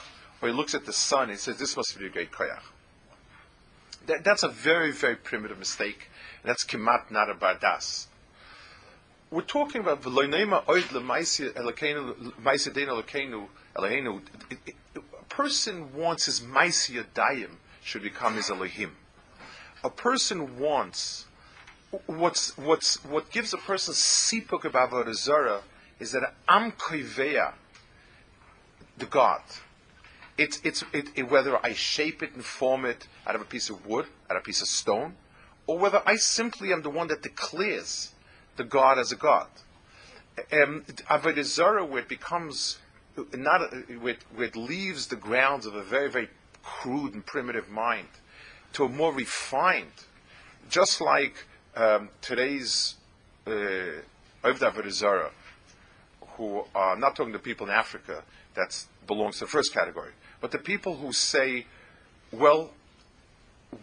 or 0.41 0.49
he 0.49 0.53
looks 0.53 0.73
at 0.73 0.85
the 0.85 0.93
sun 0.93 1.29
and 1.29 1.39
says, 1.39 1.57
"This 1.57 1.77
must 1.77 1.97
be 1.97 2.05
the 2.05 2.09
great 2.09 2.31
koyach." 2.31 2.63
That, 4.07 4.23
that's 4.23 4.41
a 4.41 4.49
very 4.49 4.91
very 4.91 5.15
primitive 5.15 5.59
mistake. 5.59 6.09
That's 6.43 6.63
kimat 6.63 7.11
not 7.11 7.29
a 7.29 7.35
bardas. 7.35 8.07
We're 9.29 9.43
talking 9.43 9.81
about 9.81 10.01
v'loinema 10.01 10.65
oid 10.65 10.89
lemaisi 10.89 11.53
elokenu 11.53 13.47
person 15.31 15.93
wants 15.93 16.25
his 16.25 16.41
maisi 16.41 17.03
dayim 17.13 17.49
should 17.83 18.03
become 18.03 18.35
his 18.35 18.49
Elohim 18.49 18.95
a 19.83 19.89
person 19.89 20.59
wants, 20.59 21.25
what's, 22.05 22.57
what's, 22.57 23.03
what 23.05 23.31
gives 23.31 23.53
a 23.53 23.57
person 23.57 23.93
sipuk 23.93 24.61
Avodah 24.61 25.13
Zarah 25.13 25.61
is 25.99 26.11
that 26.11 26.33
I'm 26.47 26.71
koiveya, 26.71 27.53
the 28.97 29.05
God. 29.05 29.41
It's, 30.37 30.61
it's, 30.63 30.83
it, 30.93 31.09
it, 31.15 31.29
whether 31.29 31.63
I 31.63 31.73
shape 31.73 32.23
it 32.23 32.33
and 32.33 32.43
form 32.43 32.85
it 32.85 33.07
out 33.25 33.35
of 33.35 33.41
a 33.41 33.45
piece 33.45 33.69
of 33.69 33.85
wood, 33.85 34.05
out 34.29 34.37
of 34.37 34.41
a 34.41 34.45
piece 34.45 34.61
of 34.61 34.67
stone, 34.67 35.15
or 35.67 35.77
whether 35.77 36.01
I 36.05 36.15
simply 36.15 36.73
am 36.73 36.81
the 36.81 36.89
one 36.89 37.07
that 37.07 37.21
declares 37.21 38.13
the 38.57 38.63
God 38.63 38.97
as 38.97 39.11
a 39.11 39.15
God. 39.15 39.47
Um, 40.51 40.83
Avodah 41.09 41.89
where 41.89 41.99
it 41.99 42.07
becomes 42.07 42.79
not, 43.33 43.73
where 43.99 44.17
it, 44.39 44.55
leaves 44.55 45.07
the 45.07 45.15
grounds 45.15 45.65
of 45.65 45.75
a 45.75 45.83
very, 45.83 46.09
very 46.09 46.29
crude 46.63 47.13
and 47.13 47.25
primitive 47.25 47.69
mind, 47.69 48.07
to 48.73 48.85
a 48.85 48.89
more 48.89 49.13
refined, 49.13 50.05
just 50.69 51.01
like 51.01 51.45
um, 51.75 52.09
today's 52.21 52.95
uh, 53.47 53.51
who 56.37 56.63
are 56.73 56.95
not 56.95 57.15
talking 57.15 57.33
to 57.33 57.39
people 57.39 57.67
in 57.67 57.73
Africa, 57.73 58.23
that 58.55 58.85
belongs 59.07 59.39
to 59.39 59.45
the 59.45 59.51
first 59.51 59.73
category, 59.73 60.11
but 60.39 60.51
the 60.51 60.57
people 60.57 60.95
who 60.95 61.13
say, 61.13 61.65
well, 62.31 62.71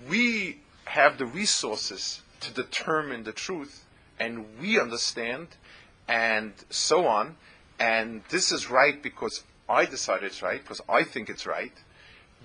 we 0.08 0.58
have 0.84 1.18
the 1.18 1.26
resources 1.26 2.22
to 2.40 2.52
determine 2.52 3.24
the 3.24 3.32
truth, 3.32 3.84
and 4.18 4.46
we 4.60 4.80
understand, 4.80 5.48
and 6.08 6.52
so 6.70 7.06
on, 7.06 7.36
and 7.78 8.22
this 8.30 8.52
is 8.52 8.70
right 8.70 9.02
because 9.02 9.44
I 9.68 9.84
decide 9.84 10.22
it's 10.22 10.42
right, 10.42 10.60
because 10.60 10.80
I 10.88 11.04
think 11.04 11.28
it's 11.28 11.46
right. 11.46 11.72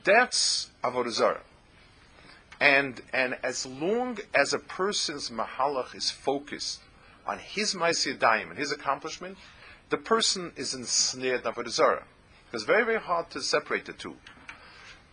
That's 0.03 0.69
Avodah 0.83 1.11
Zarah. 1.11 1.41
And, 2.59 3.01
and 3.13 3.37
as 3.43 3.65
long 3.65 4.19
as 4.35 4.53
a 4.53 4.59
person's 4.59 5.29
mahalach 5.29 5.95
is 5.95 6.11
focused 6.11 6.81
on 7.25 7.39
his 7.39 7.73
Maisiyadayim 7.73 8.49
and 8.49 8.57
his 8.57 8.71
accomplishment, 8.71 9.37
the 9.89 9.97
person 9.97 10.51
is 10.55 10.73
ensnared 10.73 11.45
in 11.45 11.51
Avodah 11.51 12.03
It's 12.53 12.63
very, 12.63 12.85
very 12.85 12.99
hard 12.99 13.29
to 13.31 13.41
separate 13.41 13.85
the 13.85 13.93
two. 13.93 14.15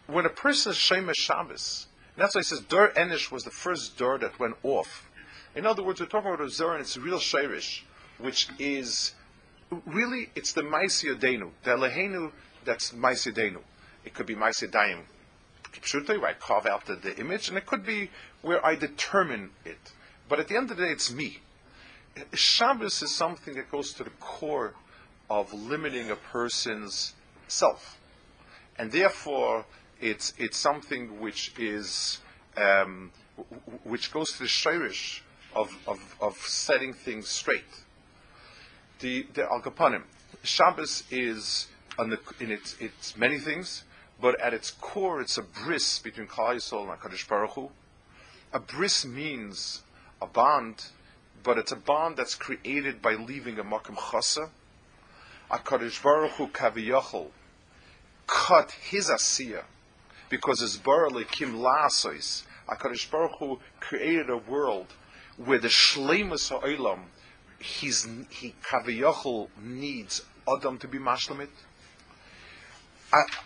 When 0.07 0.27
a 0.27 0.31
person 0.31 0.73
is 0.73 0.79
Shemesh 0.79 1.17
Shabbos, 1.17 1.87
that's 2.17 2.35
why 2.35 2.41
he 2.41 2.45
says 2.45 2.61
Dur 2.61 2.93
Enish 2.97 3.31
was 3.31 3.45
the 3.45 3.51
first 3.51 3.97
Dur 3.97 4.19
that 4.19 4.39
went 4.39 4.57
off. 4.63 5.09
In 5.55 5.67
other 5.67 5.83
words, 5.83 6.01
we're 6.01 6.07
talking 6.07 6.33
about 6.33 6.47
a 6.47 6.57
Dur 6.57 6.73
and 6.73 6.81
it's 6.81 6.97
real 6.97 7.19
Shirish, 7.19 7.83
which 8.19 8.49
is 8.59 9.13
really, 9.87 10.31
it's 10.35 10.53
the 10.53 10.63
Maisiyadenu, 10.63 11.51
the 11.63 11.71
Elehenu 11.71 12.33
that's 12.65 12.93
Maisiyadenu. 12.93 13.61
It 14.05 14.15
could 14.15 14.27
be 14.27 14.35
Maisiyadayim 14.35 15.01
pshutai, 15.83 16.21
where 16.21 16.31
I 16.31 16.35
carve 16.35 16.67
out 16.67 16.87
the, 16.87 16.97
the 16.97 17.17
image, 17.19 17.49
and 17.49 17.57
it 17.57 17.67
could 17.67 17.85
be 17.85 18.11
where 18.43 18.65
I 18.65 18.75
determine 18.75 19.51
it. 19.65 19.93
But 20.29 20.41
at 20.41 20.49
the 20.49 20.57
end 20.57 20.71
of 20.71 20.77
the 20.77 20.85
day, 20.85 20.93
it's 20.93 21.13
me. 21.13 21.39
Shabbos 22.35 23.03
is 23.03 23.15
something 23.15 23.55
that 23.55 23.71
goes 23.71 23.93
to 23.95 24.05
the 24.05 24.11
core 24.21 24.75
of 25.29 25.53
limiting 25.53 26.11
a 26.11 26.17
person's 26.17 27.15
self, 27.49 27.99
and 28.79 28.91
therefore 28.91 29.65
it's 30.01 30.35
it's 30.39 30.57
something 30.57 31.21
which 31.21 31.53
is 31.59 32.19
um, 32.57 33.13
which 33.85 34.13
goes 34.13 34.33
to 34.33 34.41
the 34.41 34.49
shirish 34.49 35.21
of, 35.55 35.77
of, 35.87 36.17
of 36.21 36.37
setting 36.39 36.93
things 36.93 37.29
straight. 37.29 37.85
The 39.01 39.27
the 39.35 39.45
al 39.45 39.63
Shabbos 40.43 41.05
is 41.11 41.69
the, 41.99 42.19
in 42.39 42.51
its 42.51 42.77
its 42.81 43.17
many 43.17 43.39
things 43.39 43.85
but 44.21 44.39
at 44.41 44.53
its 44.53 44.71
core, 44.71 45.21
it's 45.21 45.39
a 45.39 45.43
bris 45.43 45.99
between 45.99 46.27
Klal 46.27 46.57
Yisrael 46.57 46.91
and 46.91 47.01
Hakadosh 47.01 47.27
Baruch 47.27 47.53
Hu. 47.53 47.71
A 48.53 48.61
bris 48.61 49.07
means 49.07 49.83
a 50.21 50.27
bond, 50.27 50.85
but 51.43 51.57
it's 51.57 51.73
a 51.73 51.77
bond 51.77 52.17
that's 52.17 52.35
created 52.35 53.01
by 53.01 53.15
leaving 53.15 53.59
a 53.59 53.65
makom 53.65 53.97
chasa. 53.97 54.51
Hakadosh 55.51 56.03
Baruch 56.03 56.33
Hu 56.33 56.49
kaviyachol 56.49 57.29
cut 58.27 58.73
his 58.73 59.09
asiya 59.09 59.65
because 60.29 60.61
his 60.61 60.77
barley 60.77 61.25
kim 61.25 61.55
lasois. 61.55 62.43
Hakadosh 62.69 63.11
Baruch 63.11 63.39
Hu 63.39 63.59
created 63.81 64.29
a 64.29 64.37
world 64.37 64.89
where 65.39 65.59
the 65.59 65.69
shleimus 65.69 66.51
ha'olam, 66.51 67.05
he's 67.61 68.09
he 68.31 68.55
kaviyachol 68.63 69.49
needs 69.63 70.23
Adam 70.49 70.79
to 70.79 70.89
be 70.89 70.99
mashlamit 70.99 71.49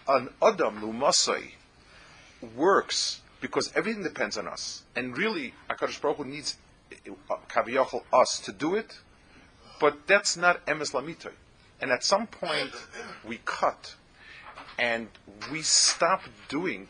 an 0.08 0.28
Adam 0.42 0.80
Lumasai 0.80 1.52
works 2.54 3.20
because 3.40 3.72
everything 3.74 4.02
depends 4.02 4.36
on 4.38 4.46
us. 4.46 4.82
And 4.96 5.16
really, 5.16 5.54
Akadosh 5.68 6.00
Baruch 6.00 6.18
Hu 6.18 6.24
needs 6.24 6.56
uh, 6.92 7.36
kaviyachol 7.48 8.02
us 8.12 8.40
to 8.40 8.52
do 8.52 8.74
it, 8.74 8.98
but 9.80 10.06
that's 10.06 10.36
not 10.36 10.64
emes. 10.66 10.94
And 11.80 11.90
at 11.90 12.04
some 12.04 12.26
point, 12.26 12.72
we 13.26 13.40
cut 13.44 13.94
and 14.78 15.08
we 15.50 15.62
stop 15.62 16.22
doing 16.48 16.88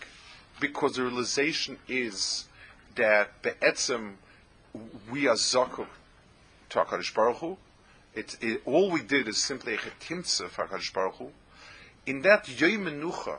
because 0.61 0.97
the 0.97 1.03
realization 1.03 1.79
is 1.89 2.47
that 2.95 3.43
be'etzem 3.43 4.15
we 5.11 5.27
are 5.27 5.35
zakuk 5.35 5.87
to 6.75 6.85
Hakadosh 6.85 7.15
Baruch 7.15 7.39
Hu. 7.39 7.57
It, 8.15 8.37
it, 8.41 8.63
all 8.65 8.91
we 8.91 9.03
did 9.03 9.27
is 9.27 9.39
simply 9.39 9.75
a 9.75 9.79
chetimtza 9.79 10.49
for 10.49 10.67
Hakadosh 10.67 10.93
Baruch 10.93 11.17
Hu 11.17 11.31
in 12.07 12.23
that 12.23 12.49
Yom 12.61 12.85
Menucha, 12.85 13.39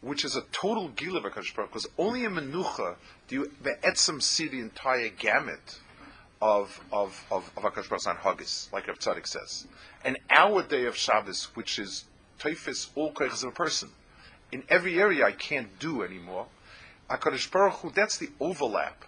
which 0.00 0.24
is 0.24 0.36
a 0.36 0.42
total 0.52 0.88
gila 0.88 1.18
of 1.18 1.24
HaKadosh 1.24 1.54
Baruch 1.54 1.70
because 1.70 1.88
only 1.98 2.24
in 2.24 2.32
Menucha 2.32 2.96
do 3.28 3.34
you 3.34 3.52
Be'etzim 3.62 4.22
see 4.22 4.48
the 4.48 4.60
entire 4.60 5.08
gamut 5.08 5.80
of 6.40 6.80
of 6.92 7.24
of, 7.30 7.50
of 7.56 7.62
HaKadosh 7.62 7.88
Baruch 7.88 8.06
on 8.06 8.16
Haggis, 8.16 8.68
like 8.72 8.86
Rav 8.86 8.98
Tzadok 8.98 9.26
says. 9.26 9.66
And 10.04 10.18
our 10.30 10.62
day 10.62 10.84
of 10.84 10.96
Shabbos, 10.96 11.44
which 11.54 11.78
is 11.78 12.04
Teifis, 12.38 12.90
all 12.94 13.12
koiches 13.12 13.42
of 13.42 13.50
a 13.50 13.52
person. 13.52 13.90
In 14.52 14.62
every 14.68 15.00
area 15.00 15.26
I 15.26 15.32
can't 15.32 15.78
do 15.78 16.02
anymore. 16.02 16.46
HaKadosh 17.10 17.50
Baruch 17.50 17.74
Hu, 17.74 17.90
that's 17.90 18.18
the 18.18 18.28
overlap 18.40 19.04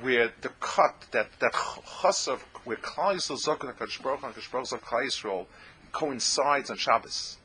where 0.00 0.32
the 0.40 0.48
cut 0.60 1.06
that 1.12 1.28
that 1.38 1.52
chasav 1.52 2.40
where 2.64 2.76
Klal 2.76 3.14
Yisrael 3.14 3.42
Zok 3.44 3.60
and 3.68 3.76
Hakadosh 3.76 4.02
Baruch 4.02 4.22
and 4.22 4.34
Hakadosh 4.34 4.50
Baruch 4.50 4.82
Yisrael 4.82 5.46
coincides 5.92 6.70
on 6.70 6.76
Shabbos, 6.76 7.36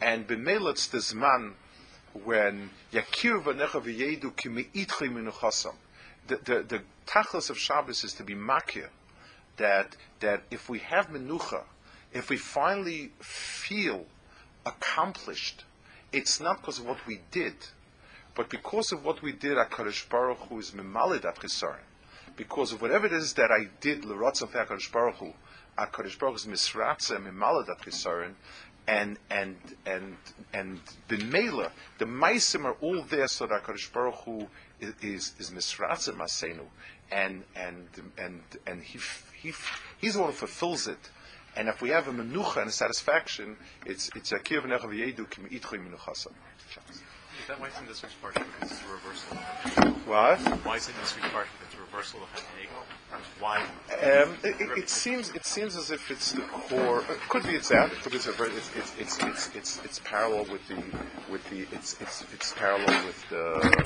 and 0.00 0.26
b'meila 0.26 0.70
it's 0.70 0.86
this 0.88 1.14
man 1.14 1.54
when 2.24 2.70
Yakir 2.92 3.42
v'necha 3.42 3.82
v'yedu 3.82 4.36
ki 4.36 4.48
me'itchi 4.48 5.08
minu 5.08 5.32
chasam. 5.32 5.74
The 6.26 6.36
the 6.36 6.62
the 6.62 6.82
tachlis 7.06 7.50
of 7.50 7.58
Shabbos 7.58 8.04
is 8.04 8.12
to 8.14 8.24
be 8.24 8.34
makir 8.34 8.88
that 9.56 9.96
that 10.20 10.42
if 10.50 10.68
we 10.68 10.80
have 10.80 11.08
menucha, 11.08 11.62
if 12.12 12.28
we 12.30 12.36
finally 12.36 13.12
feel 13.20 14.06
accomplished, 14.64 15.64
it's 16.12 16.40
not 16.40 16.60
because 16.60 16.78
of 16.78 16.86
what 16.86 17.06
we 17.06 17.20
did, 17.30 17.54
but 18.34 18.48
because 18.48 18.92
of 18.92 19.04
what 19.04 19.22
we 19.22 19.32
did, 19.32 19.56
HaKadosh 19.56 20.08
Baruch 20.08 20.38
Hu 20.48 20.58
is 20.58 20.72
mimalid 20.72 21.24
at 21.24 21.36
chisaron. 21.36 21.78
Because 22.36 22.72
of 22.72 22.82
whatever 22.82 23.06
it 23.06 23.12
is 23.12 23.34
that 23.34 23.50
I 23.50 23.68
did, 23.80 24.04
l'ratzon 24.04 24.50
HaKadosh 24.50 24.92
Baruch 24.92 25.16
Hu, 25.16 25.32
HaKadosh 25.78 26.18
Baruch 26.18 26.40
Hu 26.40 26.52
is 26.52 26.60
misratza 26.60 27.18
mimalid 27.18 27.68
at 27.70 27.80
chisaron, 27.80 28.34
and 28.86 29.18
and 29.30 29.56
and 29.84 30.16
and 30.52 30.80
b'meila, 31.08 31.70
the 31.98 32.04
meisim 32.04 32.64
are 32.64 32.76
all 32.80 33.02
there 33.02 33.26
so 33.26 33.46
that 33.46 33.64
HaKadosh 33.64 33.92
Baruch 33.92 34.14
Hu 34.24 34.46
is 34.80 34.94
is, 35.02 35.34
is 35.38 35.50
masenu, 35.50 36.66
and 37.10 37.44
and 37.54 37.88
and 38.18 38.42
and 38.66 38.82
he 38.82 38.98
he 39.40 39.52
he's 39.98 40.14
the 40.14 40.20
one 40.20 40.30
who 40.30 40.36
fulfills 40.36 40.86
it. 40.88 41.10
And 41.56 41.68
if 41.68 41.80
we 41.80 41.88
have 41.88 42.06
a 42.06 42.12
menucha 42.12 42.58
and 42.58 42.68
a 42.68 42.72
satisfaction, 42.72 43.56
it's 43.86 44.10
it's 44.14 44.32
a 44.32 44.38
kirv 44.38 44.64
nechav 44.64 44.92
yedu 44.92 45.28
kim 45.30 45.46
itchoy 45.46 45.80
menuchasa. 45.80 46.28
Is 47.40 47.48
that 47.48 47.60
why 47.60 47.68
it's 47.68 47.78
in 47.78 47.86
this 47.86 48.02
week's 48.02 48.14
parsha? 48.22 48.44
Because 48.44 48.72
it's 48.72 48.82
a 48.82 48.92
reversal 48.92 49.36
What? 50.04 50.38
Why 50.64 50.76
is 50.76 50.88
it 50.88 50.94
in 50.94 51.00
this 51.00 51.14
week's 51.16 51.28
parsha? 51.28 51.65
Reversal 51.92 52.20
of 52.22 52.28
Egel? 52.60 53.20
Why? 53.40 53.58
Um, 53.58 54.36
it, 54.42 54.60
it, 54.60 54.78
it 54.78 54.88
seems 54.90 55.30
it 55.30 55.44
seems 55.44 55.76
as 55.76 55.90
if 55.90 56.10
it's 56.10 56.32
the 56.32 56.42
core. 56.42 57.00
It 57.00 57.20
could 57.28 57.44
be 57.44 57.50
it's 57.50 57.68
that. 57.68 57.92
It 57.92 58.02
could 58.02 58.12
be 58.12 58.18
it's, 58.18 58.26
it's, 58.26 58.92
it's, 58.98 59.18
it's, 59.22 59.54
it's, 59.54 59.84
it's, 59.84 59.98
parallel 60.00 60.46
with 60.50 60.66
the 60.68 60.82
with 61.30 61.48
the 61.50 61.66
it's 61.72 62.00
it's 62.00 62.24
it's 62.32 62.52
parallel 62.54 63.06
with 63.06 63.28
the 63.30 63.84